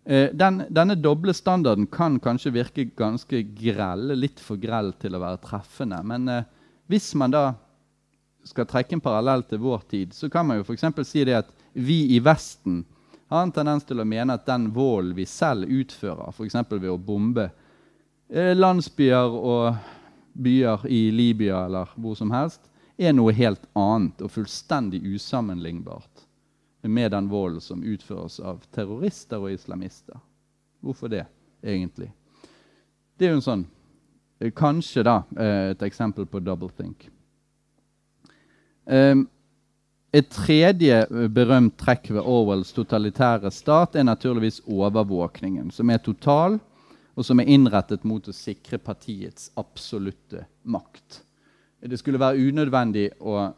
Eh, 0.08 0.32
den, 0.32 0.62
denne 0.72 0.96
doble 0.96 1.34
standarden 1.36 1.84
kan 1.92 2.16
kanskje 2.22 2.54
virke 2.56 2.88
ganske 2.96 3.42
grell, 3.60 4.14
litt 4.16 4.40
for 4.40 4.56
grell 4.56 4.94
til 5.02 5.14
å 5.14 5.20
være 5.20 5.42
treffende. 5.44 6.00
Men 6.08 6.32
eh, 6.32 6.48
hvis 6.88 7.12
man 7.20 7.36
da 7.36 7.44
skal 8.48 8.66
trekke 8.66 8.96
en 8.96 9.04
parallell 9.04 9.44
til 9.46 9.60
vår 9.62 9.84
tid, 9.92 10.16
så 10.16 10.32
kan 10.32 10.48
man 10.48 10.62
jo 10.62 10.64
f.eks. 10.64 10.88
si 11.06 11.26
det 11.28 11.42
at 11.44 11.52
vi 11.76 12.16
i 12.16 12.24
Vesten 12.24 12.86
har 13.28 13.44
en 13.44 13.52
tendens 13.52 13.84
til 13.84 14.00
å 14.00 14.08
mene 14.08 14.32
at 14.40 14.48
den 14.48 14.70
volden 14.72 15.12
vi 15.20 15.28
selv 15.28 15.68
utfører, 15.68 16.32
f.eks. 16.32 16.56
ved 16.72 16.88
å 16.88 16.96
bombe 16.96 17.50
landsbyer 18.32 19.34
og 19.36 19.74
byer 20.32 20.86
i 20.88 21.10
Libya 21.12 21.66
eller 21.66 21.90
hvor 22.00 22.16
som 22.16 22.30
helst, 22.32 22.62
er 22.96 23.12
noe 23.12 23.34
helt 23.36 23.64
annet 23.76 24.22
og 24.24 24.32
fullstendig 24.32 25.02
usammenlignbart 25.04 26.26
med 26.82 27.12
den 27.12 27.28
volden 27.30 27.60
som 27.60 27.84
utføres 27.84 28.40
av 28.40 28.62
terrorister 28.74 29.42
og 29.42 29.52
islamister. 29.52 30.18
Hvorfor 30.82 31.12
det, 31.12 31.24
egentlig? 31.62 32.10
Det 33.16 33.28
er 33.28 33.34
jo 33.34 33.38
en 33.38 33.44
sånn 33.44 33.66
eh, 34.40 34.50
Kanskje 34.56 35.04
da 35.06 35.20
eh, 35.36 35.72
et 35.72 35.84
eksempel 35.86 36.26
på 36.26 36.40
double 36.42 36.72
think. 36.74 37.06
Et 40.12 40.28
tredje 40.34 40.96
eh, 41.04 41.28
berømt 41.30 41.76
trekk 41.78 42.10
ved 42.10 42.26
Orwells 42.26 42.74
totalitære 42.74 43.52
stat 43.54 43.94
er 43.96 44.08
naturligvis 44.08 44.60
overvåkningen, 44.66 45.70
som 45.70 45.90
er 45.90 46.02
total, 46.02 46.58
og 47.14 47.26
som 47.26 47.40
er 47.40 47.50
innrettet 47.52 48.04
mot 48.08 48.28
å 48.28 48.34
sikre 48.34 48.78
partiets 48.80 49.50
absolutte 49.60 50.46
makt. 50.62 51.22
Det 51.80 51.98
skulle 51.98 52.20
være 52.22 52.48
unødvendig 52.48 53.08
å 53.20 53.50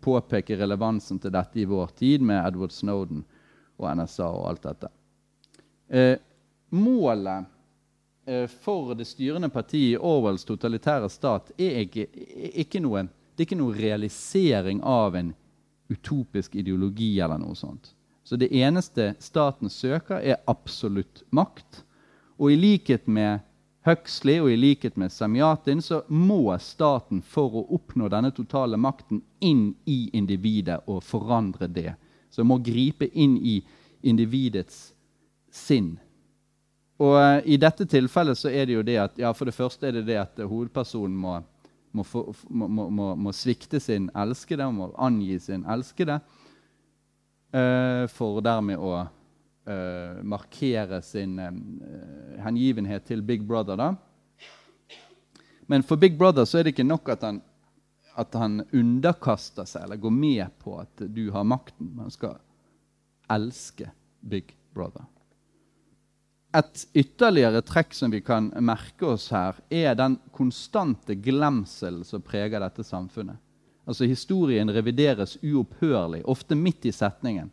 påpeke 0.00 0.56
relevansen 0.56 1.18
til 1.20 1.32
dette 1.34 1.60
i 1.60 1.68
vår 1.68 1.94
tid 1.98 2.22
med 2.24 2.42
Edward 2.44 2.72
Snowden 2.72 3.24
og 3.80 3.88
NSA 3.96 4.28
og 4.28 4.46
alt 4.50 4.66
dette. 4.68 4.90
Eh, 5.88 6.16
målet 6.76 7.48
eh, 8.26 8.46
for 8.46 8.94
det 8.94 9.08
styrende 9.08 9.50
partiet 9.50 9.96
i 9.96 10.02
Orwells 10.12 10.46
totalitære 10.48 11.08
stat 11.10 11.50
er 11.58 11.82
ikke, 11.86 12.06
ikke 12.64 12.84
noe 12.84 13.08
det 13.40 13.46
er 13.46 13.48
ikke 13.48 13.56
noe 13.62 13.72
realisering 13.72 14.82
av 14.84 15.14
en 15.16 15.30
utopisk 15.88 16.58
ideologi 16.60 17.14
eller 17.24 17.38
noe 17.40 17.56
sånt. 17.56 17.94
Så 18.22 18.36
det 18.36 18.50
eneste 18.52 19.14
staten 19.18 19.72
søker, 19.72 20.20
er 20.20 20.42
absolutt 20.50 21.22
makt. 21.32 21.80
Og 22.40 22.52
i 22.52 22.56
likhet 22.56 23.06
med 23.06 23.44
Huxley 23.84 24.40
og 24.40 24.50
i 24.52 24.56
likhet 24.56 24.96
med 24.96 25.12
Samyatin 25.12 25.82
så 25.84 26.02
må 26.08 26.56
staten 26.60 27.20
for 27.22 27.60
å 27.60 27.66
oppnå 27.76 28.08
denne 28.12 28.32
totale 28.32 28.80
makten 28.80 29.22
inn 29.44 29.74
i 29.88 30.08
individet 30.16 30.80
og 30.88 31.02
forandre 31.04 31.68
det. 31.68 31.94
Så 32.30 32.44
må 32.44 32.60
gripe 32.64 33.08
inn 33.12 33.36
i 33.36 33.60
individets 34.00 34.90
sinn. 35.52 35.94
Og 37.00 37.16
uh, 37.16 37.40
I 37.44 37.56
dette 37.60 37.86
tilfellet 37.88 38.38
så 38.38 38.52
er 38.52 38.68
det 38.68 38.76
jo 38.76 38.84
det 38.84 38.98
at 39.00 39.20
ja, 39.20 39.32
for 39.36 39.48
det 39.48 39.56
første 39.56 39.88
er 39.88 39.98
det 39.98 40.06
det 40.08 40.20
at 40.20 40.44
hovedpersonen 40.44 41.16
må 41.16 41.40
må, 41.92 42.04
få, 42.06 42.22
må, 42.48 43.14
må, 43.18 43.32
svikte 43.34 43.80
sin 43.82 44.10
elskede, 44.14 44.68
må 44.70 44.92
angi 44.94 45.38
sin 45.42 45.64
elskede, 45.66 46.20
uh, 47.54 48.04
for 48.14 48.38
dermed 48.44 48.78
å 48.78 49.08
uh, 49.68 50.22
markere 50.22 51.02
sin 51.02 51.38
uh, 51.38 51.50
hengivenhet 52.44 53.04
til 53.08 53.22
Big 53.22 53.46
Brother. 53.46 53.76
da. 53.76 53.94
Men 55.70 55.82
for 55.86 55.96
Big 55.96 56.18
Brother 56.18 56.44
så 56.44 56.58
er 56.58 56.66
det 56.66 56.74
ikke 56.74 56.88
nok 56.88 57.08
at 57.12 57.22
han, 57.22 57.42
at 58.18 58.34
han 58.34 58.64
underkaster 58.74 59.68
seg 59.68 59.84
eller 59.84 60.00
går 60.02 60.14
med 60.14 60.56
på 60.58 60.80
at 60.80 61.04
du 61.14 61.28
har 61.30 61.46
makten. 61.46 61.92
Man 61.94 62.10
skal 62.10 62.40
elske 63.30 63.90
Big 64.20 64.56
Brother. 64.74 65.06
Et 66.50 66.82
ytterligere 66.98 67.62
trekk 67.62 67.94
som 67.94 68.10
vi 68.10 68.18
kan 68.26 68.48
merke 68.58 69.06
oss 69.12 69.28
her, 69.30 69.54
er 69.70 69.94
den 69.94 70.16
konstante 70.34 71.14
glemselen 71.14 72.02
som 72.04 72.24
preger 72.26 72.58
dette 72.64 72.82
samfunnet. 72.82 73.38
Altså 73.86 74.08
Historien 74.10 74.70
revideres 74.70 75.36
uopphørlig, 75.42 76.24
ofte 76.26 76.58
midt 76.58 76.90
i 76.90 76.92
setningen. 76.94 77.52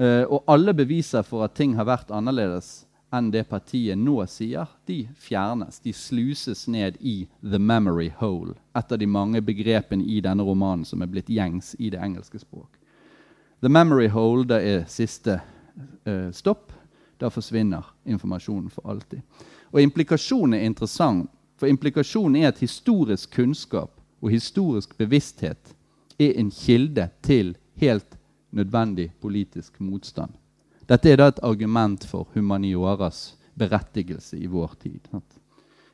Uh, 0.00 0.24
og 0.24 0.44
alle 0.48 0.74
beviser 0.74 1.22
for 1.26 1.44
at 1.44 1.54
ting 1.54 1.76
har 1.76 1.86
vært 1.86 2.10
annerledes 2.14 2.86
enn 3.12 3.28
det 3.30 3.44
partiet 3.50 3.98
nå 4.00 4.22
sier, 4.30 4.70
de 4.88 5.02
fjernes. 5.20 5.80
De 5.84 5.92
sluses 5.92 6.64
ned 6.68 6.96
i 7.00 7.26
the 7.42 7.60
memory 7.60 8.08
hole, 8.20 8.54
et 8.74 8.92
av 8.92 8.98
de 8.98 9.06
mange 9.06 9.42
begrepene 9.44 10.04
i 10.04 10.22
denne 10.24 10.46
romanen 10.46 10.86
som 10.88 11.04
er 11.04 11.10
blitt 11.12 11.28
gjengs 11.28 11.74
i 11.78 11.90
det 11.92 12.00
engelske 12.00 12.40
språk. 12.40 12.78
The 13.60 13.68
memory 13.68 14.08
hole 14.08 14.48
det 14.48 14.60
er 14.66 14.86
siste 14.90 15.38
uh, 15.38 16.30
stopp 16.32 16.72
da 17.20 17.30
forsvinner 17.30 17.92
informasjonen 18.08 18.72
for 18.72 18.88
alltid. 18.90 19.20
Og 19.70 19.80
implikasjonen 19.80 20.56
er 20.58 20.66
interessant, 20.66 21.28
for 21.60 21.70
implikasjonen 21.70 22.40
er 22.40 22.50
at 22.50 22.64
historisk 22.64 23.36
kunnskap 23.36 23.92
og 24.22 24.32
historisk 24.32 24.96
bevissthet 24.98 25.76
er 26.18 26.34
en 26.40 26.50
kilde 26.50 27.06
til 27.22 27.54
helt 27.78 28.16
nødvendig 28.52 29.12
politisk 29.20 29.80
motstand. 29.80 30.32
Dette 30.88 31.10
er 31.10 31.16
da 31.16 31.28
et 31.30 31.42
argument 31.42 32.04
for 32.04 32.28
humanioras 32.34 33.34
berettigelse 33.58 34.38
i 34.38 34.46
vår 34.46 34.74
tid. 34.82 35.08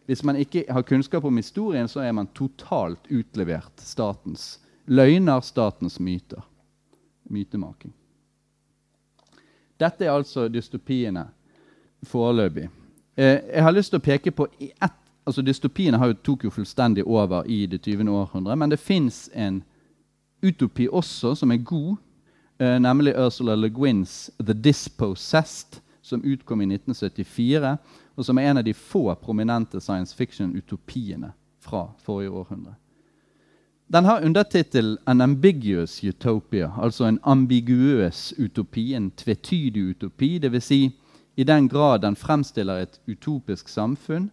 Hvis 0.06 0.24
man 0.24 0.36
ikke 0.36 0.64
har 0.68 0.82
kunnskap 0.82 1.24
om 1.24 1.36
historien, 1.36 1.88
så 1.88 2.00
er 2.00 2.12
man 2.12 2.30
totalt 2.34 3.10
utlevert 3.10 3.80
statens 3.80 4.60
løgner, 4.86 5.40
statens 5.40 6.00
myter. 6.00 6.42
Mytemaking. 7.30 7.92
Dette 9.78 10.04
er 10.04 10.10
altså 10.10 10.48
dystopiene 10.48 11.26
foreløpig. 12.02 12.70
Eh, 13.16 13.40
jeg 13.54 13.62
har 13.62 13.74
lyst 13.74 13.92
til 13.92 14.00
å 14.00 14.06
peke 14.06 14.32
på 14.32 14.48
ett 14.58 14.96
altså 15.28 15.42
Dystopiene 15.44 16.00
jo, 16.00 16.16
tok 16.24 16.46
jo 16.46 16.50
fullstendig 16.50 17.04
over 17.04 17.46
i 17.46 17.66
det 17.66 17.82
20. 17.84 18.08
århundre, 18.08 18.56
men 18.56 18.70
det 18.72 18.80
fins 18.80 19.26
en 19.34 19.62
utopi 20.42 20.88
også 20.88 21.34
som 21.36 21.52
er 21.52 21.60
god, 21.60 21.96
nemlig 22.58 23.14
Ursula 23.16 23.54
Le 23.54 23.68
Guins 23.68 24.30
'The 24.38 24.54
Dispossessed', 24.54 25.80
som 26.02 26.24
utkom 26.24 26.60
i 26.60 26.66
1974, 26.66 27.76
og 28.16 28.24
som 28.24 28.38
er 28.38 28.50
en 28.50 28.58
av 28.58 28.64
de 28.64 28.74
få 28.74 29.14
prominente 29.14 29.80
science 29.80 30.16
fiction-utopiene 30.16 31.32
fra 31.60 31.88
forrige 32.02 32.30
århundre. 32.30 32.74
Den 33.92 34.04
har 34.04 34.24
undertittel 34.24 34.98
'An 35.06 35.20
ambiguous 35.20 36.04
utopia', 36.04 36.82
altså 36.82 37.04
en 37.04 37.20
ambiguøs 37.22 38.34
utopi, 38.38 38.94
en 38.94 39.10
tvetydig 39.10 39.90
utopi. 39.90 40.38
Dvs. 40.38 40.64
Si, 40.64 40.90
i 41.36 41.44
den 41.44 41.68
grad 41.68 42.00
den 42.00 42.16
fremstiller 42.16 42.82
et 42.82 43.00
utopisk 43.08 43.68
samfunn, 43.68 44.30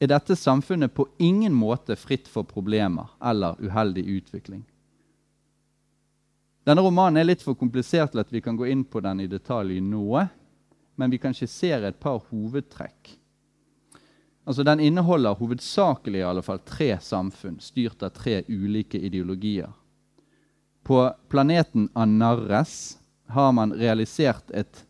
er 0.00 0.06
dette 0.06 0.36
samfunnet 0.36 0.94
på 0.94 1.08
ingen 1.18 1.52
måte 1.54 1.96
fritt 1.96 2.28
for 2.28 2.42
problemer 2.42 3.06
eller 3.24 3.54
uheldig 3.60 4.04
utvikling. 4.06 4.64
Denne 6.68 6.82
romanen 6.84 7.16
er 7.16 7.24
litt 7.30 7.40
for 7.40 7.56
komplisert 7.56 8.12
til 8.12 8.20
at 8.20 8.32
vi 8.34 8.42
kan 8.44 8.56
gå 8.58 8.66
inn 8.68 8.82
på 8.84 9.00
den 9.00 9.22
i 9.24 9.30
detalj 9.30 9.78
nå, 9.80 10.20
men 11.00 11.14
vi 11.14 11.20
kan 11.22 11.32
skissere 11.32 11.88
et 11.88 12.00
par 12.02 12.18
hovedtrekk. 12.28 13.14
Altså, 14.44 14.62
Den 14.64 14.80
inneholder 14.80 15.38
hovedsakelig 15.38 16.20
i 16.20 16.26
alle 16.28 16.42
fall 16.44 16.60
tre 16.68 16.98
samfunn, 17.00 17.56
styrt 17.60 18.02
av 18.04 18.12
tre 18.16 18.42
ulike 18.48 19.00
ideologier. 19.00 19.72
På 20.84 21.08
planeten 21.28 21.88
Anarres 21.94 22.98
har 23.32 23.52
man 23.52 23.72
realisert 23.72 24.50
et 24.52 24.84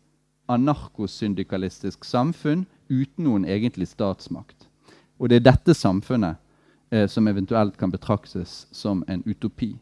anarkosyndikalistisk 0.51 2.03
samfunn 2.03 2.65
uten 2.89 3.23
noen 3.23 3.45
egentlig 3.45 3.87
statsmakt. 3.87 4.67
Og 5.19 5.29
det 5.29 5.39
er 5.39 5.51
dette 5.51 5.75
samfunnet 5.75 6.39
eh, 6.91 7.07
som 7.07 7.27
eventuelt 7.27 7.77
kan 7.77 7.91
betraktes 7.91 8.65
som 8.71 9.03
en 9.07 9.23
utopi. 9.27 9.77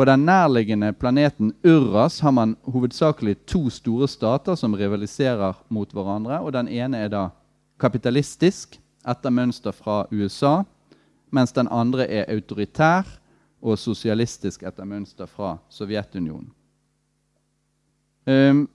På 0.00 0.04
den 0.04 0.22
nærliggende 0.24 0.92
planeten 0.92 1.52
Urras 1.64 2.20
har 2.20 2.30
man 2.30 2.54
hovedsakelig 2.64 3.34
to 3.44 3.66
store 3.68 4.06
stater 4.08 4.54
som 4.56 4.72
rivaliserer 4.74 5.58
mot 5.68 5.90
hverandre. 5.92 6.38
og 6.40 6.52
Den 6.52 6.68
ene 6.68 6.96
er 6.96 7.08
da 7.12 7.24
kapitalistisk, 7.80 8.78
etter 9.04 9.30
mønster 9.30 9.74
fra 9.76 10.06
USA, 10.08 10.62
mens 11.30 11.52
den 11.52 11.68
andre 11.68 12.06
er 12.08 12.32
autoritær 12.32 13.04
og 13.60 13.76
sosialistisk 13.78 14.62
etter 14.62 14.88
mønster 14.88 15.28
fra 15.28 15.58
Sovjetunionen. 15.68 16.48
Um, 18.24 18.68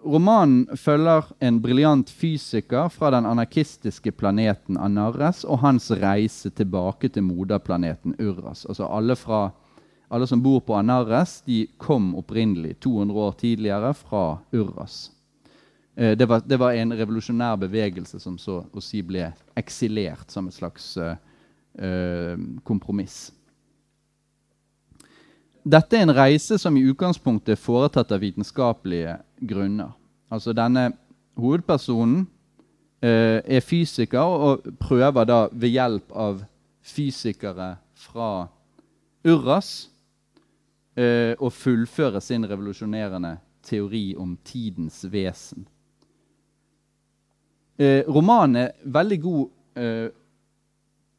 romanen 0.00 0.76
følger 0.76 1.28
en 1.40 1.58
briljant 1.60 2.08
fysiker 2.10 2.88
fra 2.88 3.10
den 3.10 3.26
anarkistiske 3.26 4.12
planeten 4.16 4.80
Anarres 4.80 5.44
og 5.44 5.58
hans 5.58 5.90
reise 5.90 6.50
tilbake 6.50 7.08
til 7.08 7.22
moderplaneten 7.28 8.16
Urras. 8.18 8.64
Altså 8.64 8.88
alle, 8.88 9.16
fra, 9.16 9.50
alle 10.14 10.26
som 10.30 10.42
bor 10.42 10.60
på 10.60 10.76
Anarres, 10.78 11.40
de 11.42 11.64
kom 11.76 12.12
opprinnelig 12.14 12.76
200 12.80 13.18
år 13.18 13.32
tidligere 13.32 13.94
fra 13.94 14.38
Urras. 14.52 15.10
Eh, 15.96 16.16
det 16.16 16.26
var, 16.26 16.42
det 16.46 16.56
var, 16.56 16.72
en 16.72 16.92
revolusjonær 16.94 17.56
bevegelse 17.56 18.20
som 18.22 18.36
så 18.38 18.60
å 18.70 18.82
si 18.82 19.02
ble 19.02 19.32
eksilert 19.58 20.30
som 20.30 20.46
et 20.46 20.54
slags 20.54 20.92
uh, 20.98 22.36
kompromiss. 22.62 23.32
Dette 25.64 25.96
er 25.98 26.04
en 26.06 26.14
reise 26.14 26.58
som 26.62 26.76
i 26.76 26.84
utgangspunktet 26.86 27.56
er 27.56 27.62
foretatt 27.62 28.12
av 28.14 28.22
vitenskapelige 28.22 29.16
grunner. 29.40 29.94
Altså 30.30 30.54
denne 30.54 30.92
hovedpersonen 31.40 32.22
uh, 32.22 33.40
er 33.42 33.66
fysiker 33.66 34.22
og 34.50 34.70
prøver 34.78 35.26
da 35.26 35.40
ved 35.50 35.74
hjelp 35.74 36.14
av 36.14 36.44
fysikere 36.84 37.72
fra 37.98 38.46
Urras 39.24 39.88
å 40.94 41.48
fullføre 41.50 42.20
sin 42.22 42.46
revolusjonerende 42.46 43.32
teori 43.64 44.14
om 44.16 44.36
tidens 44.46 45.04
vesen. 45.04 45.64
Eh, 47.76 48.04
romanen 48.06 48.56
er 48.56 48.72
veldig 48.84 49.20
god 49.20 49.48
eh, 49.74 50.08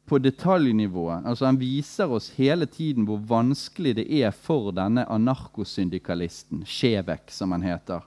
på 0.06 0.18
detaljnivået. 0.18 1.26
Altså 1.26 1.46
Han 1.46 1.60
viser 1.60 2.12
oss 2.12 2.30
hele 2.36 2.66
tiden 2.66 3.04
hvor 3.04 3.20
vanskelig 3.28 3.96
det 3.98 4.06
er 4.22 4.30
for 4.30 4.72
denne 4.72 5.04
anarkosyndikalisten, 5.12 6.64
Skjevek, 6.64 7.28
som 7.30 7.52
han 7.52 7.66
heter, 7.66 8.00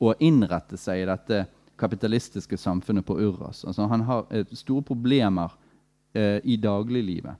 å 0.00 0.14
innrette 0.18 0.78
seg 0.80 1.02
i 1.02 1.08
dette 1.10 1.44
kapitalistiske 1.78 2.56
samfunnet 2.56 3.06
på 3.06 3.18
Urras. 3.20 3.64
Altså 3.64 3.86
Han 3.90 4.06
har 4.08 4.26
eh, 4.30 4.46
store 4.56 4.86
problemer 4.86 5.52
eh, 6.14 6.40
i 6.44 6.56
dagliglivet. 6.56 7.36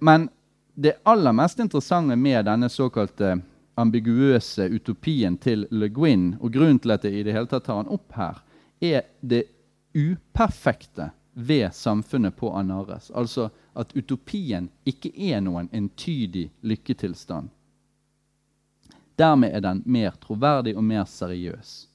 Men 0.00 0.30
det 0.74 0.98
aller 1.02 1.32
mest 1.32 1.58
interessante 1.58 2.16
med 2.16 2.44
denne 2.44 2.68
såkalte 2.68 3.40
ambiguøse 3.74 4.66
utopien 4.68 5.36
til 5.36 5.66
Le 5.70 5.88
Guin, 5.88 6.34
og 6.40 6.52
grunnen 6.52 6.78
til 6.78 6.94
at 6.94 7.04
jeg 7.04 7.20
i 7.20 7.24
det 7.26 7.34
hele 7.36 7.48
tatt 7.50 7.66
tar 7.66 7.80
han 7.80 7.90
opp 7.92 8.12
her, 8.16 8.42
er 8.80 9.06
det 9.20 9.44
uperfekte 9.94 11.10
ved 11.32 11.74
samfunnet 11.74 12.36
på 12.36 12.52
Anares. 12.52 13.10
Altså 13.10 13.50
at 13.72 13.96
utopien 13.96 14.68
ikke 14.84 15.12
er 15.14 15.40
noen 15.40 15.68
entydig 15.72 16.50
lykketilstand. 16.60 17.48
Dermed 19.16 19.52
er 19.52 19.64
den 19.64 19.82
mer 19.84 20.16
troverdig 20.20 20.76
og 20.76 20.84
mer 20.84 21.04
seriøs. 21.04 21.88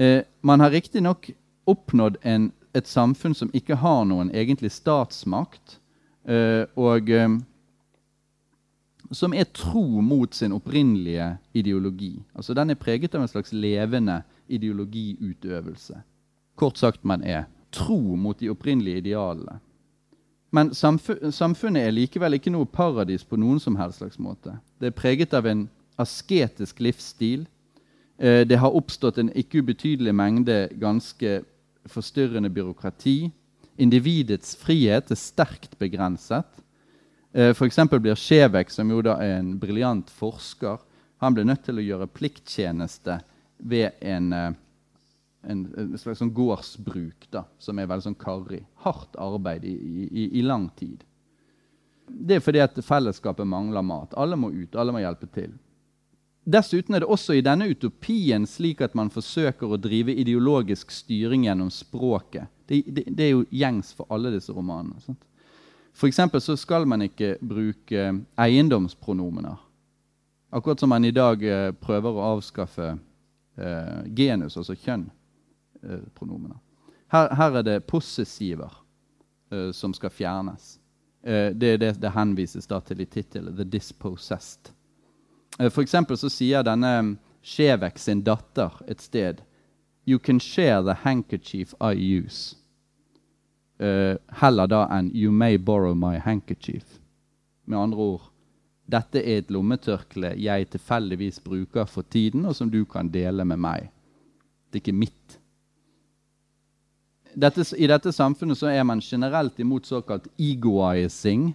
Eh, 0.00 0.22
man 0.40 0.60
har 0.60 0.70
riktignok 0.70 1.30
oppnådd 1.68 2.16
en, 2.22 2.52
et 2.72 2.86
samfunn 2.86 3.34
som 3.34 3.50
ikke 3.52 3.76
har 3.82 4.04
noen 4.08 4.30
egentlig 4.32 4.72
statsmakt, 4.72 5.79
og 6.24 7.10
eh, 7.10 7.38
som 9.10 9.34
er 9.34 9.48
tro 9.54 10.00
mot 10.00 10.34
sin 10.34 10.52
opprinnelige 10.52 11.36
ideologi. 11.54 12.22
Altså 12.34 12.54
Den 12.54 12.70
er 12.70 12.78
preget 12.78 13.14
av 13.14 13.22
en 13.22 13.28
slags 13.28 13.52
levende 13.52 14.22
ideologiutøvelse. 14.48 16.02
Kort 16.56 16.78
sagt, 16.78 17.04
man 17.04 17.22
er 17.22 17.44
tro 17.72 18.16
mot 18.16 18.40
de 18.40 18.50
opprinnelige 18.50 18.96
idealene. 18.96 19.58
Men 20.50 20.74
samfunnet 20.74 21.82
er 21.82 21.94
likevel 21.94 22.34
ikke 22.34 22.50
noe 22.50 22.66
paradis 22.66 23.24
på 23.24 23.38
noen 23.38 23.60
som 23.62 23.76
helst 23.78 24.00
slags 24.00 24.18
måte. 24.18 24.56
Det 24.80 24.90
er 24.90 24.98
preget 24.98 25.34
av 25.34 25.46
en 25.46 25.68
asketisk 26.00 26.80
livsstil. 26.82 27.46
Eh, 28.18 28.42
det 28.46 28.58
har 28.58 28.74
oppstått 28.74 29.18
en 29.18 29.30
ikke 29.34 29.62
ubetydelig 29.62 30.14
mengde 30.14 30.68
ganske 30.80 31.42
forstyrrende 31.86 32.50
byråkrati. 32.50 33.30
Individets 33.80 34.54
frihet 34.60 35.10
er 35.10 35.18
sterkt 35.18 35.78
begrenset. 35.80 36.60
Eh, 37.32 37.52
F.eks. 37.54 37.78
blir 37.96 38.18
Skjevek, 38.18 38.70
som 38.70 38.90
jo 38.90 39.02
da 39.06 39.16
er 39.22 39.38
en 39.38 39.54
briljant 39.60 40.10
forsker, 40.12 40.80
han 41.20 41.36
blir 41.36 41.44
nødt 41.44 41.62
til 41.66 41.78
å 41.78 41.84
gjøre 41.84 42.08
plikttjeneste 42.16 43.20
ved 43.60 44.00
en, 44.00 44.32
eh, 44.32 44.52
en, 45.52 45.64
slags 45.98 46.22
sånn 46.22 46.32
gårdsbruk 46.34 47.28
da, 47.30 47.44
som 47.58 47.78
er 47.78 47.88
veldig 47.90 48.08
sånn 48.08 48.20
karrig. 48.20 48.64
Hardt 48.84 49.18
arbeid 49.20 49.64
i, 49.68 49.74
i, 50.08 50.28
i, 50.40 50.42
lang 50.42 50.70
tid. 50.76 51.04
Det 52.08 52.38
er 52.38 52.44
fordi 52.44 52.62
at 52.64 52.80
fellesskapet 52.84 53.46
mangler 53.46 53.84
mat. 53.86 54.16
Alle 54.18 54.36
må 54.36 54.50
ut, 54.50 54.74
alle 54.74 54.96
må 54.96 55.04
hjelpe 55.04 55.28
til. 55.30 55.52
Dessuten 56.50 56.96
er 56.96 57.04
det 57.04 57.12
også 57.12 57.36
i 57.36 57.44
denne 57.44 57.68
utopien 57.70 58.46
slik 58.48 58.80
at 58.82 58.96
man 58.96 59.12
forsøker 59.12 59.70
å 59.70 59.78
drive 59.78 60.16
ideologisk 60.16 60.90
styring 60.90 61.44
gjennom 61.46 61.68
språket. 61.70 62.48
Det, 62.70 63.04
det, 63.16 63.24
er 63.24 63.32
jo 63.32 63.46
gjengs 63.50 63.90
for 63.98 64.06
alle 64.14 64.30
disse 64.30 64.54
romanene. 64.54 65.00
Sant? 65.02 65.24
For 65.92 66.38
så 66.38 66.56
skal 66.56 66.86
man 66.86 67.02
ikke 67.02 67.34
bruke 67.42 68.12
eiendomspronomener. 68.38 69.56
Akkurat 70.50 70.80
som 70.80 70.88
man 70.88 71.04
i 71.04 71.10
dag 71.10 71.42
eh, 71.42 71.72
prøver 71.72 72.14
å 72.14 72.26
avskaffe 72.36 72.92
eh, 73.58 74.00
genus, 74.14 74.56
altså 74.56 74.74
kjønn-pronomene. 74.74 76.54
Eh, 76.54 76.94
her, 77.10 77.34
her, 77.34 77.58
er 77.58 77.66
det 77.66 77.86
possessiver 77.86 78.72
eh, 79.50 79.70
som 79.74 79.94
skal 79.94 80.10
fjernes. 80.10 80.78
Eh, 81.22 81.50
det 81.54 81.76
det 81.82 81.92
det 82.00 82.14
henvises 82.14 82.66
da 82.66 82.80
til 82.80 83.00
i 83.00 83.06
tittelen 83.06 83.56
'The 83.56 83.64
Dispossessed'. 83.64 84.72
For 85.58 85.82
eksempel 85.82 86.16
så 86.16 86.30
sier 86.30 86.62
denne 86.62 87.18
Skjevek 87.42 87.98
sin 87.98 88.22
datter 88.22 88.70
et 88.88 89.00
sted 89.00 89.42
You 90.06 90.18
can 90.18 90.40
share 90.40 90.82
the 90.82 90.94
handkerchief 90.94 91.74
I 91.80 91.92
use. 91.92 92.56
Uh, 93.80 94.16
heller 94.42 94.66
da 94.68 94.86
enn 94.92 95.10
'You 95.14 95.32
may 95.32 95.56
borrow 95.56 95.94
my 95.94 96.18
handkerchief'. 96.18 96.98
Med 97.64 97.78
andre 97.78 97.98
ord 97.98 98.30
dette 98.90 99.20
er 99.22 99.40
et 99.40 99.50
lommetørkle 99.54 100.32
jeg 100.40 100.70
tilfeldigvis 100.72 101.40
bruker 101.44 101.86
for 101.86 102.02
tiden, 102.02 102.46
og 102.48 102.56
som 102.56 102.70
du 102.70 102.82
kan 102.84 103.10
dele 103.12 103.44
med 103.46 103.60
meg. 103.62 103.90
Det 104.70 104.80
er 104.80 104.82
ikke 104.84 104.98
mitt. 104.98 105.36
Dette, 107.30 107.62
I 107.78 107.86
dette 107.86 108.12
samfunnet 108.12 108.58
så 108.58 108.70
er 108.72 108.82
man 108.82 109.02
generelt 109.04 109.58
imot 109.62 109.86
såkalt 109.86 110.26
egoizing. 110.38 111.52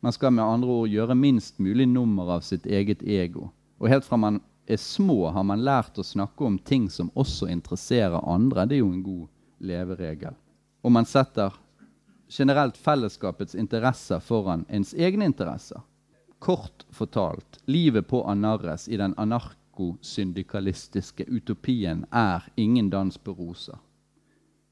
Man 0.00 0.14
skal 0.14 0.32
med 0.32 0.44
andre 0.44 0.68
ord 0.70 0.92
gjøre 0.92 1.18
minst 1.18 1.58
mulig 1.58 1.88
nummer 1.90 2.36
av 2.36 2.44
sitt 2.46 2.66
eget 2.66 3.02
ego. 3.02 3.48
Og 3.82 3.90
helt 3.90 4.06
fra 4.06 4.16
man 4.16 4.40
er 4.68 4.78
små, 4.78 5.32
har 5.34 5.42
man 5.42 5.64
lært 5.64 5.98
å 5.98 6.06
snakke 6.06 6.44
om 6.46 6.58
ting 6.58 6.86
som 6.90 7.10
også 7.18 7.48
interesserer 7.50 8.22
andre. 8.22 8.66
Det 8.68 8.78
er 8.78 8.84
jo 8.84 8.92
en 8.92 9.02
god 9.02 9.26
leveregel. 9.58 10.36
Og 10.88 10.92
man 10.96 11.04
setter 11.04 11.52
generelt 12.32 12.80
fellesskapets 12.80 13.52
interesser 13.54 14.20
foran 14.24 14.64
ens 14.72 14.94
egne 14.96 15.28
interesser. 15.28 15.84
Kort 16.40 16.88
fortalt, 16.96 17.60
livet 17.68 18.08
på 18.08 18.24
Anarres 18.24 18.88
i 18.88 18.96
den 18.96 19.12
anarkosyndikalistiske 19.20 21.28
utopien 21.28 22.08
er 22.08 22.48
ingen 22.56 22.88
dans 22.88 23.20
på 23.20 23.36
roser. 23.36 23.76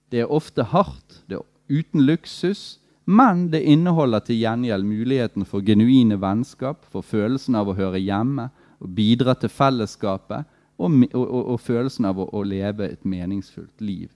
Det 0.08 0.24
er 0.24 0.32
ofte 0.32 0.64
hardt, 0.72 1.20
det 1.28 1.36
er 1.36 1.44
uten 1.68 2.08
luksus, 2.08 2.80
Men 3.06 3.50
det 3.50 3.62
inneholder 3.62 4.24
til 4.26 4.40
gjengjeld 4.40 4.82
muligheten 4.82 5.46
for 5.46 5.62
genuine 5.62 6.18
vennskap, 6.18 6.82
for 6.90 7.06
følelsen 7.06 7.54
av 7.54 7.70
å 7.70 7.76
høre 7.78 8.00
hjemme, 8.02 8.48
å 8.82 8.88
bidra 8.90 9.36
til 9.38 9.52
fellesskapet 9.52 10.42
og, 10.76 11.04
og, 11.14 11.22
og, 11.22 11.42
og 11.54 11.60
følelsen 11.62 12.08
av 12.10 12.18
å, 12.18 12.26
å, 12.34 12.42
leve 12.42 12.90
et 12.90 13.06
meningsfullt 13.06 13.80
liv. 13.80 14.10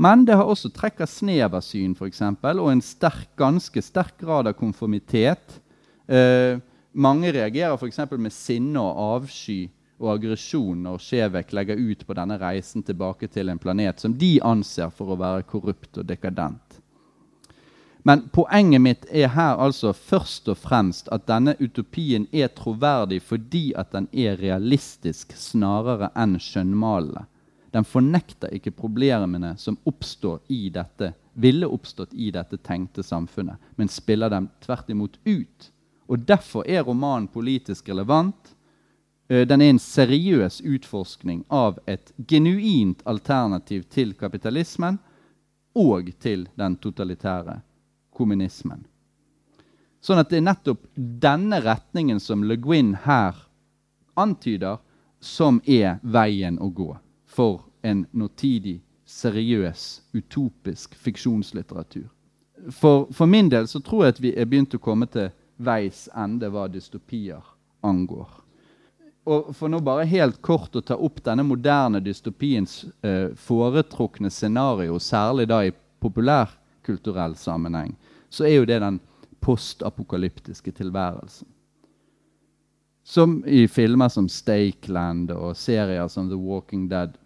Men 0.00 0.24
det 0.24 0.38
har 0.38 0.48
også 0.48 0.70
trekk 0.72 1.02
av 1.04 1.10
sneversyn 1.12 1.92
eksempel, 2.06 2.60
og 2.62 2.70
en 2.72 2.80
sterk, 2.80 3.28
ganske 3.36 3.82
sterk 3.84 4.16
grad 4.22 4.48
av 4.48 4.56
konformitet. 4.56 5.60
Eh, 6.08 6.56
mange 6.92 7.32
reagerer 7.36 7.76
f.eks. 7.76 8.00
med 8.16 8.32
sinne 8.32 8.80
og 8.80 9.20
avsky 9.20 9.68
og 10.00 10.14
aggresjon 10.14 10.86
når 10.86 11.02
Skjevek 11.04 11.52
legger 11.52 11.76
ut 11.76 12.06
på 12.08 12.16
denne 12.16 12.38
reisen 12.40 12.82
tilbake 12.82 13.28
til 13.28 13.52
en 13.52 13.60
planet 13.60 14.00
som 14.00 14.14
de 14.16 14.38
anser 14.40 14.88
for 14.96 15.12
å 15.12 15.18
være 15.20 15.44
korrupt 15.50 16.00
og 16.00 16.08
dekadent. 16.08 16.80
Men 18.02 18.24
poenget 18.32 18.80
mitt 18.80 19.04
er 19.12 19.34
her 19.34 19.60
altså 19.60 19.92
først 19.92 20.48
og 20.48 20.56
fremst 20.56 21.10
at 21.12 21.26
denne 21.28 21.52
utopien 21.60 22.24
er 22.32 22.48
troverdig 22.56 23.20
fordi 23.20 23.74
at 23.76 23.92
den 23.92 24.08
er 24.16 24.40
realistisk 24.40 25.36
snarere 25.36 26.08
enn 26.16 26.38
skjønnmalende. 26.40 27.26
Den 27.70 27.84
fornekter 27.84 28.50
ikke 28.54 28.72
problemene 28.74 29.54
som 29.58 29.76
oppstår 29.86 30.40
i 30.50 30.68
dette, 30.74 31.12
ville 31.34 31.68
oppstått 31.70 32.14
i 32.14 32.30
dette 32.34 32.58
tenkte 32.66 33.02
samfunnet, 33.06 33.56
men 33.76 33.88
spiller 33.88 34.30
dem 34.30 34.48
tvert 34.64 34.90
imot 34.90 35.18
ut. 35.24 35.70
Og 36.10 36.18
Derfor 36.26 36.66
er 36.66 36.82
romanen 36.82 37.28
politisk 37.30 37.88
relevant. 37.88 38.54
Eh, 39.28 39.46
den 39.46 39.62
er 39.62 39.70
en 39.70 39.78
seriøs 39.78 40.60
utforskning 40.66 41.44
av 41.48 41.78
et 41.86 42.10
genuint 42.26 43.02
alternativ 43.06 43.86
til 43.88 44.14
kapitalismen 44.18 44.98
og 45.78 46.10
til 46.18 46.48
den 46.58 46.74
totalitære 46.76 47.60
kommunismen. 48.10 48.82
Sånn 50.02 50.18
at 50.18 50.32
det 50.32 50.40
er 50.40 50.48
nettopp 50.48 50.82
denne 50.96 51.60
retningen 51.62 52.18
som 52.18 52.42
Le 52.42 52.56
Guin 52.58 52.96
her 53.04 53.36
antyder, 54.18 54.80
som 55.20 55.60
er 55.68 56.00
veien 56.02 56.58
å 56.58 56.70
gå 56.72 56.96
for 57.40 57.60
en 57.82 58.06
nåtidig, 58.12 58.82
seriøs, 59.04 60.02
utopisk 60.12 60.94
fiksjonslitteratur. 60.94 62.08
For, 62.68 63.06
for, 63.12 63.26
min 63.26 63.48
del 63.48 63.68
så 63.68 63.80
tror 63.80 64.04
jeg 64.04 64.14
at 64.14 64.20
vi 64.20 64.32
er 64.36 64.48
begynt 64.48 64.76
å 64.76 64.80
komme 64.82 65.06
til 65.08 65.30
veis 65.56 66.02
ende 66.12 66.50
hva 66.52 66.66
dystopier 66.68 67.40
angår. 67.80 68.28
Og 69.24 69.54
For 69.56 69.72
nå 69.72 69.80
bare 69.84 70.04
helt 70.10 70.42
kort 70.44 70.76
å 70.76 70.82
ta 70.84 70.98
opp 71.00 71.22
denne 71.24 71.46
moderne 71.48 72.02
dystopiens 72.04 72.82
eh, 73.00 73.32
foretrukne 73.32 74.28
scenario, 74.28 74.98
særlig 75.00 75.48
da 75.48 75.62
i 75.64 75.72
populærkulturell 76.04 77.38
sammenheng, 77.40 77.94
så 78.28 78.44
er 78.44 78.58
jo 78.58 78.68
det 78.68 78.82
den 78.84 79.00
postapokalyptiske 79.40 80.76
tilværelsen. 80.76 81.48
Som 83.04 83.40
i 83.48 83.64
filmer 83.68 84.12
som 84.12 84.28
Stakeland 84.28 85.32
og 85.32 85.56
serier 85.56 86.08
som 86.12 86.28
The 86.28 86.36
Walking 86.36 86.84
Dead. 86.92 87.16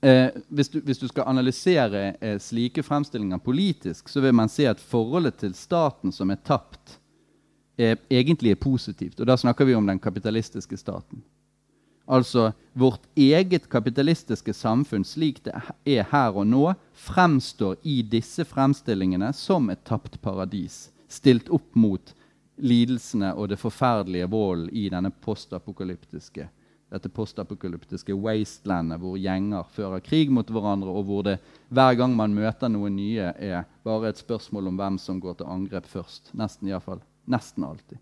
Eh, 0.00 0.28
hvis, 0.48 0.68
du, 0.68 0.80
hvis, 0.80 0.98
du, 0.98 1.08
skal 1.10 1.26
analysere 1.26 2.12
eh, 2.20 2.36
slike 2.38 2.82
fremstillinger 2.86 3.40
politisk, 3.42 4.08
så 4.08 4.20
vil 4.22 4.34
man 4.34 4.48
se 4.48 4.68
at 4.70 4.80
forholdet 4.80 5.40
til 5.40 5.54
staten 5.58 6.14
som 6.14 6.30
er 6.30 6.38
tapt, 6.46 6.98
er, 7.78 7.98
egentlig 8.10 8.54
er 8.54 8.62
positivt. 8.62 9.18
Og 9.20 9.26
da 9.26 9.36
snakker 9.36 9.66
vi 9.66 9.74
om 9.74 9.86
den 9.86 9.98
kapitalistiske 9.98 10.78
staten. 10.78 11.22
Altså 12.08 12.52
vårt 12.72 13.02
eget 13.16 13.66
kapitalistiske 13.68 14.54
samfunn 14.54 15.04
slik 15.04 15.42
det 15.44 15.52
er 15.84 16.06
her 16.08 16.38
og 16.38 16.46
nå, 16.48 16.62
fremstår 16.94 17.76
i 17.82 18.00
disse 18.02 18.46
fremstillingene 18.48 19.32
som 19.36 19.68
et 19.70 19.82
tapt 19.84 20.16
paradis, 20.22 20.88
stilt 21.08 21.50
opp 21.52 21.74
mot 21.76 22.14
lidelsene 22.56 23.34
og 23.34 23.50
det 23.50 23.58
forferdelige 23.60 24.30
volden 24.30 24.70
i 24.72 24.88
denne 24.90 25.10
postapokalyptiske 25.10 26.48
dette 26.88 27.10
postapokalyptiske 27.12 28.14
wastelandet 28.16 29.00
hvor 29.02 29.18
gjenger 29.20 29.66
fører 29.74 30.00
krig 30.04 30.30
mot 30.32 30.48
hverandre, 30.48 30.88
og 30.88 31.04
hvor 31.08 31.26
det 31.26 31.36
hver 31.68 31.98
gang 32.00 32.14
man 32.16 32.34
møter 32.36 32.72
noen 32.72 32.96
nye, 32.96 33.32
er 33.36 33.66
bare 33.84 34.12
et 34.12 34.20
spørsmål 34.20 34.70
om 34.70 34.80
hvem 34.80 34.98
som 35.02 35.20
går 35.20 35.38
til 35.38 35.50
angrep 35.52 35.88
først. 35.88 36.32
Nesten, 36.38 36.70
i 36.70 36.80
fall. 36.80 37.02
Nesten 37.28 37.64
alltid. 37.64 38.00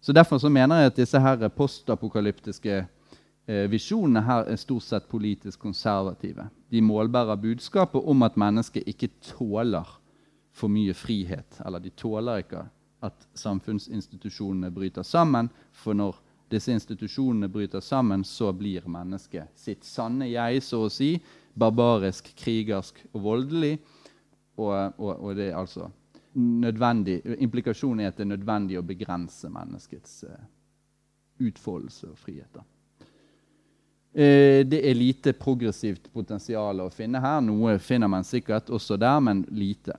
Så 0.00 0.12
Derfor 0.12 0.38
så 0.38 0.48
mener 0.48 0.76
jeg 0.76 0.86
at 0.86 0.96
disse 0.96 1.20
her 1.20 1.48
postapokalyptiske 1.48 2.76
eh, 2.80 3.66
visjonene 3.70 4.22
her 4.24 4.46
er 4.48 4.56
stort 4.56 4.86
sett 4.86 5.08
politisk 5.10 5.60
konservative. 5.60 6.48
De 6.70 6.80
målbærer 6.80 7.36
budskapet 7.36 8.06
om 8.06 8.22
at 8.22 8.38
mennesket 8.38 8.86
ikke 8.86 9.10
tåler 9.34 9.98
for 10.52 10.72
mye 10.72 10.94
frihet. 10.94 11.60
Eller 11.66 11.82
de 11.82 11.90
tåler 11.90 12.44
ikke 12.44 12.64
at 13.02 13.28
samfunnsinstitusjonene 13.34 14.70
bryter 14.70 15.02
sammen. 15.02 15.50
For 15.72 15.92
når 15.92 16.16
disse 16.50 16.72
institusjonene 16.74 17.48
bryter 17.52 17.82
sammen, 17.84 18.24
så 18.24 18.52
blir 18.52 18.88
mennesket 18.90 19.54
sitt 19.58 19.86
sanne 19.86 20.28
jeg, 20.30 20.62
så 20.66 20.84
å 20.86 20.92
si. 20.92 21.14
Barbarisk, 21.54 22.32
krigersk 22.38 23.00
og 23.12 23.22
voldelig. 23.24 23.76
Og, 24.60 24.74
og, 24.98 25.12
og 25.14 25.36
det 25.38 25.50
er 25.50 25.58
altså 25.58 25.88
nødvendig, 26.34 27.20
Implikasjonen 27.42 28.04
er 28.04 28.12
at 28.12 28.18
det 28.18 28.26
er 28.26 28.34
nødvendig 28.34 28.78
å 28.78 28.86
begrense 28.86 29.48
menneskets 29.50 30.20
uh, 30.28 30.36
utfoldelse 31.42 32.10
og 32.12 32.20
friheter. 32.20 32.66
Eh, 34.12 34.66
det 34.66 34.80
er 34.82 34.98
lite 34.98 35.32
progressivt 35.38 36.08
potensial 36.12 36.82
å 36.82 36.90
finne 36.90 37.20
her. 37.22 37.42
Noe 37.46 37.76
finner 37.78 38.10
man 38.10 38.26
sikkert 38.26 38.70
også 38.70 38.98
der, 38.98 39.20
men 39.22 39.44
lite. 39.54 39.94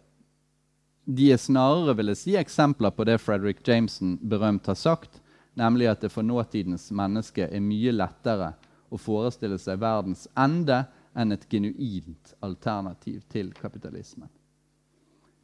De 1.08 1.32
er 1.32 1.40
snarere 1.40 1.96
vil 1.98 2.12
jeg 2.12 2.20
si, 2.20 2.36
eksempler 2.40 2.92
på 2.96 3.08
det 3.08 3.18
Frederick 3.24 3.64
Jameson 3.68 4.18
berømt 4.22 4.68
har 4.68 4.78
sagt, 4.78 5.21
nemlig 5.60 5.90
at 5.92 6.02
det 6.04 6.12
for 6.12 6.26
nåtidens 6.26 6.90
menneske 6.96 7.48
er 7.48 7.64
mye 7.64 7.94
lettere 7.96 8.54
å 8.92 9.00
forestille 9.00 9.58
seg 9.60 9.80
verdens 9.82 10.28
ende 10.40 10.84
enn 11.18 11.36
et 11.36 11.48
genuint 11.52 12.34
alternativ 12.44 13.24
til 13.32 13.52
kapitalismen. 13.56 14.30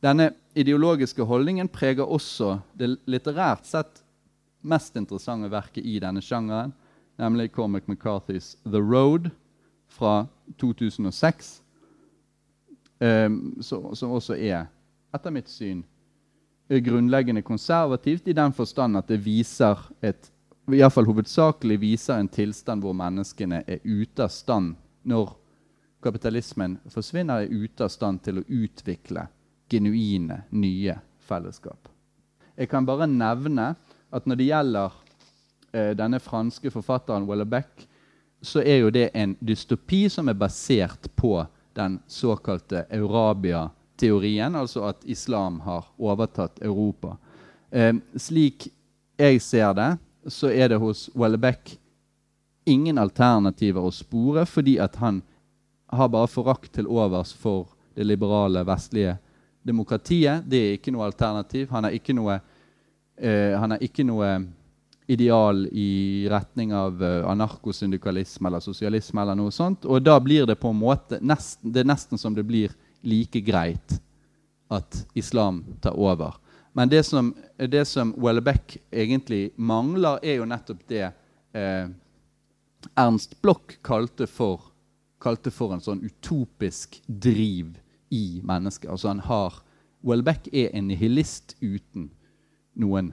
Denne 0.03 0.29
ideologiske 0.55 1.25
holdningen 1.25 1.69
preger 1.73 2.05
også 2.05 2.59
det 2.77 2.93
litterært 3.09 3.65
sett 3.65 4.03
mest 4.67 4.95
interessante 4.99 5.49
verket 5.51 5.85
i 5.85 5.97
denne 6.03 6.21
sjangeren, 6.21 6.73
nemlig 7.17 7.51
Cormac 7.55 7.87
McCarthys 7.87 8.55
'The 8.63 8.81
Road' 8.81 9.31
fra 9.87 10.27
2006, 10.59 11.61
um, 13.01 13.57
som 13.61 14.11
også 14.11 14.35
er, 14.35 14.67
etter 15.15 15.33
mitt 15.33 15.49
syn, 15.49 15.83
grunnleggende 16.67 17.41
konservativt 17.41 18.27
i 18.27 18.35
den 18.35 18.53
forstand 18.53 18.97
at 18.99 19.07
det 19.07 19.21
viser 19.23 19.79
et 20.03 20.31
iallfall 20.75 21.07
hovedsakelig 21.07 21.77
viser 21.79 22.19
en 22.19 22.27
tilstand 22.27 22.83
hvor 22.83 22.95
menneskene 22.97 23.61
er 23.63 23.79
ute 23.85 24.25
av 24.25 24.31
stand 24.33 24.75
når 25.07 25.31
kapitalismen 26.03 26.77
forsvinner, 26.91 27.45
er 27.45 27.53
ute 27.63 27.85
av 27.85 27.91
stand 27.91 28.21
til 28.25 28.41
å 28.41 28.45
utvikle 28.47 29.27
genuine, 29.71 30.43
nye 30.51 30.97
fellesskap. 31.27 31.87
Jeg 32.57 32.69
kan 32.71 32.85
bare 32.87 33.07
nevne 33.07 33.73
at 34.11 34.27
når 34.27 34.39
det 34.39 34.49
gjelder 34.49 34.97
eh, 35.71 35.93
denne 35.97 36.19
franske 36.23 36.71
forfatteren 36.71 37.27
Wellebeck, 37.27 37.87
så 38.41 38.61
er 38.61 38.83
jo 38.83 38.91
det 38.93 39.09
en 39.17 39.35
dystopi 39.39 40.07
som 40.11 40.29
er 40.29 40.37
basert 40.37 41.09
på 41.15 41.39
den 41.77 41.99
såkalte 42.07 42.85
Eurabia-teorien, 43.97 44.55
altså 44.55 44.83
at 44.89 44.97
islam 45.05 45.59
har 45.61 45.85
overtatt 45.97 46.61
Europa. 46.61 47.17
Eh, 47.71 47.93
slik 48.15 48.69
jeg 49.17 49.41
ser 49.41 49.73
det, 49.73 49.97
så 50.27 50.49
er 50.49 50.69
det 50.69 50.77
hos 50.77 51.09
Wellebeck 51.15 51.77
ingen 52.65 52.97
alternativer 52.97 53.81
å 53.81 53.91
spore, 53.91 54.45
fordi 54.45 54.79
at 54.79 54.95
han 54.95 55.21
har 55.87 56.09
bare 56.09 56.27
forakt 56.27 56.73
til 56.73 56.87
overs 56.87 57.33
for 57.33 57.67
det 57.95 58.03
liberale, 58.05 58.63
vestlige 58.63 59.17
demokratiet. 59.63 60.43
Det 60.45 60.57
er 60.57 60.77
ikke 60.77 60.91
noe 60.91 61.07
alternativ. 61.07 61.69
Han 61.71 61.83
har 61.83 61.91
ikke 61.91 62.13
noe, 62.13 62.39
eh, 63.17 63.57
han 63.57 63.71
har 63.71 63.79
ikke 63.81 64.03
noe 64.03 64.47
ideal 65.07 65.67
i 65.71 66.27
retning 66.29 66.73
av 66.75 66.99
uh, 67.01 67.29
anarkosyndikalisme 67.31 68.49
eller 68.49 68.59
sosialisme. 68.59 69.21
eller 69.21 69.35
noe 69.35 69.51
sånt, 69.51 69.85
Og 69.85 70.03
da 70.03 70.19
blir 70.19 70.45
det 70.45 70.59
på 70.59 70.67
en 70.67 70.75
måte 70.75 71.19
nesten, 71.21 71.71
det 71.71 71.79
er 71.79 71.87
nesten 71.87 72.17
som 72.17 72.35
det 72.35 72.43
blir 72.43 72.75
like 73.01 73.41
greit 73.41 73.99
at 74.69 75.05
islam 75.13 75.63
tar 75.81 75.95
over. 75.99 76.35
Men 76.73 76.89
det 76.89 77.03
som, 77.03 77.35
det 77.57 77.85
som 77.85 78.13
Wellebeck 78.17 78.77
egentlig 78.91 79.51
mangler, 79.55 80.19
er 80.21 80.37
jo 80.37 80.45
nettopp 80.45 80.83
det 80.87 81.07
eh, 81.57 81.87
Ernst 82.95 83.41
Bloch 83.41 83.79
kalte 83.81 84.27
for, 84.27 84.61
kalte 85.21 85.51
for 85.51 85.73
en 85.73 85.81
sånn 85.81 86.03
utopisk 86.05 86.99
driv 87.07 87.77
i 88.13 88.41
mennesket. 88.45 88.91
Altså 88.91 89.09
han 89.09 89.23
har 89.25 89.61
Welbeck 90.05 90.47
er 90.53 90.69
en 90.77 90.87
nihilist 90.87 91.55
uten 91.61 92.11
noen 92.77 93.11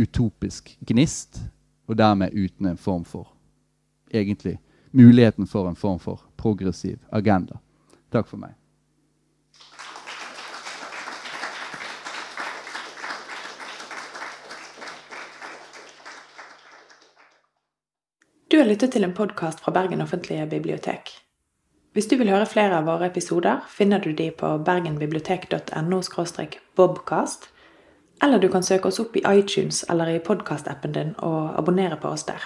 utopisk 0.00 0.72
gnist, 0.80 1.42
og 1.86 1.98
dermed 2.00 2.34
uten 2.34 2.66
en 2.66 2.80
form 2.80 3.04
for 3.04 3.34
egentlig 4.10 4.56
muligheten 4.90 5.46
for 5.46 5.68
en 5.68 5.76
form 5.76 5.98
for 6.00 6.24
progressiv 6.36 6.98
agenda. 7.12 7.60
Takk 8.10 8.26
for 8.26 8.40
meg. 8.40 8.56
Du 18.56 18.60
har 18.60 18.68
lyttet 18.68 18.94
til 18.94 19.04
en 19.04 19.12
podkast 19.12 19.58
fra 19.60 19.72
Bergen 19.76 20.00
offentlige 20.00 20.46
bibliotek. 20.48 21.10
Hvis 21.92 22.06
du 22.08 22.14
vil 22.16 22.30
høre 22.32 22.46
flere 22.48 22.78
av 22.78 22.86
våre 22.88 23.10
episoder, 23.10 23.58
finner 23.68 24.00
du 24.00 24.14
de 24.16 24.30
på 24.32 24.54
bergenbibliotek.no 24.64 25.98
bobcast, 26.76 27.50
eller 28.22 28.38
du 28.38 28.48
kan 28.48 28.62
søke 28.62 28.88
oss 28.88 29.00
opp 29.00 29.16
i 29.16 29.24
iTunes 29.28 29.84
eller 29.90 30.08
i 30.08 30.22
podkastappen 30.24 30.92
din 30.92 31.12
og 31.18 31.58
abonnere 31.58 32.00
på 32.00 32.08
oss 32.08 32.24
der. 32.24 32.40